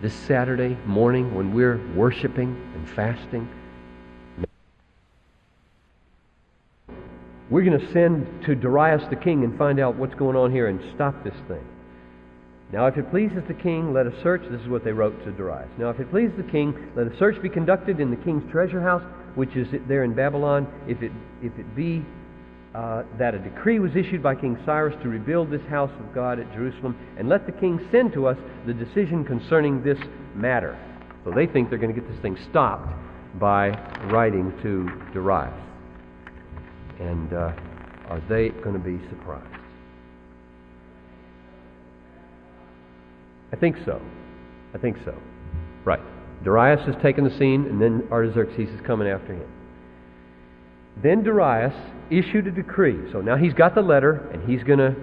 this 0.00 0.14
Saturday 0.14 0.74
morning 0.86 1.34
when 1.34 1.52
we're 1.52 1.78
worshiping 1.94 2.56
and 2.74 2.88
fasting, 2.88 3.46
we're 7.50 7.62
going 7.62 7.78
to 7.78 7.92
send 7.92 8.42
to 8.46 8.54
Darius 8.54 9.06
the 9.10 9.16
king 9.16 9.44
and 9.44 9.58
find 9.58 9.80
out 9.80 9.96
what's 9.96 10.14
going 10.14 10.34
on 10.34 10.50
here 10.50 10.68
and 10.68 10.80
stop 10.94 11.24
this 11.24 11.36
thing. 11.46 11.64
Now, 12.72 12.86
if 12.86 12.96
it 12.96 13.10
pleases 13.10 13.42
the 13.48 13.54
king, 13.54 13.92
let 13.92 14.06
a 14.06 14.22
search. 14.22 14.42
This 14.48 14.60
is 14.60 14.68
what 14.68 14.84
they 14.84 14.92
wrote 14.92 15.24
to 15.24 15.32
Darius. 15.32 15.68
Now, 15.76 15.90
if 15.90 15.98
it 15.98 16.08
pleases 16.10 16.36
the 16.36 16.50
king, 16.50 16.92
let 16.94 17.06
a 17.06 17.18
search 17.18 17.40
be 17.42 17.48
conducted 17.48 17.98
in 17.98 18.10
the 18.10 18.16
king's 18.16 18.48
treasure 18.50 18.80
house, 18.80 19.02
which 19.34 19.56
is 19.56 19.66
there 19.88 20.04
in 20.04 20.14
Babylon. 20.14 20.68
If 20.86 21.02
it, 21.02 21.10
if 21.42 21.58
it 21.58 21.74
be 21.74 22.04
uh, 22.74 23.02
that 23.18 23.34
a 23.34 23.38
decree 23.38 23.80
was 23.80 23.96
issued 23.96 24.22
by 24.22 24.36
King 24.36 24.56
Cyrus 24.64 24.94
to 25.02 25.08
rebuild 25.08 25.50
this 25.50 25.62
house 25.62 25.90
of 25.98 26.14
God 26.14 26.38
at 26.38 26.52
Jerusalem, 26.52 26.96
and 27.18 27.28
let 27.28 27.44
the 27.44 27.52
king 27.52 27.84
send 27.90 28.12
to 28.12 28.28
us 28.28 28.38
the 28.66 28.72
decision 28.72 29.24
concerning 29.24 29.82
this 29.82 29.98
matter. 30.36 30.78
So 31.24 31.32
they 31.32 31.46
think 31.46 31.68
they're 31.68 31.78
going 31.78 31.92
to 31.92 32.00
get 32.00 32.08
this 32.08 32.20
thing 32.22 32.38
stopped 32.50 32.88
by 33.40 33.70
writing 34.10 34.52
to 34.62 34.88
Darius. 35.12 35.52
And 37.00 37.32
uh, 37.32 37.52
are 38.08 38.22
they 38.28 38.50
going 38.50 38.74
to 38.74 38.78
be 38.78 39.00
surprised? 39.08 39.59
I 43.52 43.56
think 43.56 43.76
so. 43.84 44.00
I 44.74 44.78
think 44.78 44.96
so. 45.04 45.14
Right. 45.84 46.00
Darius 46.44 46.80
has 46.86 46.94
taken 47.02 47.24
the 47.24 47.36
scene, 47.38 47.66
and 47.66 47.80
then 47.80 48.08
Artaxerxes 48.10 48.68
is 48.70 48.80
coming 48.86 49.08
after 49.08 49.34
him. 49.34 49.48
Then 51.02 51.22
Darius 51.22 51.74
issued 52.10 52.46
a 52.46 52.50
decree. 52.50 53.10
So 53.12 53.20
now 53.20 53.36
he's 53.36 53.54
got 53.54 53.74
the 53.74 53.82
letter, 53.82 54.28
and 54.32 54.48
he's 54.48 54.62
going 54.62 54.78
to 54.78 54.94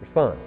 respond. 0.00 0.38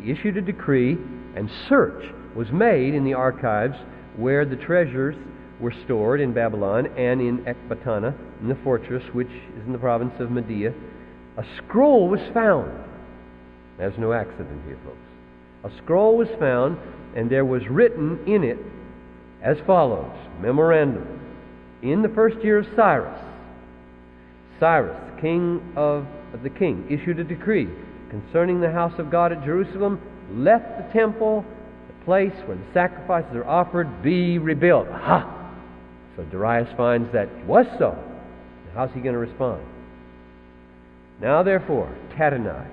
He 0.00 0.10
issued 0.10 0.36
a 0.36 0.40
decree, 0.40 0.96
and 1.36 1.50
search 1.68 2.12
was 2.34 2.50
made 2.50 2.94
in 2.94 3.04
the 3.04 3.14
archives 3.14 3.76
where 4.16 4.44
the 4.44 4.56
treasures 4.56 5.16
were 5.60 5.72
stored 5.84 6.20
in 6.20 6.32
Babylon 6.32 6.86
and 6.98 7.20
in 7.20 7.38
Ecbatana, 7.44 8.14
in 8.40 8.48
the 8.48 8.58
fortress 8.64 9.04
which 9.12 9.28
is 9.28 9.66
in 9.66 9.72
the 9.72 9.78
province 9.78 10.14
of 10.18 10.30
Media. 10.30 10.72
A 11.36 11.44
scroll 11.58 12.08
was 12.08 12.20
found. 12.34 12.72
There's 13.78 13.98
no 13.98 14.12
accident 14.12 14.60
here, 14.66 14.78
folks 14.84 15.11
a 15.64 15.70
scroll 15.82 16.16
was 16.16 16.28
found, 16.38 16.76
and 17.14 17.30
there 17.30 17.44
was 17.44 17.66
written 17.68 18.18
in 18.26 18.44
it 18.44 18.58
as 19.42 19.56
follows 19.66 20.12
Memorandum. 20.40 21.20
In 21.82 22.02
the 22.02 22.08
first 22.08 22.42
year 22.44 22.58
of 22.58 22.66
Cyrus, 22.76 23.18
Cyrus, 24.58 24.96
king 25.20 25.72
of, 25.76 26.06
of 26.32 26.42
the 26.42 26.50
king, 26.50 26.86
issued 26.90 27.18
a 27.18 27.24
decree 27.24 27.68
concerning 28.10 28.60
the 28.60 28.70
house 28.70 28.98
of 28.98 29.10
God 29.10 29.32
at 29.32 29.44
Jerusalem. 29.44 30.00
Let 30.32 30.78
the 30.78 30.92
temple, 30.92 31.44
the 31.88 32.04
place 32.04 32.32
where 32.46 32.56
the 32.56 32.72
sacrifices 32.72 33.34
are 33.34 33.46
offered, 33.46 34.02
be 34.02 34.38
rebuilt. 34.38 34.88
Ha! 34.88 35.38
So 36.16 36.24
Darius 36.24 36.68
finds 36.76 37.12
that 37.12 37.28
it 37.28 37.46
was 37.46 37.66
so. 37.78 37.96
How's 38.74 38.90
he 38.92 39.00
going 39.00 39.14
to 39.14 39.18
respond? 39.18 39.62
Now, 41.20 41.42
therefore, 41.42 41.94
Tattenai, 42.16 42.66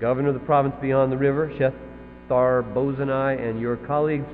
governor 0.00 0.28
of 0.28 0.34
the 0.34 0.40
province 0.40 0.74
beyond 0.80 1.10
the 1.10 1.16
river, 1.16 1.52
Sheth 2.28 2.74
Bozenai 2.74 3.48
and 3.48 3.60
your 3.60 3.76
colleagues 3.76 4.26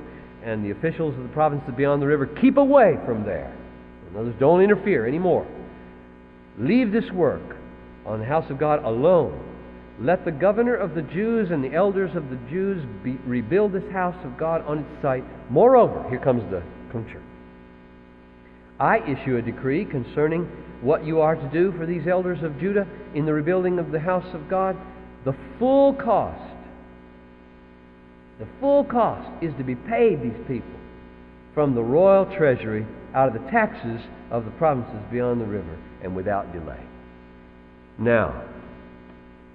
and 0.43 0.65
the 0.65 0.71
officials 0.71 1.15
of 1.15 1.23
the 1.23 1.29
provinces 1.29 1.73
beyond 1.75 2.01
the 2.01 2.07
river, 2.07 2.25
keep 2.25 2.57
away 2.57 2.97
from 3.05 3.23
there. 3.23 3.55
In 4.09 4.17
others, 4.17 4.35
don't 4.39 4.61
interfere 4.61 5.07
anymore. 5.07 5.47
Leave 6.57 6.91
this 6.91 7.09
work 7.11 7.57
on 8.05 8.19
the 8.19 8.25
house 8.25 8.49
of 8.49 8.59
God 8.59 8.83
alone. 8.83 9.39
Let 9.99 10.25
the 10.25 10.31
governor 10.31 10.75
of 10.75 10.95
the 10.95 11.03
Jews 11.03 11.51
and 11.51 11.63
the 11.63 11.73
elders 11.73 12.15
of 12.15 12.29
the 12.29 12.39
Jews 12.49 12.83
be, 13.03 13.11
rebuild 13.25 13.71
this 13.73 13.89
house 13.91 14.15
of 14.25 14.37
God 14.37 14.65
on 14.65 14.79
its 14.79 15.01
site. 15.01 15.23
Moreover, 15.51 16.09
here 16.09 16.19
comes 16.19 16.41
the 16.49 16.63
puncture. 16.91 17.21
I 18.79 18.97
issue 19.07 19.37
a 19.37 19.41
decree 19.43 19.85
concerning 19.85 20.45
what 20.81 21.05
you 21.05 21.21
are 21.21 21.35
to 21.35 21.49
do 21.49 21.71
for 21.77 21.85
these 21.85 22.07
elders 22.07 22.41
of 22.41 22.59
Judah 22.59 22.87
in 23.13 23.27
the 23.27 23.33
rebuilding 23.33 23.77
of 23.77 23.91
the 23.91 23.99
house 23.99 24.25
of 24.33 24.49
God. 24.49 24.75
The 25.23 25.35
full 25.59 25.93
cost 25.93 26.50
the 28.41 28.47
full 28.59 28.83
cost 28.83 29.29
is 29.43 29.53
to 29.59 29.63
be 29.63 29.75
paid 29.75 30.19
these 30.19 30.47
people 30.47 30.73
from 31.53 31.75
the 31.75 31.83
royal 31.83 32.25
treasury 32.35 32.87
out 33.13 33.27
of 33.27 33.33
the 33.35 33.51
taxes 33.51 34.01
of 34.31 34.45
the 34.45 34.51
provinces 34.51 34.99
beyond 35.11 35.39
the 35.39 35.45
river 35.45 35.77
and 36.01 36.15
without 36.15 36.51
delay. 36.51 36.79
Now, 37.99 38.43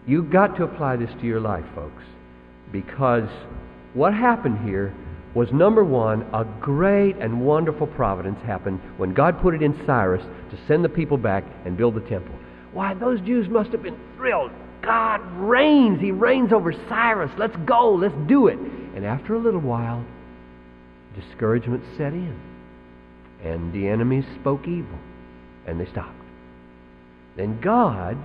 you've 0.07 0.31
got 0.31 0.57
to 0.59 0.63
apply 0.63 0.97
this 0.97 1.11
to 1.21 1.27
your 1.27 1.41
life, 1.41 1.65
folks, 1.75 2.05
because 2.71 3.29
what 3.93 4.15
happened 4.15 4.65
here 4.65 4.95
was 5.35 5.49
number 5.53 5.83
one, 5.83 6.23
a 6.33 6.45
great 6.61 7.17
and 7.17 7.45
wonderful 7.45 7.89
providence 7.89 8.39
happened 8.47 8.81
when 8.99 9.13
God 9.13 9.43
put 9.43 9.57
it 9.57 9.63
in 9.63 9.85
Cyrus 9.85 10.23
to 10.23 10.59
send 10.69 10.85
the 10.85 10.89
people 10.89 11.17
back 11.17 11.43
and 11.65 11.77
build 11.77 11.97
the 11.97 12.09
temple. 12.09 12.37
Why, 12.73 12.95
those 12.95 13.21
Jews 13.23 13.49
must 13.49 13.71
have 13.71 13.83
been 13.83 13.99
thrilled. 14.17 14.53
God 14.87 15.21
reigns. 15.33 16.01
He 16.01 16.13
reigns 16.13 16.53
over 16.53 16.73
Cyrus. 16.89 17.31
Let's 17.37 17.57
go. 17.67 17.95
Let's 17.95 18.15
do 18.29 18.47
it. 18.47 18.59
And 18.59 19.05
after 19.05 19.35
a 19.35 19.39
little 19.39 19.61
while, 19.61 20.05
discouragement 21.21 21.83
set 21.99 22.13
in. 22.13 22.41
And 23.45 23.73
the 23.73 23.89
enemies 23.89 24.25
spoke 24.41 24.67
evil. 24.67 24.99
And 25.67 25.81
they 25.81 25.87
stopped. 25.87 26.15
Then 27.37 27.61
God 27.61 28.17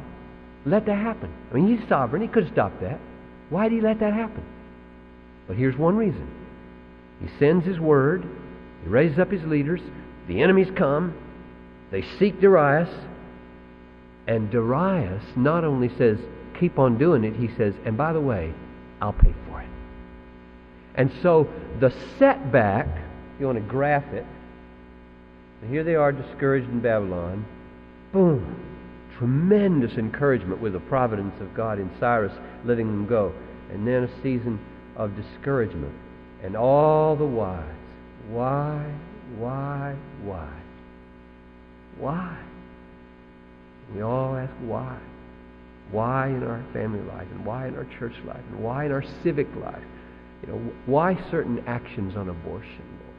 let 0.66 0.86
that 0.86 0.98
happen. 0.98 1.34
I 1.52 1.56
mean, 1.56 1.76
He's 1.76 1.90
sovereign. 1.90 2.22
He 2.22 2.28
could 2.28 2.44
have 2.44 2.54
stopped 2.54 2.80
that. 2.82 3.00
Why 3.50 3.68
did 3.68 3.76
He 3.76 3.82
let 3.82 4.00
that 4.00 4.14
happen? 4.14 4.46
But 5.48 5.58
here's 5.58 5.76
one 5.76 5.98
reason 5.98 6.30
He 7.20 7.28
sends 7.40 7.66
His 7.66 7.80
word, 7.80 8.24
He 8.84 8.90
raises 8.90 9.20
up 9.20 9.32
His 9.32 9.44
leaders, 9.44 9.82
the 10.28 10.42
enemies 10.42 10.70
come, 10.78 11.14
they 11.92 12.04
seek 12.20 12.40
Darius, 12.40 12.90
and 14.28 14.50
Darius 14.50 15.24
not 15.36 15.66
only 15.66 15.90
says, 15.98 16.20
keep 16.62 16.78
on 16.78 16.98
doing 16.98 17.24
it, 17.24 17.36
he 17.36 17.50
says, 17.58 17.74
and 17.86 17.98
by 17.98 18.14
the 18.14 18.22
way, 18.22 18.54
I'll 19.02 19.12
pay 19.12 19.34
for 19.50 19.62
it. 19.62 19.68
And 20.96 21.12
so 21.24 21.50
the 21.80 21.92
setback, 22.20 22.88
you 23.40 23.48
want 23.48 23.58
to 23.58 23.64
graph 23.64 24.14
it, 24.14 24.26
here 25.68 25.84
they 25.84 25.96
are 25.96 26.12
discouraged 26.12 26.70
in 26.70 26.80
Babylon. 26.80 27.46
Boom. 28.14 28.56
Tremendous 29.18 29.94
encouragement 29.98 30.62
with 30.62 30.74
the 30.74 30.80
providence 30.80 31.40
of 31.42 31.54
God 31.56 31.80
in 31.80 31.90
Cyrus 32.00 32.34
letting 32.64 32.88
them 32.88 33.08
go. 33.08 33.34
And 33.72 33.88
then 33.88 34.04
a 34.04 34.22
season 34.22 34.60
of 34.96 35.16
discouragement. 35.16 35.94
And 36.44 36.56
all 36.56 37.16
the 37.16 37.26
whys. 37.26 37.76
Why? 38.30 38.84
Why? 39.38 39.96
Why? 40.24 40.50
Why? 41.98 42.38
We 43.94 44.02
all 44.02 44.36
ask 44.36 44.54
why. 44.62 44.98
Why 45.92 46.28
in 46.28 46.44
our 46.44 46.64
family 46.74 47.02
life, 47.02 47.28
and 47.32 47.46
why 47.46 47.68
in 47.68 47.76
our 47.76 47.86
church 48.00 48.14
life, 48.26 48.44
and 48.50 48.64
why 48.64 48.86
in 48.86 48.92
our 48.92 49.04
civic 49.24 49.48
life? 49.56 49.84
You 50.42 50.54
know, 50.54 50.72
why 50.86 51.18
certain 51.30 51.64
actions 51.68 52.16
on 52.16 52.30
abortion, 52.30 52.86
Lord? 53.04 53.12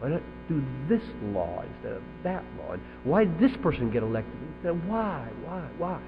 Why 0.00 0.08
not 0.10 0.22
do 0.48 0.62
this 0.88 1.02
law 1.34 1.62
instead 1.62 1.92
of 1.92 2.02
that 2.22 2.44
law? 2.58 2.72
And 2.72 2.82
why 3.04 3.24
did 3.24 3.38
this 3.38 3.56
person 3.62 3.90
get 3.90 4.02
elected 4.02 4.34
of 4.64 4.86
why, 4.86 5.26
why, 5.44 5.66
why? 5.78 6.00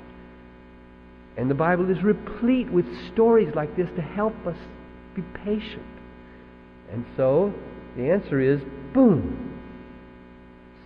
And 1.36 1.50
the 1.50 1.54
Bible 1.54 1.90
is 1.90 2.02
replete 2.02 2.70
with 2.70 2.86
stories 3.12 3.54
like 3.54 3.74
this 3.76 3.88
to 3.96 4.02
help 4.02 4.34
us 4.46 4.56
be 5.14 5.22
patient. 5.44 5.86
And 6.92 7.04
so 7.16 7.52
the 7.96 8.10
answer 8.10 8.40
is 8.40 8.60
boom. 8.92 9.58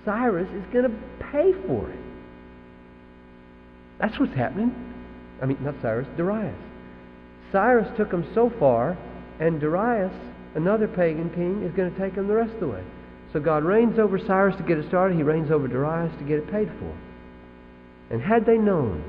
Cyrus 0.05 0.49
is 0.49 0.64
going 0.72 0.85
to 0.85 0.97
pay 1.32 1.53
for 1.66 1.91
it. 1.91 1.99
That's 3.99 4.18
what's 4.18 4.35
happening. 4.35 4.93
I 5.43 5.47
mean, 5.47 5.59
not 5.62 5.74
Cyrus, 5.82 6.07
Darius. 6.16 6.55
Cyrus 7.53 7.89
took 7.97 8.12
him 8.12 8.26
so 8.35 8.51
far, 8.59 8.97
and 9.41 9.61
Darius, 9.61 10.12
another 10.55 10.89
pagan 10.89 11.30
king, 11.30 11.62
is 11.62 11.72
going 11.74 11.93
to 11.93 11.99
take 11.99 12.14
him 12.14 12.28
the 12.28 12.35
rest 12.35 12.53
of 12.55 12.61
the 12.61 12.68
way. 12.68 12.85
So 13.32 13.41
God 13.41 13.64
reigns 13.64 13.99
over 13.99 14.18
Cyrus 14.18 14.57
to 14.57 14.62
get 14.62 14.78
it 14.78 14.89
started. 14.89 15.16
He 15.16 15.22
reigns 15.22 15.51
over 15.51 15.66
Darius 15.66 16.16
to 16.18 16.24
get 16.24 16.39
it 16.39 16.51
paid 16.51 16.68
for. 16.78 16.97
And 18.11 18.22
had 18.22 18.47
they 18.47 18.59
known, 18.59 19.05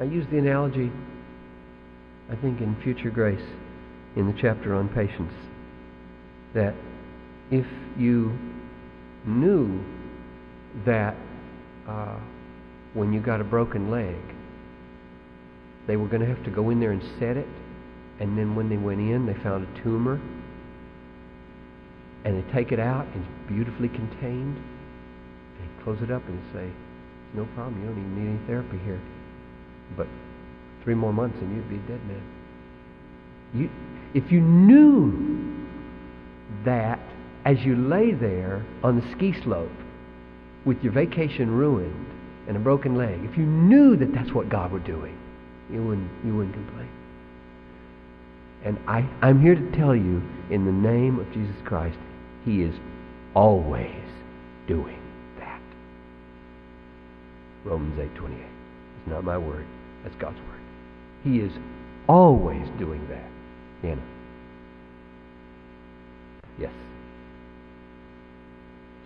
I 0.00 0.04
use 0.04 0.26
the 0.30 0.38
analogy, 0.38 0.90
I 2.30 2.36
think, 2.36 2.60
in 2.60 2.76
Future 2.82 3.10
Grace, 3.10 3.44
in 4.14 4.26
the 4.26 4.38
chapter 4.40 4.74
on 4.74 4.88
patience, 4.88 5.32
that 6.54 6.74
if 7.50 7.66
you 7.98 8.36
knew 9.26 9.84
that 10.84 11.16
uh, 11.86 12.18
when 12.94 13.12
you 13.12 13.20
got 13.20 13.40
a 13.40 13.44
broken 13.44 13.90
leg, 13.90 14.16
they 15.86 15.96
were 15.96 16.08
going 16.08 16.20
to 16.20 16.26
have 16.26 16.42
to 16.44 16.50
go 16.50 16.70
in 16.70 16.80
there 16.80 16.92
and 16.92 17.02
set 17.18 17.36
it, 17.36 17.46
and 18.18 18.36
then 18.36 18.54
when 18.54 18.68
they 18.68 18.76
went 18.76 19.00
in, 19.00 19.26
they 19.26 19.34
found 19.34 19.66
a 19.66 19.82
tumor, 19.82 20.20
and 22.24 22.42
they 22.42 22.52
take 22.52 22.72
it 22.72 22.80
out, 22.80 23.06
and 23.06 23.24
it's 23.24 23.48
beautifully 23.48 23.88
contained, 23.88 24.56
They 25.58 25.84
close 25.84 26.02
it 26.02 26.10
up 26.10 26.26
and 26.26 26.40
say, 26.52 26.68
no 27.34 27.44
problem, 27.54 27.80
you 27.80 27.88
don't 27.88 27.98
even 27.98 28.24
need 28.24 28.38
any 28.38 28.46
therapy 28.46 28.78
here. 28.84 29.00
But 29.96 30.06
three 30.82 30.94
more 30.94 31.12
months 31.12 31.36
and 31.40 31.54
you'd 31.54 31.68
be 31.68 31.76
a 31.76 31.78
dead 31.80 32.04
man. 32.06 32.22
You, 33.54 33.70
if 34.14 34.32
you 34.32 34.40
knew 34.40 35.66
that 36.64 36.98
as 37.44 37.58
you 37.60 37.76
lay 37.76 38.12
there 38.12 38.64
on 38.82 39.00
the 39.00 39.12
ski 39.12 39.34
slope 39.42 39.70
with 40.64 40.82
your 40.82 40.92
vacation 40.92 41.50
ruined 41.50 42.06
and 42.48 42.56
a 42.56 42.60
broken 42.60 42.96
leg, 42.96 43.20
if 43.24 43.36
you 43.36 43.44
knew 43.44 43.96
that 43.96 44.12
that's 44.12 44.32
what 44.32 44.48
God 44.48 44.72
were 44.72 44.80
doing, 44.80 45.16
you 45.70 45.82
wouldn't, 45.82 46.10
you 46.24 46.36
wouldn't 46.36 46.54
complain. 46.54 46.88
And 48.64 48.78
I, 48.88 49.08
I'm 49.22 49.40
here 49.40 49.54
to 49.54 49.76
tell 49.76 49.94
you, 49.94 50.22
in 50.50 50.64
the 50.64 50.72
name 50.72 51.18
of 51.18 51.32
Jesus 51.32 51.56
Christ, 51.64 51.98
He 52.44 52.62
is 52.62 52.74
always 53.34 54.02
doing 54.66 54.98
that. 55.38 55.60
Romans 57.64 57.98
8.28. 57.98 58.32
It's 58.32 59.08
not 59.08 59.24
my 59.24 59.38
word. 59.38 59.66
That's 60.02 60.16
God's 60.16 60.38
word. 60.38 60.60
He 61.22 61.38
is 61.38 61.52
always 62.08 62.66
doing 62.78 63.06
that. 63.08 63.30
Anna. 63.86 64.02
Yes. 66.58 66.72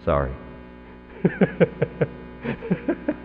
Sorry. 0.04 0.32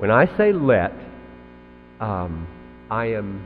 when 0.00 0.10
I 0.10 0.34
say 0.38 0.50
let, 0.50 0.94
um, 2.00 2.48
I 2.90 3.08
am 3.08 3.44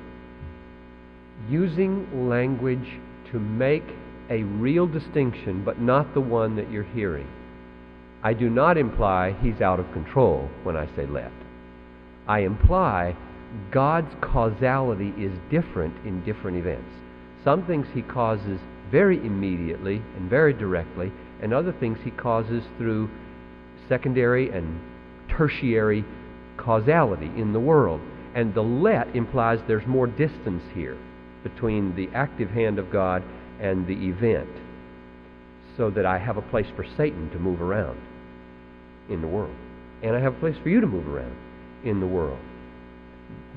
using 1.51 2.29
language 2.29 3.01
to 3.33 3.41
make 3.41 3.83
a 4.31 4.45
real 4.45 4.87
distinction, 4.87 5.65
but 5.65 5.81
not 5.81 6.15
the 6.15 6.21
one 6.21 6.55
that 6.55 6.71
you're 6.71 6.85
hearing. 6.85 7.27
I 8.23 8.35
do 8.35 8.49
not 8.49 8.79
imply 8.79 9.35
he's 9.43 9.61
out 9.61 9.81
of 9.81 9.93
control 9.93 10.49
when 10.63 10.77
I 10.77 10.87
say 10.95 11.07
let. 11.07 11.33
I 12.29 12.43
imply 12.43 13.17
God's 13.73 14.15
causality 14.21 15.13
is 15.19 15.33
different 15.51 16.07
in 16.07 16.25
different 16.25 16.57
events. 16.57 16.95
Some 17.43 17.67
things 17.67 17.89
he 17.93 18.03
causes 18.03 18.61
very 18.93 19.19
immediately 19.19 20.01
and 20.17 20.31
very 20.31 20.53
directly, 20.53 21.11
and 21.43 21.53
other 21.53 21.73
things 21.73 21.99
he 22.05 22.13
causes 22.13 22.63
through 22.79 23.11
secondary 23.89 24.51
and 24.51 24.81
tertiary 25.29 26.05
causality 26.57 27.31
in 27.37 27.53
the 27.53 27.61
world. 27.61 28.01
And 28.35 28.53
the 28.53 28.63
let 28.63 29.15
implies 29.15 29.61
there's 29.67 29.87
more 29.87 30.07
distance 30.07 30.63
here 30.75 30.97
between 31.43 31.95
the 31.95 32.09
active 32.15 32.51
hand 32.51 32.79
of 32.79 32.91
God 32.91 33.23
and 33.61 33.87
the 33.87 34.09
event, 34.09 34.49
so 35.77 35.91
that 35.91 36.05
I 36.05 36.19
have 36.19 36.37
a 36.37 36.43
place 36.43 36.67
for 36.75 36.85
Satan 36.97 37.31
to 37.31 37.39
move 37.39 37.63
around 37.63 38.01
in 39.09 39.21
the 39.21 39.29
world. 39.29 39.55
And 40.03 40.17
I 40.17 40.21
have 40.21 40.35
a 40.35 40.41
place 40.41 40.57
for 40.63 40.69
you 40.69 40.81
to 40.81 40.87
move 40.87 41.09
around 41.09 41.37
in 41.85 42.01
the 42.01 42.07
world. 42.07 42.39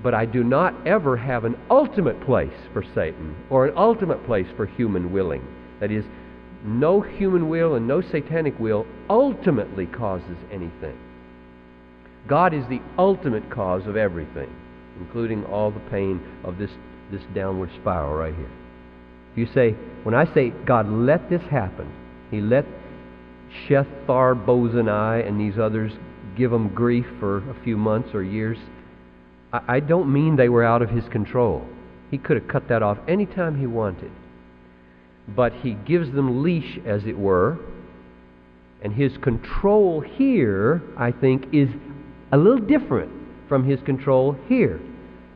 But 0.03 0.13
I 0.13 0.25
do 0.25 0.43
not 0.43 0.75
ever 0.85 1.17
have 1.17 1.43
an 1.43 1.57
ultimate 1.71 2.21
place 2.21 2.53
for 2.71 2.83
Satan 2.93 3.35
or 3.49 3.65
an 3.65 3.75
ultimate 3.75 4.23
place 4.25 4.47
for 4.55 4.65
human 4.65 5.11
willing. 5.11 5.45
That 5.79 5.91
is, 5.91 6.05
no 6.63 7.01
human 7.01 7.49
will 7.49 7.75
and 7.75 7.87
no 7.87 8.01
satanic 8.01 8.59
will 8.59 8.85
ultimately 9.09 9.87
causes 9.87 10.37
anything. 10.51 10.97
God 12.27 12.53
is 12.53 12.65
the 12.69 12.81
ultimate 12.97 13.49
cause 13.49 13.85
of 13.87 13.95
everything, 13.95 14.53
including 14.99 15.45
all 15.45 15.71
the 15.71 15.79
pain 15.91 16.21
of 16.43 16.57
this, 16.57 16.71
this 17.11 17.21
downward 17.33 17.69
spiral 17.79 18.13
right 18.13 18.35
here. 18.35 18.51
You 19.35 19.47
say, 19.53 19.71
when 20.03 20.15
I 20.15 20.31
say 20.33 20.49
God 20.65 20.89
let 20.89 21.29
this 21.29 21.43
happen, 21.43 21.91
He 22.31 22.41
let 22.41 22.65
Shethar 23.67 24.45
Bozani 24.45 25.27
and 25.27 25.39
these 25.39 25.57
others 25.57 25.93
give 26.35 26.51
them 26.51 26.73
grief 26.73 27.05
for 27.19 27.37
a 27.49 27.63
few 27.63 27.77
months 27.77 28.09
or 28.13 28.23
years, 28.23 28.57
I, 29.51 29.75
I 29.75 29.79
don't 29.79 30.11
mean 30.11 30.35
they 30.35 30.49
were 30.49 30.63
out 30.63 30.81
of 30.81 30.89
his 30.89 31.07
control. 31.09 31.65
He 32.11 32.17
could 32.17 32.37
have 32.37 32.47
cut 32.47 32.69
that 32.69 32.83
off 32.83 32.97
any 33.07 33.25
time 33.25 33.59
he 33.59 33.67
wanted. 33.67 34.11
But 35.27 35.53
he 35.53 35.73
gives 35.73 36.11
them 36.13 36.43
leash, 36.43 36.79
as 36.85 37.03
it 37.05 37.17
were, 37.17 37.57
and 38.81 38.93
his 38.93 39.17
control 39.17 39.99
here, 40.01 40.81
I 40.95 41.11
think, 41.11 41.47
is 41.51 41.69
a 42.31 42.37
little 42.37 42.65
different 42.65 43.11
from 43.47 43.63
his 43.63 43.79
control 43.81 44.35
here. 44.47 44.79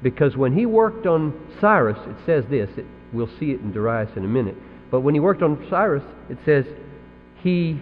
Because 0.04 0.36
when 0.36 0.54
he 0.54 0.66
worked 0.66 1.06
on 1.06 1.34
Cyrus, 1.60 1.98
it 2.08 2.16
says 2.26 2.44
this, 2.50 2.70
it, 2.78 2.86
we'll 3.14 3.30
see 3.40 3.52
it 3.52 3.62
in 3.62 3.72
Darius 3.72 4.10
in 4.16 4.26
a 4.26 4.28
minute, 4.28 4.56
but 4.90 5.02
when 5.02 5.14
he 5.14 5.20
worked 5.20 5.44
on 5.44 5.66
Cyrus, 5.70 6.04
it 6.30 6.38
says 6.46 6.66
he 7.44 7.80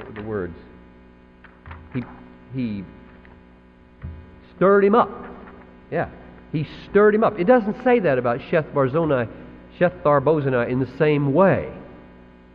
what 0.00 0.14
were 0.14 0.22
the 0.22 0.26
words? 0.26 0.56
He, 1.92 2.02
he 2.54 2.84
stirred 4.56 4.84
him 4.84 4.94
up. 4.94 5.10
Yeah, 5.90 6.08
he 6.52 6.66
stirred 6.88 7.14
him 7.14 7.24
up. 7.24 7.38
It 7.38 7.44
doesn't 7.44 7.82
say 7.84 8.00
that 8.00 8.18
about 8.18 8.40
Sheth 8.40 8.72
Barzoni, 8.72 9.28
Shethar 9.78 10.22
Bozani 10.22 10.70
in 10.70 10.80
the 10.80 10.90
same 10.96 11.34
way. 11.34 11.70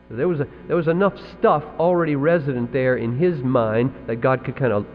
There 0.09 0.27
was, 0.27 0.39
a, 0.39 0.47
there 0.67 0.75
was 0.75 0.87
enough 0.87 1.13
stuff 1.37 1.63
already 1.79 2.15
resident 2.15 2.71
there 2.71 2.95
in 2.95 3.17
his 3.17 3.39
mind 3.43 3.93
that 4.07 4.17
God 4.17 4.43
could 4.43 4.55
kind 4.55 4.71
of 4.71 4.85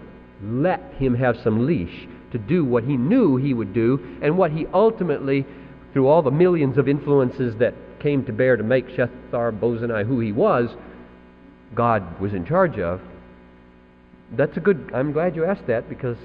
let 0.42 0.80
him 0.94 1.14
have 1.14 1.36
some 1.42 1.66
leash 1.66 2.06
to 2.32 2.38
do 2.38 2.64
what 2.64 2.84
he 2.84 2.96
knew 2.96 3.36
he 3.36 3.54
would 3.54 3.74
do 3.74 4.18
and 4.22 4.36
what 4.36 4.50
he 4.50 4.66
ultimately, 4.72 5.44
through 5.92 6.06
all 6.06 6.22
the 6.22 6.30
millions 6.30 6.78
of 6.78 6.88
influences 6.88 7.54
that 7.58 7.74
came 8.00 8.24
to 8.24 8.32
bear 8.32 8.56
to 8.56 8.62
make 8.62 8.86
Shethar 8.88 9.58
Bozani 9.58 10.06
who 10.06 10.20
he 10.20 10.32
was, 10.32 10.70
God 11.74 12.20
was 12.20 12.32
in 12.32 12.44
charge 12.46 12.78
of. 12.78 13.00
That's 14.32 14.56
a 14.56 14.60
good. 14.60 14.90
I'm 14.94 15.12
glad 15.12 15.36
you 15.36 15.44
asked 15.44 15.66
that 15.66 15.88
because 15.88 16.16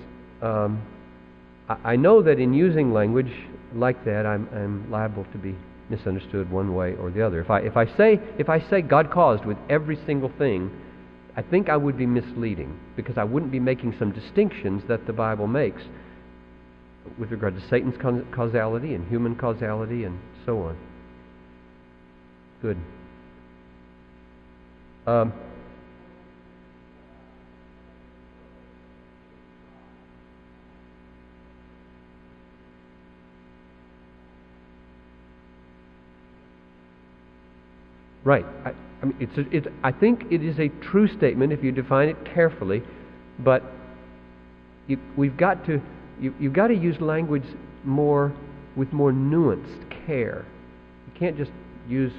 um, 0.41 0.82
I, 1.68 1.93
I, 1.93 1.95
know 1.95 2.22
that 2.22 2.39
in 2.39 2.53
using 2.53 2.93
language 2.93 3.32
like 3.74 4.05
that, 4.05 4.26
I'm, 4.26 4.47
I'm 4.53 4.91
liable 4.91 5.26
to 5.32 5.38
be 5.38 5.55
misunderstood 5.89 6.51
one 6.51 6.76
way 6.76 6.95
or 6.95 7.09
the 7.09 7.26
other. 7.26 7.39
If 7.41 7.49
I 7.49 7.59
if 7.59 7.78
I 7.78 7.86
say 7.97 8.20
if 8.38 8.47
I 8.49 8.59
say 8.70 8.82
God 8.82 9.11
caused 9.11 9.45
with 9.45 9.57
every 9.70 9.97
single 10.05 10.32
thing, 10.38 10.72
I 11.38 11.41
think 11.41 11.69
I 11.69 11.75
would 11.75 11.97
be 11.97 12.05
misleading 12.05 12.79
because 12.95 13.17
I 13.17 13.25
wouldn't 13.25 13.51
be 13.51 13.59
making 13.59 13.95
some 13.99 14.11
distinctions 14.11 14.83
that 14.88 15.05
the 15.05 15.13
Bible 15.13 15.47
makes 15.47 15.81
with 17.19 17.31
regard 17.31 17.55
to 17.55 17.67
Satan's 17.67 17.95
causality 18.33 18.93
and 18.95 19.07
human 19.09 19.36
causality 19.36 20.05
and 20.05 20.19
so 20.45 20.61
on. 20.61 20.77
Good. 22.61 22.77
Um, 25.05 25.33
right. 38.23 38.45
I, 38.63 38.73
I 39.06 39.10
mean, 39.10 39.18
it's, 39.20 39.38
a, 39.38 39.56
it's 39.56 39.68
I 39.84 39.91
think 39.91 40.26
it 40.32 40.43
is 40.43 40.60
a 40.60 40.70
true 40.82 41.08
statement 41.08 41.53
if 41.53 41.64
you 41.64 41.72
define 41.72 42.10
it 42.10 42.18
carefully, 42.26 42.82
but 43.39 43.64
you, 44.88 44.97
we've 45.16 45.38
got 45.38 45.64
to 45.68 45.80
you, 46.20 46.34
you've 46.39 46.53
got 46.53 46.68
to 46.68 46.76
use 46.76 46.99
language 46.99 47.43
more 47.84 48.34
with 48.76 48.91
more 48.93 49.12
nuanced 49.12 50.08
care. 50.08 50.45
You 51.08 51.20
can't 51.20 51.38
just 51.38 51.51
use 51.88 52.12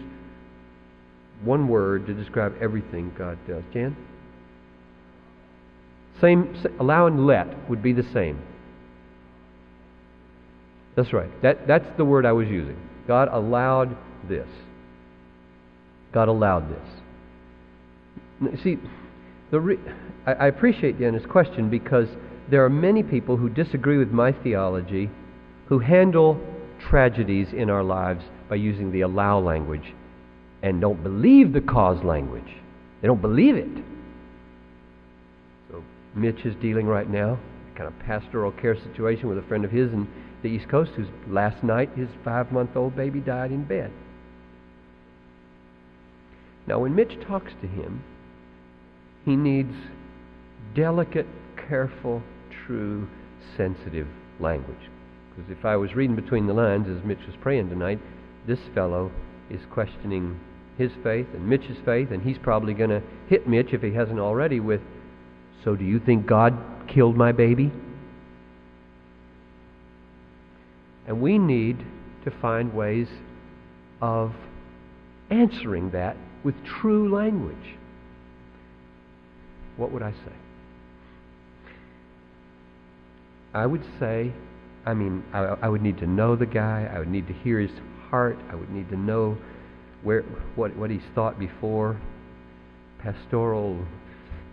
one 1.42 1.66
word 1.66 2.06
to 2.06 2.14
describe 2.14 2.54
everything 2.60 3.12
God 3.18 3.36
does. 3.48 3.64
Jan? 3.72 3.96
Same, 6.20 6.56
allow 6.78 7.06
and 7.08 7.26
let 7.26 7.68
would 7.68 7.82
be 7.82 7.92
the 7.92 8.06
same. 8.12 8.40
That's 10.94 11.12
right. 11.12 11.30
That, 11.42 11.66
that's 11.66 11.86
the 11.96 12.04
word 12.04 12.24
I 12.24 12.32
was 12.32 12.48
using. 12.48 12.78
God 13.06 13.28
allowed 13.30 13.96
this. 14.28 14.48
God 16.16 16.28
allowed 16.28 16.70
this. 18.40 18.60
See, 18.62 18.78
re- 19.50 19.78
I, 20.26 20.32
I 20.32 20.46
appreciate 20.46 20.98
Deanna's 20.98 21.26
question 21.26 21.68
because 21.68 22.08
there 22.50 22.64
are 22.64 22.70
many 22.70 23.02
people 23.02 23.36
who 23.36 23.50
disagree 23.50 23.98
with 23.98 24.12
my 24.12 24.32
theology 24.32 25.10
who 25.66 25.78
handle 25.78 26.40
tragedies 26.88 27.48
in 27.52 27.68
our 27.68 27.82
lives 27.82 28.24
by 28.48 28.54
using 28.54 28.90
the 28.92 29.02
allow 29.02 29.38
language 29.38 29.92
and 30.62 30.80
don't 30.80 31.02
believe 31.02 31.52
the 31.52 31.60
cause 31.60 32.02
language. 32.02 32.48
They 33.02 33.08
don't 33.08 33.20
believe 33.20 33.56
it. 33.56 33.84
So 35.70 35.84
Mitch 36.14 36.46
is 36.46 36.54
dealing 36.62 36.86
right 36.86 37.10
now, 37.10 37.38
kind 37.76 37.88
of 37.88 37.98
pastoral 38.06 38.52
care 38.52 38.74
situation 38.74 39.28
with 39.28 39.36
a 39.36 39.42
friend 39.42 39.66
of 39.66 39.70
his 39.70 39.92
in 39.92 40.08
the 40.40 40.48
East 40.48 40.66
Coast 40.70 40.92
whose 40.92 41.08
last 41.28 41.62
night 41.62 41.90
his 41.94 42.08
five 42.24 42.50
month 42.52 42.74
old 42.74 42.96
baby 42.96 43.20
died 43.20 43.50
in 43.50 43.64
bed. 43.64 43.92
Now, 46.66 46.80
when 46.80 46.94
Mitch 46.94 47.18
talks 47.26 47.52
to 47.60 47.66
him, 47.66 48.02
he 49.24 49.36
needs 49.36 49.74
delicate, 50.74 51.26
careful, 51.68 52.22
true, 52.66 53.08
sensitive 53.56 54.08
language. 54.40 54.90
Because 55.30 55.50
if 55.50 55.64
I 55.64 55.76
was 55.76 55.94
reading 55.94 56.16
between 56.16 56.46
the 56.46 56.54
lines 56.54 56.88
as 56.88 57.04
Mitch 57.04 57.24
was 57.26 57.36
praying 57.40 57.68
tonight, 57.68 58.00
this 58.46 58.60
fellow 58.74 59.10
is 59.50 59.60
questioning 59.70 60.38
his 60.78 60.90
faith 61.02 61.26
and 61.34 61.48
Mitch's 61.48 61.78
faith, 61.84 62.10
and 62.10 62.22
he's 62.22 62.38
probably 62.38 62.74
going 62.74 62.90
to 62.90 63.02
hit 63.28 63.48
Mitch, 63.48 63.72
if 63.72 63.82
he 63.82 63.92
hasn't 63.92 64.18
already, 64.18 64.60
with, 64.60 64.80
So 65.64 65.76
do 65.76 65.84
you 65.84 65.98
think 65.98 66.26
God 66.26 66.54
killed 66.88 67.16
my 67.16 67.32
baby? 67.32 67.72
And 71.06 71.20
we 71.20 71.38
need 71.38 71.78
to 72.24 72.30
find 72.30 72.74
ways 72.74 73.08
of 74.02 74.34
answering 75.30 75.90
that 75.90 76.16
with 76.46 76.54
true 76.64 77.12
language. 77.12 77.74
What 79.76 79.90
would 79.90 80.02
I 80.02 80.12
say? 80.12 80.36
I 83.52 83.66
would 83.66 83.82
say, 83.98 84.32
I 84.86 84.94
mean, 84.94 85.24
I, 85.32 85.40
I, 85.40 85.68
would 85.68 85.82
need 85.82 85.98
to 85.98 86.06
know 86.06 86.36
the 86.36 86.46
guy. 86.46 86.88
I 86.94 87.00
would 87.00 87.08
need 87.08 87.26
to 87.26 87.32
hear 87.32 87.58
his 87.58 87.72
heart. 88.10 88.38
I 88.48 88.54
would 88.54 88.70
need 88.70 88.88
to 88.90 88.96
know 88.96 89.36
where 90.04 90.22
what 90.54 90.76
what 90.76 90.88
he's 90.88 91.08
thought 91.16 91.36
before. 91.36 92.00
Pastoral 93.00 93.84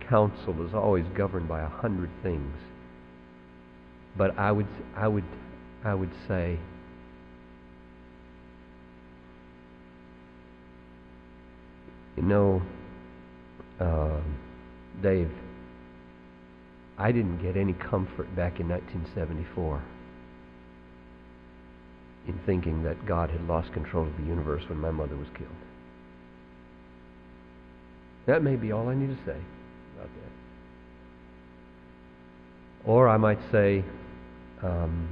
counsel 0.08 0.66
is 0.66 0.74
always 0.74 1.04
governed 1.16 1.48
by 1.48 1.60
a 1.60 1.68
hundred 1.68 2.10
things. 2.24 2.56
But 4.16 4.36
I 4.36 4.50
would 4.50 4.66
I 4.96 5.06
would 5.06 5.24
I 5.84 5.94
would 5.94 6.12
say 6.26 6.58
You 12.16 12.22
know, 12.22 12.62
uh, 13.80 14.20
Dave, 15.02 15.30
I 16.96 17.10
didn't 17.10 17.42
get 17.42 17.56
any 17.56 17.72
comfort 17.72 18.34
back 18.36 18.60
in 18.60 18.68
1974 18.68 19.82
in 22.26 22.38
thinking 22.46 22.82
that 22.84 23.04
God 23.04 23.30
had 23.30 23.46
lost 23.48 23.72
control 23.72 24.06
of 24.06 24.16
the 24.16 24.24
universe 24.24 24.62
when 24.68 24.78
my 24.78 24.90
mother 24.90 25.16
was 25.16 25.28
killed. 25.36 25.50
That 28.26 28.42
may 28.42 28.56
be 28.56 28.72
all 28.72 28.88
I 28.88 28.94
need 28.94 29.08
to 29.08 29.24
say 29.24 29.36
about 29.96 30.08
that. 30.08 30.32
Or 32.86 33.08
I 33.08 33.16
might 33.16 33.40
say, 33.50 33.84
um, 34.62 35.08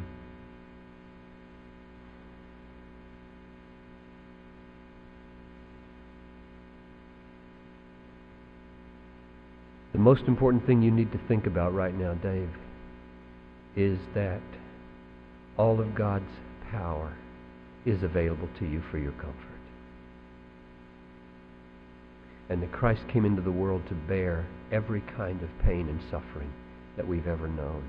The 9.92 9.98
most 9.98 10.22
important 10.22 10.66
thing 10.66 10.82
you 10.82 10.90
need 10.90 11.12
to 11.12 11.20
think 11.28 11.46
about 11.46 11.74
right 11.74 11.94
now, 11.94 12.14
Dave, 12.14 12.48
is 13.76 13.98
that 14.14 14.40
all 15.58 15.80
of 15.80 15.94
God's 15.94 16.30
power 16.70 17.14
is 17.84 18.02
available 18.02 18.48
to 18.58 18.66
you 18.66 18.82
for 18.90 18.98
your 18.98 19.12
comfort. 19.12 19.36
And 22.48 22.62
that 22.62 22.72
Christ 22.72 23.02
came 23.08 23.24
into 23.24 23.42
the 23.42 23.50
world 23.50 23.82
to 23.88 23.94
bear 23.94 24.46
every 24.70 25.02
kind 25.16 25.42
of 25.42 25.48
pain 25.64 25.88
and 25.88 26.00
suffering 26.10 26.52
that 26.96 27.06
we've 27.06 27.26
ever 27.26 27.48
known 27.48 27.88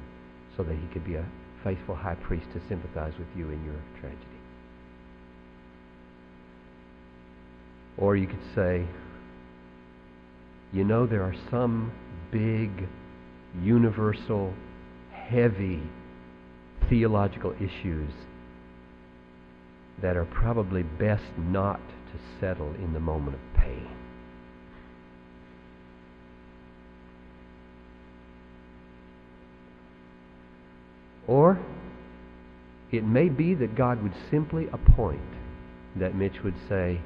so 0.57 0.63
that 0.63 0.75
he 0.75 0.87
could 0.93 1.05
be 1.05 1.15
a 1.15 1.25
faithful 1.63 1.95
high 1.95 2.15
priest 2.15 2.45
to 2.53 2.61
sympathize 2.67 3.13
with 3.17 3.27
you 3.35 3.49
in 3.49 3.63
your 3.63 3.79
tragedy. 3.99 4.19
Or 7.97 8.15
you 8.15 8.27
could 8.27 8.43
say, 8.55 8.85
you 10.73 10.83
know, 10.83 11.05
there 11.05 11.21
are 11.21 11.35
some 11.51 11.91
big, 12.31 12.87
universal, 13.61 14.53
heavy 15.11 15.81
theological 16.89 17.53
issues 17.53 18.11
that 20.01 20.17
are 20.17 20.25
probably 20.25 20.83
best 20.83 21.23
not 21.37 21.79
to 22.11 22.19
settle 22.39 22.73
in 22.75 22.91
the 22.93 22.99
moment 22.99 23.35
of 23.35 23.61
pain. 23.61 23.87
Or 31.27 31.59
it 32.91 33.03
may 33.03 33.29
be 33.29 33.53
that 33.55 33.75
God 33.75 34.01
would 34.03 34.13
simply 34.29 34.67
appoint 34.73 35.21
that 35.95 36.15
Mitch 36.15 36.43
would 36.43 36.55
say, 36.67 36.99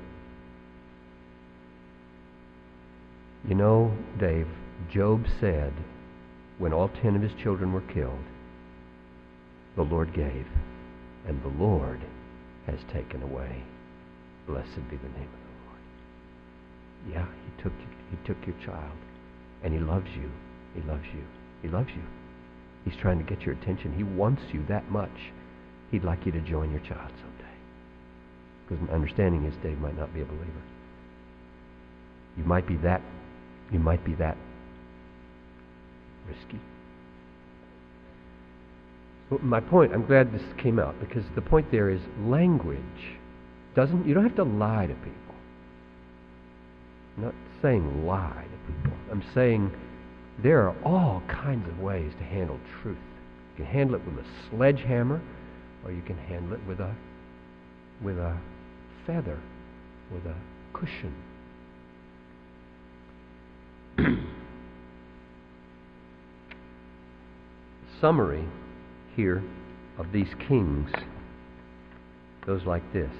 You 3.46 3.56
know, 3.56 3.92
Dave, 4.20 4.48
Job 4.90 5.26
said 5.40 5.74
when 6.58 6.74
all 6.74 6.90
ten 6.90 7.16
of 7.16 7.22
his 7.22 7.34
children 7.42 7.74
were 7.74 7.82
killed, 7.82 8.24
the 9.76 9.84
Lord 9.84 10.14
gave, 10.14 10.48
and 11.28 11.42
the 11.44 11.64
Lord 11.64 12.02
has 12.66 12.80
taken 12.92 13.22
away. 13.22 13.64
Blessed 14.48 14.90
be 14.90 14.98
the 14.98 15.10
name 15.10 15.30
of 15.30 15.44
the 15.44 15.58
Lord. 15.66 15.82
Yeah, 17.14 17.26
he 17.46 17.64
took 17.64 17.74
he 18.10 18.18
took 18.26 18.38
your 18.48 18.56
child, 18.66 18.98
and 19.64 19.74
he 19.74 19.80
loves 19.80 20.10
you. 20.16 20.32
He 20.74 20.82
loves 20.88 21.06
you. 21.14 21.24
He 21.62 21.68
loves 21.68 21.90
you. 21.90 22.04
He's 22.86 23.00
trying 23.00 23.18
to 23.18 23.24
get 23.24 23.46
your 23.46 23.56
attention. 23.56 23.94
He 23.94 24.04
wants 24.04 24.42
you 24.54 24.66
that 24.68 24.90
much. 24.90 25.32
He'd 25.92 26.04
like 26.04 26.26
you 26.26 26.32
to 26.32 26.42
join 26.42 26.72
your 26.72 26.80
child 26.82 27.12
someday. 27.20 27.56
Because 28.68 28.88
my 28.88 28.94
understanding 28.94 29.46
is 29.46 29.54
Dave 29.62 29.80
might 29.80 29.98
not 29.98 30.14
be 30.14 30.22
a 30.22 30.26
believer. 30.26 30.64
You 32.38 32.44
might 32.44 32.68
be 32.68 32.78
that 32.78 33.02
you 33.72 33.80
might 33.80 34.03
be 34.05 34.13
that 34.15 34.38
risky. 36.28 36.59
So 39.30 39.39
my 39.39 39.59
point, 39.59 39.93
I'm 39.93 40.05
glad 40.05 40.34
this 40.34 40.43
came 40.57 40.80
out 40.80 40.99
because 40.99 41.24
the 41.36 41.41
point 41.41 41.70
there 41.72 41.89
is 41.89 42.01
language 42.22 42.82
doesn't 43.76 44.07
you 44.07 44.13
don't 44.13 44.24
have 44.24 44.36
to 44.38 44.43
lie 44.43 44.88
to 44.88 44.93
people. 44.93 45.36
I'm 47.18 47.24
not 47.26 47.36
saying 47.61 48.05
lie 48.05 48.45
to 48.45 48.74
people. 48.74 48.97
I'm 49.11 49.24
saying 49.34 49.72
there 50.41 50.68
are 50.68 50.76
all 50.86 51.22
kinds 51.28 51.68
of 51.68 51.80
ways 51.80 52.11
to 52.20 52.24
handle 52.24 52.59
truth. 52.82 52.97
You 53.57 53.65
can 53.65 53.74
handle 53.74 53.95
it 53.95 54.05
with 54.05 54.24
a 54.24 54.28
sledgehammer 54.49 55.22
or 55.84 55.91
you 55.91 56.01
can 56.03 56.18
handle 56.18 56.53
it 56.53 56.65
with 56.68 56.80
a 56.80 56.93
with 58.01 58.20
a 58.20 58.38
feather, 59.05 59.39
with 60.11 60.26
a 60.26 60.36
cushion 60.74 61.13
summary 68.02 68.45
here 69.16 69.43
of 69.98 70.12
these 70.12 70.30
kings 70.48 70.91
goes 72.45 72.64
like 72.66 72.84
this 72.93 73.12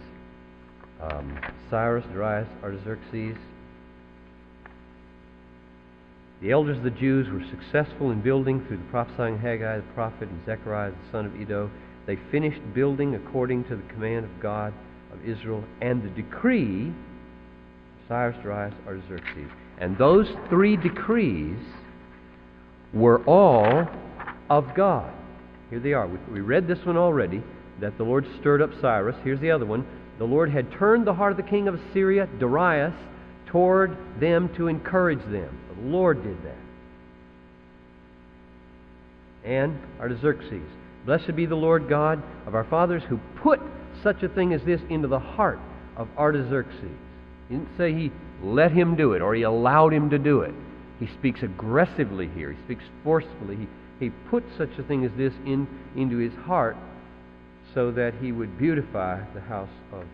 um, 1.01 1.39
Cyrus, 1.69 2.05
Darius, 2.11 2.47
Artaxerxes. 2.63 3.38
The 6.41 6.51
elders 6.51 6.78
of 6.78 6.84
the 6.84 6.91
Jews 6.91 7.28
were 7.30 7.43
successful 7.49 8.11
in 8.11 8.21
building 8.21 8.65
through 8.65 8.78
the 8.78 8.84
prophesying 8.86 9.39
Haggai 9.39 9.78
the 9.78 9.84
prophet 9.93 10.30
and 10.30 10.45
Zechariah 10.45 10.91
the 10.91 11.11
son 11.11 11.25
of 11.25 11.36
Iddo. 11.39 11.69
They 12.05 12.17
finished 12.32 12.61
building 12.73 13.15
according 13.15 13.65
to 13.65 13.75
the 13.75 13.84
command 13.93 14.25
of 14.25 14.39
God 14.39 14.73
of 15.11 15.28
Israel 15.28 15.63
and 15.82 16.03
the 16.03 16.09
decree 16.09 16.93
Cyrus, 18.07 18.38
Darius, 18.41 18.73
Artaxerxes. 18.88 19.51
And 19.80 19.97
those 19.97 20.28
three 20.49 20.75
decrees 20.75 21.59
were 22.93 23.23
all 23.25 23.88
of 24.49 24.73
God. 24.75 25.13
Here 25.69 25.80
they 25.80 25.93
are. 25.93 26.07
We, 26.07 26.41
read 26.41 26.67
this 26.67 26.84
one 26.86 26.97
already 26.97 27.43
that 27.80 27.97
the 27.97 28.03
Lord 28.03 28.25
stirred 28.39 28.61
up 28.61 28.71
Cyrus. 28.82 29.15
Here's 29.23 29.39
the 29.39 29.51
other 29.51 29.65
one. 29.65 29.86
The 30.17 30.25
Lord 30.25 30.49
had 30.49 30.71
turned 30.71 31.05
the 31.05 31.13
heart 31.13 31.32
of 31.32 31.38
the 31.38 31.43
king 31.43 31.67
of 31.67 31.75
Assyria, 31.75 32.28
Darius, 32.39 32.93
toward 33.47 33.95
them 34.19 34.49
to 34.55 34.67
encourage 34.67 35.23
them. 35.32 35.59
The 35.75 35.88
Lord 35.88 36.23
did 36.23 36.38
that. 36.43 36.55
And 39.47 39.80
Artaxerxes. 39.99 40.67
Blessed 41.05 41.36
be 41.36 41.45
the 41.45 41.55
Lord 41.55 41.88
God 41.88 42.21
of 42.45 42.55
our 42.55 42.65
fathers 42.65 43.03
who 43.07 43.19
put 43.41 43.61
such 44.03 44.23
a 44.23 44.30
thing 44.30 44.53
as 44.53 44.61
this 44.63 44.82
into 44.89 45.07
the 45.07 45.19
heart 45.19 45.59
of 45.95 46.07
Artaxerxes. 46.17 46.97
He 47.47 47.55
didn't 47.55 47.69
say 47.78 47.93
he 47.93 48.11
let 48.43 48.71
him 48.71 48.95
do 48.95 49.13
it 49.13 49.21
or 49.21 49.35
he 49.35 49.43
allowed 49.43 49.93
him 49.93 50.09
to 50.09 50.19
do 50.19 50.41
it. 50.41 50.53
He 50.99 51.07
speaks 51.07 51.43
aggressively 51.43 52.27
here. 52.29 52.51
He 52.51 52.63
speaks 52.63 52.83
forcefully. 53.03 53.55
He, 53.55 53.67
he 53.99 54.09
put 54.29 54.43
such 54.57 54.77
a 54.77 54.83
thing 54.83 55.05
as 55.05 55.11
this 55.17 55.33
in, 55.45 55.67
into 55.95 56.17
his 56.17 56.33
heart 56.45 56.77
so 57.73 57.91
that 57.91 58.13
he 58.15 58.31
would 58.31 58.57
beautify 58.57 59.21
the 59.33 59.41
house 59.41 59.69
of 59.91 60.05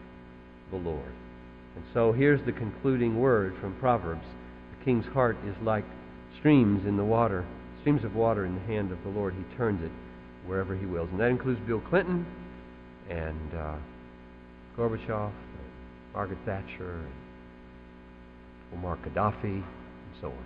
the 0.72 0.78
Lord. 0.78 1.14
And 1.76 1.86
so 1.94 2.12
here's 2.12 2.44
the 2.46 2.52
concluding 2.52 3.20
word 3.20 3.56
from 3.60 3.76
Proverbs 3.80 4.26
The 4.78 4.86
king's 4.86 5.06
heart 5.08 5.38
is 5.48 5.56
like 5.62 5.86
streams 6.40 6.86
in 6.86 6.98
the 6.98 7.04
water, 7.04 7.46
streams 7.82 8.04
of 8.04 8.16
water 8.16 8.46
in 8.46 8.56
the 8.56 8.62
hand 8.62 8.92
of 8.92 9.02
the 9.04 9.10
Lord. 9.10 9.34
He 9.34 9.56
turns 9.56 9.84
it 9.84 9.92
wherever 10.46 10.76
he 10.76 10.86
wills. 10.86 11.10
And 11.12 11.20
that 11.20 11.30
includes 11.30 11.60
Bill 11.62 11.82
Clinton 11.82 12.26
and 13.10 13.54
uh, 13.56 13.76
Gorbachev, 14.78 15.32
and 15.32 15.34
Margaret 16.14 16.40
Thatcher, 16.46 16.96
and 16.96 17.23
Omar 18.74 18.98
Gaddafi, 18.98 19.44
and 19.44 19.64
so 20.20 20.28
on. 20.28 20.46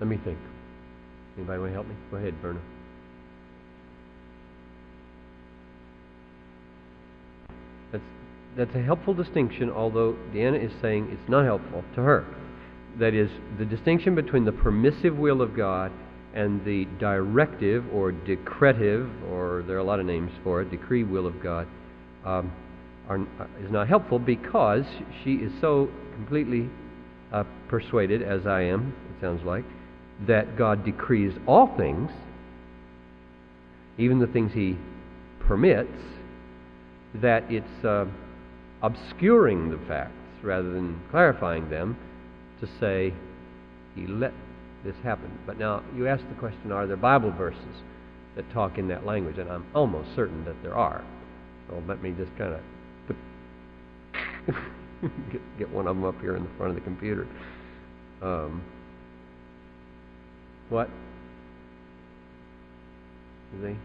Let 0.00 0.08
me 0.08 0.18
think. 0.24 0.38
Anybody 1.36 1.58
want 1.58 1.70
to 1.70 1.74
help 1.74 1.88
me? 1.88 1.94
Go 2.10 2.16
ahead, 2.18 2.34
Verna. 2.40 2.60
That's, 7.90 8.04
that's 8.56 8.74
a 8.74 8.82
helpful 8.82 9.14
distinction, 9.14 9.70
although 9.70 10.16
Deanna 10.32 10.64
is 10.64 10.72
saying 10.80 11.08
it's 11.10 11.28
not 11.28 11.44
helpful 11.44 11.84
to 11.94 12.02
her. 12.02 12.24
That 12.98 13.14
is, 13.14 13.30
the 13.58 13.64
distinction 13.64 14.14
between 14.14 14.44
the 14.44 14.52
permissive 14.52 15.16
will 15.16 15.40
of 15.40 15.56
God 15.56 15.92
and 16.34 16.64
the 16.64 16.86
directive 16.98 17.84
or 17.92 18.12
decretive, 18.12 19.08
or 19.30 19.62
there 19.66 19.76
are 19.76 19.80
a 19.80 19.84
lot 19.84 20.00
of 20.00 20.06
names 20.06 20.32
for 20.42 20.62
it, 20.62 20.70
decree 20.70 21.04
will 21.04 21.26
of 21.26 21.40
God, 21.42 21.66
um, 22.24 22.52
are, 23.08 23.18
is 23.62 23.70
not 23.70 23.88
helpful 23.88 24.18
because 24.18 24.84
she 25.22 25.34
is 25.34 25.52
so 25.60 25.88
completely 26.14 26.68
uh, 27.32 27.44
persuaded, 27.68 28.22
as 28.22 28.46
I 28.46 28.62
am, 28.62 28.94
it 29.14 29.20
sounds 29.20 29.44
like, 29.44 29.64
that 30.26 30.56
God 30.56 30.84
decrees 30.84 31.32
all 31.46 31.76
things, 31.76 32.10
even 33.96 34.18
the 34.18 34.26
things 34.26 34.52
He 34.52 34.76
permits, 35.40 36.02
that 37.14 37.44
it's 37.48 37.84
uh, 37.84 38.06
obscuring 38.82 39.70
the 39.70 39.78
facts 39.86 40.12
rather 40.42 40.70
than 40.72 41.00
clarifying 41.10 41.70
them 41.70 41.96
to 42.60 42.68
say 42.80 43.12
He 43.94 44.06
let 44.06 44.32
this 44.84 44.96
happen. 45.02 45.30
But 45.46 45.58
now 45.58 45.82
you 45.96 46.06
ask 46.06 46.22
the 46.28 46.34
question 46.34 46.72
are 46.72 46.86
there 46.86 46.96
Bible 46.96 47.30
verses 47.32 47.82
that 48.36 48.50
talk 48.52 48.78
in 48.78 48.88
that 48.88 49.04
language? 49.06 49.38
And 49.38 49.50
I'm 49.50 49.66
almost 49.74 50.14
certain 50.14 50.44
that 50.44 50.56
there 50.62 50.74
are. 50.74 51.04
So 51.68 51.82
let 51.86 52.02
me 52.02 52.12
just 52.12 52.30
kind 52.36 52.54
of 52.54 52.60
get, 55.32 55.58
get 55.58 55.70
one 55.70 55.86
of 55.86 55.96
them 55.96 56.04
up 56.04 56.20
here 56.20 56.36
in 56.36 56.42
the 56.42 56.50
front 56.56 56.70
of 56.70 56.74
the 56.76 56.82
computer. 56.82 57.26
Um, 58.22 58.62
what? 60.68 60.88
Do 63.52 63.62
they? 63.62 63.76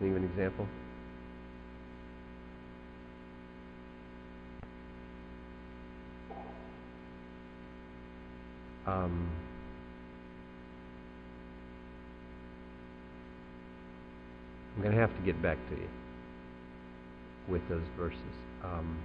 Think 0.00 0.16
an 0.16 0.24
example? 0.24 0.66
Um, 8.86 9.28
I'm 14.76 14.82
going 14.82 14.94
to 14.94 15.00
have 15.00 15.14
to 15.16 15.22
get 15.22 15.40
back 15.42 15.56
to 15.70 15.74
you 15.74 15.88
with 17.48 17.66
those 17.68 17.82
verses. 17.96 18.20
Um, 18.62 18.98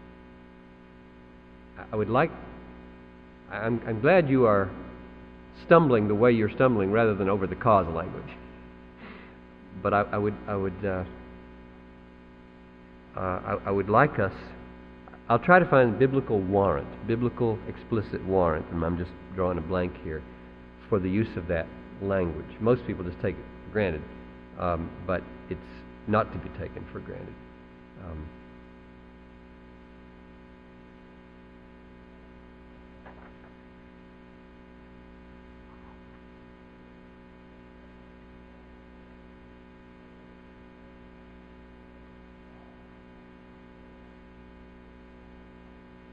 I 1.91 1.95
would 1.95 2.09
like, 2.09 2.31
I'm, 3.49 3.81
I'm 3.87 4.01
glad 4.01 4.29
you 4.29 4.45
are 4.45 4.69
stumbling 5.65 6.07
the 6.07 6.15
way 6.15 6.31
you're 6.31 6.51
stumbling 6.51 6.91
rather 6.91 7.15
than 7.15 7.29
over 7.29 7.47
the 7.47 7.55
cause 7.55 7.87
language. 7.87 8.23
But 9.81 9.93
I, 9.93 10.01
I 10.01 10.17
would, 10.17 10.35
I 10.47 10.55
would, 10.55 10.85
uh, 10.85 11.03
uh, 13.15 13.19
I, 13.19 13.57
I 13.65 13.71
would 13.71 13.89
like 13.89 14.19
us. 14.19 14.33
I'll 15.31 15.39
try 15.39 15.59
to 15.59 15.65
find 15.65 15.97
biblical 15.97 16.41
warrant, 16.41 17.07
biblical 17.07 17.57
explicit 17.69 18.21
warrant, 18.25 18.65
and 18.69 18.83
I'm 18.83 18.97
just 18.97 19.11
drawing 19.33 19.57
a 19.57 19.61
blank 19.61 19.93
here 20.03 20.21
for 20.89 20.99
the 20.99 21.09
use 21.09 21.37
of 21.37 21.47
that 21.47 21.67
language. 22.01 22.59
Most 22.59 22.85
people 22.85 23.05
just 23.05 23.15
take 23.21 23.35
it 23.35 23.45
for 23.65 23.71
granted, 23.71 24.01
um, 24.59 24.91
but 25.07 25.23
it's 25.49 25.61
not 26.05 26.29
to 26.33 26.37
be 26.37 26.49
taken 26.59 26.85
for 26.91 26.99
granted. 26.99 27.33
Um, 28.03 28.27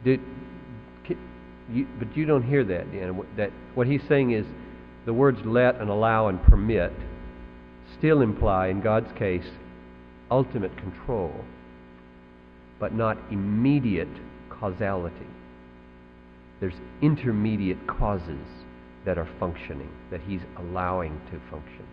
Did, 0.05 0.21
you, 1.73 1.87
but 1.99 2.17
you 2.17 2.25
don't 2.25 2.43
hear 2.43 2.65
that, 2.65 2.91
Dan. 2.93 3.21
That 3.37 3.51
what 3.75 3.87
he's 3.87 4.03
saying 4.09 4.33
is 4.33 4.47
the 5.05 5.13
words 5.13 5.39
let 5.45 5.77
and 5.77 5.91
allow 5.91 6.29
and 6.29 6.43
permit 6.45 6.93
still 7.99 8.21
imply, 8.21 8.69
in 8.69 8.81
God's 8.81 9.11
case, 9.19 9.47
ultimate 10.31 10.77
control, 10.77 11.33
but 12.79 12.95
not 12.95 13.19
immediate 13.31 14.09
causality. 14.51 15.27
There's 16.61 16.75
intermediate 17.03 17.87
causes 17.87 18.47
that 19.05 19.19
are 19.19 19.29
functioning, 19.39 19.91
that 20.11 20.21
he's 20.21 20.41
allowing 20.59 21.21
to 21.31 21.41
function. 21.51 21.87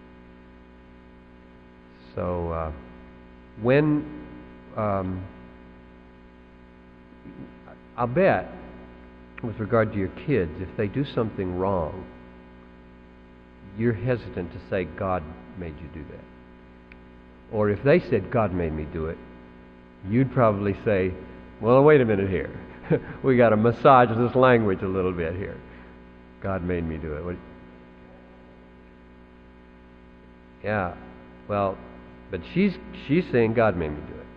So 2.14 2.52
uh, 2.52 2.72
when 3.62 4.26
um, 4.76 5.24
I'll 7.98 8.08
bet, 8.08 8.52
with 9.44 9.60
regard 9.60 9.94
to 9.94 9.98
your 9.98 10.10
kids, 10.28 10.52
if 10.60 10.70
they 10.78 10.88
do 10.88 11.06
something 11.06 11.58
wrong, 11.58 12.06
you're 13.78 13.94
hesitant 13.94 14.52
to 14.54 14.60
say, 14.70 14.86
God 14.86 15.24
made 15.58 15.76
you 15.80 15.88
do 15.94 16.06
that. 16.12 17.56
Or 17.56 17.70
if 17.70 17.84
they 17.84 18.00
said, 18.00 18.32
God 18.32 18.54
made 18.54 18.74
me 18.74 18.86
do 18.92 19.06
it, 19.08 19.18
you'd 20.10 20.32
probably 20.34 20.76
say, 20.84 21.14
well, 21.62 21.84
wait 21.84 22.02
a 22.02 22.06
minute 22.06 22.30
here. 22.30 22.50
we 23.24 23.38
got 23.38 23.50
to 23.50 23.58
massage 23.58 24.10
this 24.18 24.36
language 24.36 24.82
a 24.82 24.88
little 24.88 25.12
bit 25.12 25.36
here. 25.36 25.58
God 26.42 26.64
made 26.64 26.84
me 26.84 26.98
do 26.98 27.14
it. 27.14 27.38
Yeah, 30.64 30.96
well, 31.48 31.78
but 32.32 32.42
she's 32.54 32.74
she's 33.08 33.24
saying 33.32 33.54
God 33.54 33.78
made 33.78 33.90
me 33.90 34.02
do 34.08 34.20
it. 34.20 34.28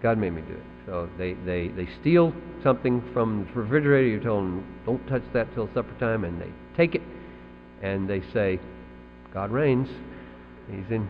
God 0.00 0.18
made 0.18 0.32
me 0.32 0.42
do 0.42 0.54
it. 0.54 0.62
So 0.86 1.08
they, 1.16 1.34
they, 1.34 1.68
they 1.68 1.88
steal 2.00 2.32
something 2.62 3.02
from 3.12 3.46
the 3.46 3.60
refrigerator. 3.60 4.08
You 4.08 4.20
tell 4.20 4.36
them, 4.36 4.66
don't 4.84 5.06
touch 5.06 5.22
that 5.32 5.52
till 5.54 5.68
supper 5.74 5.94
time, 6.00 6.24
and 6.24 6.40
they 6.40 6.50
take 6.76 6.94
it, 6.94 7.02
and 7.82 8.08
they 8.08 8.20
say, 8.32 8.58
God 9.32 9.50
reigns. 9.50 9.88
He's 10.68 10.90
in. 10.90 11.08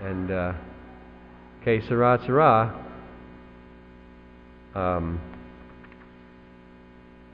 And, 0.00 0.30
uh, 0.30 0.52
que 1.62 1.80
sera. 1.86 2.80
Um, 4.74 5.20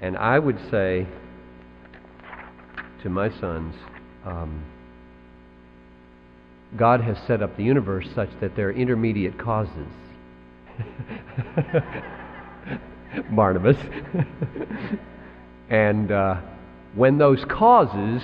and 0.01 0.17
I 0.17 0.39
would 0.39 0.59
say 0.71 1.07
to 3.03 3.09
my 3.09 3.31
sons, 3.41 3.75
um, 4.25 4.65
God 6.77 7.01
has 7.01 7.17
set 7.27 7.43
up 7.43 7.57
the 7.57 7.65
universe 7.65 8.07
such 8.15 8.29
that 8.41 8.57
there 8.57 8.69
are 8.69 8.73
intermediate 8.73 9.39
causes 9.39 9.89
Barnabas. 13.31 13.77
and 15.69 16.13
uh, 16.13 16.41
when 16.95 17.19
those 17.19 17.45
causes 17.45 18.23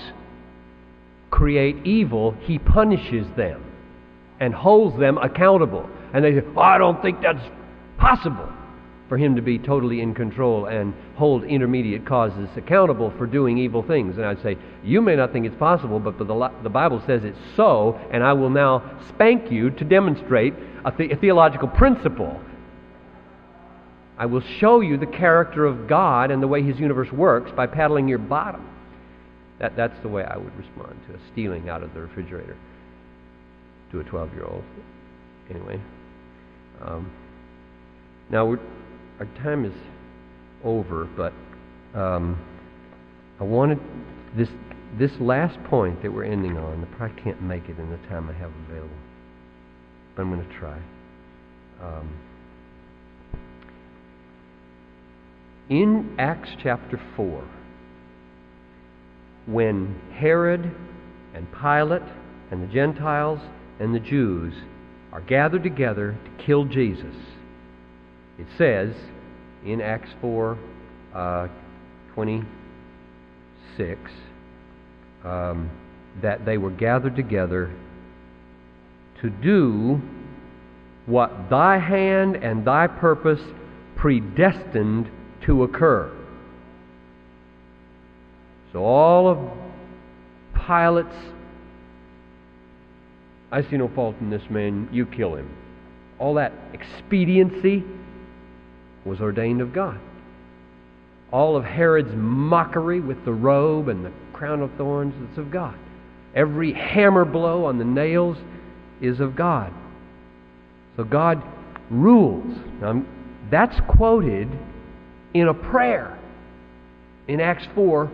create 1.31 1.77
evil, 1.85 2.33
he 2.41 2.59
punishes 2.59 3.27
them 3.37 3.63
and 4.41 4.55
holds 4.55 4.99
them 4.99 5.19
accountable. 5.19 5.89
And 6.13 6.25
they 6.25 6.35
say, 6.35 6.47
oh, 6.57 6.61
I 6.61 6.79
don't 6.79 7.01
think 7.03 7.21
that's 7.21 7.45
possible 7.99 8.53
for 9.09 9.17
him 9.17 9.37
to 9.37 9.43
be 9.43 9.59
totally 9.59 10.01
in 10.01 10.15
control 10.15 10.67
and 10.67 10.93
hold 11.17 11.45
intermediate 11.45 12.05
causes 12.05 12.49
accountable 12.57 13.13
for 13.17 13.27
doing 13.27 13.57
evil 13.57 13.83
things. 13.83 14.17
And 14.17 14.27
I'd 14.27 14.43
say, 14.43 14.59
You 14.85 15.01
may 15.01 15.15
not 15.15 15.33
think 15.33 15.47
it's 15.47 15.57
possible, 15.57 16.01
but 16.01 16.19
the, 16.19 16.69
Bible 16.69 17.03
says 17.07 17.25
it's 17.25 17.39
so, 17.55 18.01
and 18.11 18.25
I 18.25 18.33
will 18.33 18.51
now 18.51 18.99
spank 19.09 19.51
you 19.51 19.71
to 19.71 19.85
demonstrate 19.85 20.55
a, 20.85 20.93
the, 20.97 21.13
a 21.13 21.17
theological 21.17 21.69
principle. 21.69 22.41
I 24.19 24.27
will 24.27 24.43
show 24.59 24.81
you 24.81 24.97
the 24.97 25.07
character 25.07 25.67
of 25.67 25.89
God 25.89 26.31
and 26.31 26.43
the 26.43 26.49
way 26.49 26.63
His 26.63 26.79
universe 26.79 27.13
works 27.13 27.51
by 27.55 27.67
paddling 27.67 28.09
your 28.09 28.19
bottom. 28.19 28.69
That, 29.59 29.77
that's 29.77 29.99
the 30.03 30.09
way 30.09 30.25
I 30.25 30.37
would 30.37 30.55
respond 30.57 30.99
to 31.09 31.15
a 31.15 31.19
stealing 31.33 31.69
out 31.69 31.83
of 31.83 31.95
the 31.95 32.01
refrigerator 32.01 32.57
to 33.93 34.01
a 34.01 34.05
12 34.05 34.33
year 34.35 34.45
old. 34.45 34.65
Anyway. 35.51 35.81
Um, 36.83 37.11
now, 38.31 38.57
our 39.19 39.27
time 39.43 39.65
is 39.65 39.73
over, 40.65 41.09
but 41.17 41.33
um, 41.99 42.39
I 43.41 43.45
wanted 43.45 43.79
this 44.37 44.49
this 44.99 45.13
last 45.21 45.63
point 45.65 46.03
that 46.03 46.13
we're 46.13 46.25
ending 46.25 46.57
on. 46.57 46.83
I 46.83 46.97
probably 46.97 47.23
can't 47.23 47.43
make 47.43 47.69
it 47.69 47.79
in 47.79 47.91
the 47.91 47.99
time 48.09 48.31
I 48.31 48.33
have 48.35 48.51
available, 48.69 48.97
but 50.15 50.23
I'm 50.23 50.35
going 50.35 50.47
to 50.47 50.55
try. 50.55 50.79
Um, 51.83 52.09
in 55.69 56.15
Acts 56.19 56.51
chapter 56.63 57.01
4, 57.17 57.45
when 59.47 60.01
Herod 60.15 60.71
and 61.35 61.47
Pilate 61.53 62.03
and 62.51 62.63
the 62.63 62.73
Gentiles 62.73 63.41
and 63.81 63.95
the 63.95 64.01
Jews 64.01 64.55
are 65.13 65.21
gathered 65.21 65.63
together 65.63 66.17
to 66.25 66.45
kill 66.45 66.65
Jesus, 66.65 67.15
it 68.39 68.47
says 68.57 68.95
in 69.65 69.81
Acts 69.81 70.11
4 70.21 70.59
uh, 71.15 71.49
26 72.15 74.01
um, 75.25 75.71
that 76.23 76.45
they 76.45 76.59
were 76.59 76.71
gathered 76.71 77.17
together 77.17 77.75
to 79.21 79.31
do 79.31 80.01
what 81.07 81.51
thy 81.51 81.79
hand 81.79 82.37
and 82.37 82.65
thy 82.65 82.87
purpose 82.87 83.41
predestined 83.97 85.11
to 85.47 85.63
occur. 85.63 86.13
So 88.73 88.85
all 88.85 89.29
of 89.29 89.39
Pilate's, 90.55 91.17
I 93.51 93.63
see 93.63 93.77
no 93.77 93.89
fault 93.89 94.17
in 94.21 94.29
this 94.29 94.43
man, 94.51 94.89
you 94.93 95.07
kill 95.07 95.35
him. 95.37 95.49
All 96.19 96.35
that 96.35 96.53
expediency 96.73 97.85
was 99.05 99.21
ordained 99.21 99.61
of 99.61 99.73
God. 99.73 100.01
All 101.33 101.57
of 101.57 101.65
Herod's 101.65 102.15
mockery 102.15 103.01
with 103.01 103.25
the 103.25 103.33
robe 103.33 103.89
and 103.89 104.05
the 104.05 104.13
crown 104.33 104.61
of 104.63 104.71
thorns 104.77 105.15
is 105.33 105.39
of 105.39 105.51
God. 105.51 105.77
Every 106.35 106.73
hammer 106.73 107.25
blow 107.25 107.65
on 107.65 107.79
the 107.79 107.85
nails 107.85 108.37
is 109.01 109.21
of 109.21 109.37
God. 109.37 109.73
So 110.97 111.05
God 111.05 111.43
rules. 111.91 112.57
Now, 112.81 113.03
that's 113.51 113.79
quoted 113.89 114.49
in 115.35 115.49
a 115.49 115.55
prayer 115.55 116.19
in 117.29 117.41
Acts 117.41 117.67
4, 117.75 118.11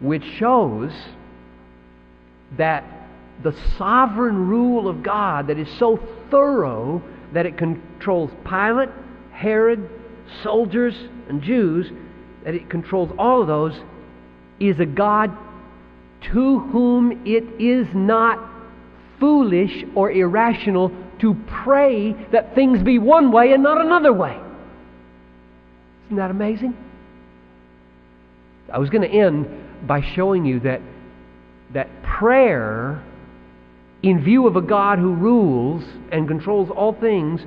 which 0.00 0.24
shows 0.38 0.92
that 2.56 2.84
the 3.42 3.54
sovereign 3.76 4.48
rule 4.48 4.88
of 4.88 5.02
God 5.02 5.48
that 5.48 5.58
is 5.58 5.68
so 5.78 5.98
thorough 6.30 7.02
that 7.32 7.46
it 7.46 7.58
controls 7.58 8.30
Pilate, 8.44 8.88
Herod, 9.32 9.88
soldiers, 10.42 10.94
and 11.28 11.42
Jews, 11.42 11.90
that 12.44 12.54
it 12.54 12.70
controls 12.70 13.10
all 13.18 13.42
of 13.42 13.46
those, 13.46 13.74
is 14.60 14.78
a 14.80 14.86
God 14.86 15.36
to 16.32 16.60
whom 16.60 17.26
it 17.26 17.44
is 17.60 17.86
not 17.94 18.38
foolish 19.20 19.84
or 19.94 20.10
irrational 20.10 20.90
to 21.20 21.34
pray 21.64 22.12
that 22.32 22.54
things 22.54 22.82
be 22.82 22.98
one 22.98 23.32
way 23.32 23.52
and 23.52 23.62
not 23.62 23.80
another 23.80 24.12
way. 24.12 24.38
Isn't 26.06 26.16
that 26.16 26.30
amazing? 26.30 26.76
I 28.72 28.78
was 28.78 28.90
going 28.90 29.02
to 29.02 29.08
end 29.08 29.48
by 29.86 30.00
showing 30.14 30.44
you 30.44 30.60
that, 30.60 30.80
that 31.72 31.88
prayer, 32.02 33.02
in 34.02 34.22
view 34.22 34.46
of 34.46 34.56
a 34.56 34.60
God 34.60 34.98
who 34.98 35.14
rules 35.14 35.84
and 36.12 36.28
controls 36.28 36.70
all 36.70 36.92
things, 36.92 37.40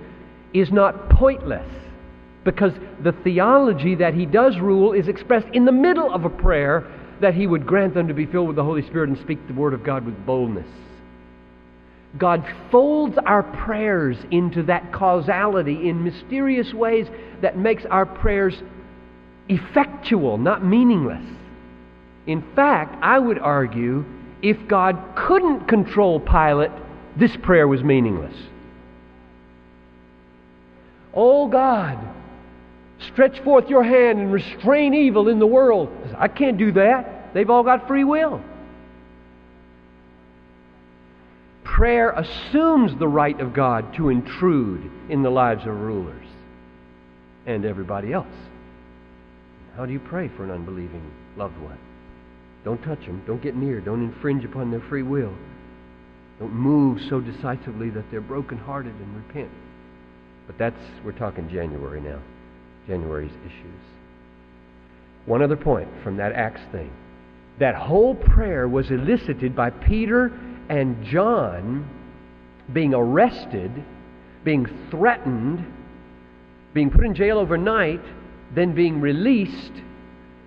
is 0.53 0.71
not 0.71 1.09
pointless. 1.09 1.67
Because 2.43 2.73
the 3.03 3.11
theology 3.11 3.95
that 3.95 4.13
he 4.13 4.25
does 4.25 4.57
rule 4.59 4.93
is 4.93 5.07
expressed 5.07 5.47
in 5.53 5.65
the 5.65 5.71
middle 5.71 6.11
of 6.11 6.25
a 6.25 6.29
prayer 6.29 6.89
that 7.21 7.33
he 7.33 7.47
would 7.47 7.65
grant 7.65 7.93
them 7.93 8.07
to 8.07 8.13
be 8.13 8.25
filled 8.25 8.47
with 8.47 8.55
the 8.55 8.63
Holy 8.63 8.81
Spirit 8.87 9.09
and 9.09 9.17
speak 9.19 9.45
the 9.47 9.53
word 9.53 9.73
of 9.73 9.83
God 9.83 10.05
with 10.05 10.25
boldness. 10.25 10.67
God 12.17 12.43
folds 12.71 13.17
our 13.25 13.43
prayers 13.43 14.17
into 14.31 14.63
that 14.63 14.91
causality 14.91 15.87
in 15.89 16.03
mysterious 16.03 16.73
ways 16.73 17.07
that 17.41 17.57
makes 17.57 17.85
our 17.85 18.05
prayers 18.05 18.55
effectual, 19.47 20.37
not 20.37 20.65
meaningless. 20.65 21.23
In 22.25 22.43
fact, 22.55 22.97
I 23.01 23.19
would 23.19 23.39
argue 23.39 24.05
if 24.41 24.67
God 24.67 24.97
couldn't 25.15 25.67
control 25.67 26.19
Pilate, 26.19 26.71
this 27.15 27.35
prayer 27.37 27.67
was 27.67 27.83
meaningless. 27.83 28.35
Oh 31.13 31.47
God, 31.47 31.97
stretch 33.11 33.39
forth 33.41 33.69
your 33.69 33.83
hand 33.83 34.19
and 34.19 34.31
restrain 34.31 34.93
evil 34.93 35.27
in 35.27 35.39
the 35.39 35.47
world. 35.47 35.89
I 36.17 36.27
can't 36.27 36.57
do 36.57 36.71
that. 36.73 37.33
They've 37.33 37.49
all 37.49 37.63
got 37.63 37.87
free 37.87 38.03
will. 38.03 38.41
Prayer 41.75 42.11
assumes 42.11 42.97
the 42.99 43.07
right 43.07 43.39
of 43.39 43.53
God 43.53 43.93
to 43.95 44.09
intrude 44.09 44.89
in 45.09 45.23
the 45.23 45.29
lives 45.29 45.61
of 45.61 45.75
rulers 45.75 46.25
and 47.45 47.65
everybody 47.65 48.13
else. 48.13 48.27
How 49.75 49.85
do 49.85 49.93
you 49.93 49.99
pray 49.99 50.29
for 50.35 50.43
an 50.43 50.51
unbelieving 50.51 51.11
loved 51.37 51.57
one? 51.59 51.77
Don't 52.65 52.81
touch 52.83 53.05
them. 53.05 53.23
Don't 53.25 53.41
get 53.41 53.55
near. 53.55 53.79
Don't 53.79 54.03
infringe 54.03 54.43
upon 54.43 54.71
their 54.71 54.81
free 54.81 55.03
will. 55.03 55.33
Don't 56.39 56.53
move 56.53 57.01
so 57.09 57.21
decisively 57.21 57.89
that 57.89 58.05
they're 58.11 58.21
brokenhearted 58.21 58.93
and 58.93 59.15
repent. 59.27 59.49
But 60.47 60.57
that's, 60.57 60.81
we're 61.05 61.11
talking 61.11 61.49
January 61.49 62.01
now. 62.01 62.19
January's 62.87 63.31
issues. 63.45 63.81
One 65.25 65.41
other 65.41 65.57
point 65.57 65.87
from 66.03 66.17
that 66.17 66.33
Acts 66.33 66.61
thing. 66.71 66.91
That 67.59 67.75
whole 67.75 68.15
prayer 68.15 68.67
was 68.67 68.89
elicited 68.89 69.55
by 69.55 69.69
Peter 69.69 70.31
and 70.69 71.03
John 71.03 71.89
being 72.71 72.93
arrested, 72.93 73.71
being 74.43 74.67
threatened, 74.91 75.65
being 76.73 76.91
put 76.91 77.03
in 77.03 77.15
jail 77.15 77.39
overnight, 77.39 78.01
then 78.53 78.73
being 78.73 79.01
released, 79.01 79.73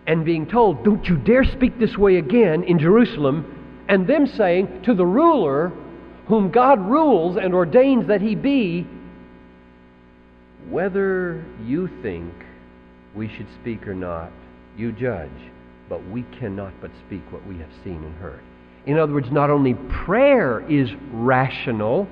and 0.07 0.25
being 0.25 0.47
told, 0.47 0.85
Don't 0.85 1.05
you 1.07 1.17
dare 1.17 1.45
speak 1.45 1.79
this 1.79 1.97
way 1.97 2.17
again 2.17 2.63
in 2.63 2.79
Jerusalem, 2.79 3.85
and 3.89 4.07
them 4.07 4.27
saying 4.27 4.83
to 4.83 4.95
the 4.95 5.07
ruler, 5.07 5.73
whom 6.29 6.51
God 6.51 6.81
rules 6.81 7.37
and 7.37 7.53
ordains 7.53 8.07
that 8.07 8.21
he 8.21 8.35
be, 8.35 8.87
whether 10.71 11.45
you 11.65 11.89
think 12.03 12.33
we 13.15 13.29
should 13.29 13.49
speak 13.61 13.87
or 13.87 13.95
not, 13.95 14.31
you 14.77 14.93
judge, 14.93 15.31
but 15.89 16.03
we 16.11 16.23
cannot 16.39 16.73
but 16.81 16.91
speak 17.07 17.23
what 17.31 17.47
we 17.47 17.59
have 17.59 17.71
seen 17.85 18.03
and 18.03 18.15
heard. 18.17 18.41
In 18.87 18.99
other 18.99 19.13
words, 19.13 19.31
not 19.31 19.51
only 19.51 19.75
prayer 19.75 20.65
is 20.69 20.91
rational 21.13 22.09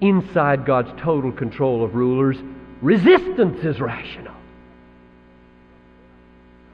inside 0.00 0.66
God's 0.66 0.90
total 1.00 1.32
control 1.32 1.84
of 1.84 1.94
rulers, 1.94 2.36
resistance 2.82 3.64
is 3.64 3.80
rational. 3.80 4.34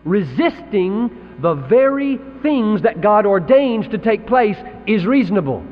Resisting 0.05 1.37
the 1.41 1.55
very 1.55 2.19
things 2.43 2.83
that 2.83 3.01
God 3.01 3.27
ordains 3.27 3.87
to 3.89 3.99
take 3.99 4.27
place 4.27 4.57
is 4.87 5.07
reasonable. 5.07 5.65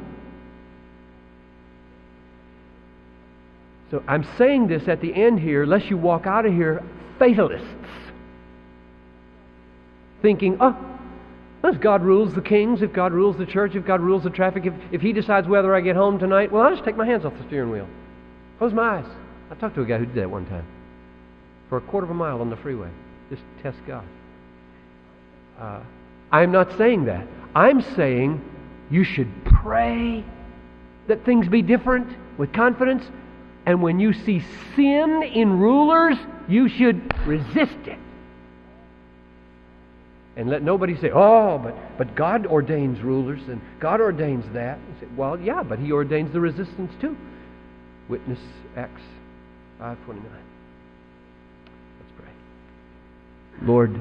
So 3.91 4.05
I'm 4.07 4.25
saying 4.39 4.69
this 4.69 4.87
at 4.87 5.01
the 5.01 5.13
end 5.13 5.41
here, 5.41 5.67
lest 5.67 5.87
you 5.87 5.97
walk 5.97 6.27
out 6.27 6.47
of 6.47 6.53
here 6.53 6.83
fatalists, 7.19 7.67
thinking, 10.23 10.59
oh, 10.61 10.77
if 11.69 11.81
God 11.81 12.03
rules 12.03 12.33
the 12.35 12.41
kings, 12.41 12.83
if 12.83 12.93
God 12.93 13.13
rules 13.13 13.37
the 13.37 13.47
church, 13.47 13.75
if 13.75 13.85
God 13.85 14.01
rules 14.01 14.23
the 14.23 14.31
traffic, 14.31 14.67
if, 14.67 14.75
if 14.93 15.01
He 15.01 15.13
decides 15.13 15.47
whether 15.47 15.75
I 15.75 15.81
get 15.81 15.97
home 15.97 16.19
tonight, 16.19 16.51
well, 16.51 16.63
I'll 16.63 16.73
just 16.73 16.85
take 16.85 16.97
my 16.97 17.07
hands 17.07 17.25
off 17.25 17.37
the 17.37 17.45
steering 17.45 17.71
wheel. 17.71 17.87
Close 18.59 18.73
my 18.73 18.99
eyes. 18.99 19.07
I 19.51 19.55
talked 19.57 19.75
to 19.75 19.83
a 19.83 19.87
guy 19.87 19.99
who 19.99 20.07
did 20.07 20.15
that 20.17 20.31
one 20.31 20.47
time 20.47 20.67
for 21.69 21.79
a 21.79 21.81
quarter 21.81 22.05
of 22.05 22.11
a 22.11 22.15
mile 22.15 22.41
on 22.41 22.51
the 22.51 22.57
freeway. 22.57 22.91
Just 23.31 23.43
test 23.63 23.79
God. 23.87 24.05
Uh, 25.59 25.81
I'm 26.33 26.53
not 26.53 26.77
saying 26.77 27.05
that. 27.05 27.27
I'm 27.55 27.83
saying 27.95 28.43
you 28.91 29.05
should 29.05 29.31
pray 29.45 30.25
that 31.07 31.25
things 31.25 31.49
be 31.49 31.63
different 31.63 32.09
with 32.39 32.53
confidence. 32.53 33.05
And 33.67 33.83
when 33.83 34.01
you 34.01 34.13
see 34.13 34.43
sin 34.75 35.23
in 35.23 35.59
rulers, 35.59 36.17
you 36.49 36.69
should 36.69 37.15
resist 37.27 37.79
it. 37.87 37.99
And 40.41 40.49
let 40.49 40.63
nobody 40.63 40.97
say, 40.97 41.11
oh, 41.11 41.59
but, 41.59 41.77
but 41.99 42.15
God 42.15 42.47
ordains 42.47 43.03
rulers 43.03 43.43
and 43.49 43.61
God 43.79 44.01
ordains 44.01 44.47
that. 44.55 44.79
Say, 44.99 45.07
well, 45.15 45.39
yeah, 45.39 45.63
but 45.63 45.79
He 45.79 45.93
ordains 45.93 46.33
the 46.33 46.41
resistance 46.41 46.91
too. 46.99 47.15
Witness 48.09 48.39
Acts 48.75 49.03
529. 49.79 50.33
Let's 52.01 52.13
pray. 52.19 53.67
Lord, 53.67 54.01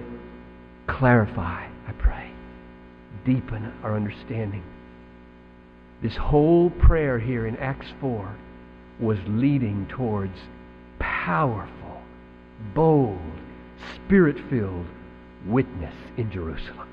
clarify, 0.88 1.68
I 1.86 1.91
pray. 1.98 2.32
Deepen 3.26 3.74
our 3.84 3.98
understanding. 3.98 4.64
This 6.02 6.16
whole 6.16 6.70
prayer 6.70 7.20
here 7.20 7.48
in 7.48 7.57
Acts 7.57 7.88
4 7.99 8.34
was 9.02 9.20
leading 9.28 9.88
towards 9.88 10.40
powerful, 10.99 12.02
bold, 12.74 13.20
spirit 13.94 14.38
filled 14.49 14.86
witness 15.49 15.93
in 16.17 16.31
Jerusalem. 16.31 16.88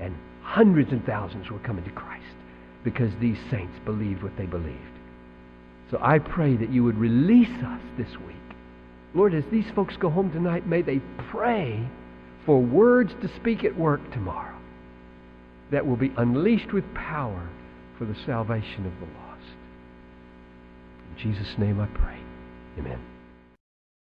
And 0.00 0.16
hundreds 0.42 0.90
and 0.92 1.04
thousands 1.04 1.50
were 1.50 1.58
coming 1.60 1.84
to 1.84 1.90
Christ 1.90 2.24
because 2.84 3.12
these 3.20 3.38
saints 3.50 3.78
believed 3.84 4.22
what 4.22 4.36
they 4.36 4.46
believed. 4.46 4.78
So 5.90 5.98
I 6.00 6.18
pray 6.18 6.56
that 6.56 6.70
you 6.70 6.84
would 6.84 6.96
release 6.96 7.62
us 7.64 7.80
this 7.96 8.16
week. 8.26 8.36
Lord, 9.14 9.34
as 9.34 9.44
these 9.52 9.70
folks 9.74 9.96
go 9.96 10.08
home 10.08 10.32
tonight, 10.32 10.66
may 10.66 10.82
they 10.82 11.00
pray 11.30 11.86
for 12.46 12.60
words 12.60 13.12
to 13.20 13.28
speak 13.36 13.62
at 13.62 13.78
work 13.78 14.00
tomorrow 14.12 14.56
that 15.70 15.86
will 15.86 15.96
be 15.96 16.12
unleashed 16.16 16.72
with 16.72 16.84
power 16.94 17.48
for 17.98 18.04
the 18.04 18.16
salvation 18.26 18.86
of 18.86 18.92
the 19.00 19.14
lost. 19.18 19.56
In 21.10 21.32
Jesus' 21.32 21.58
name 21.58 21.78
I 21.78 21.86
pray. 21.86 22.18
Amen. 22.78 23.11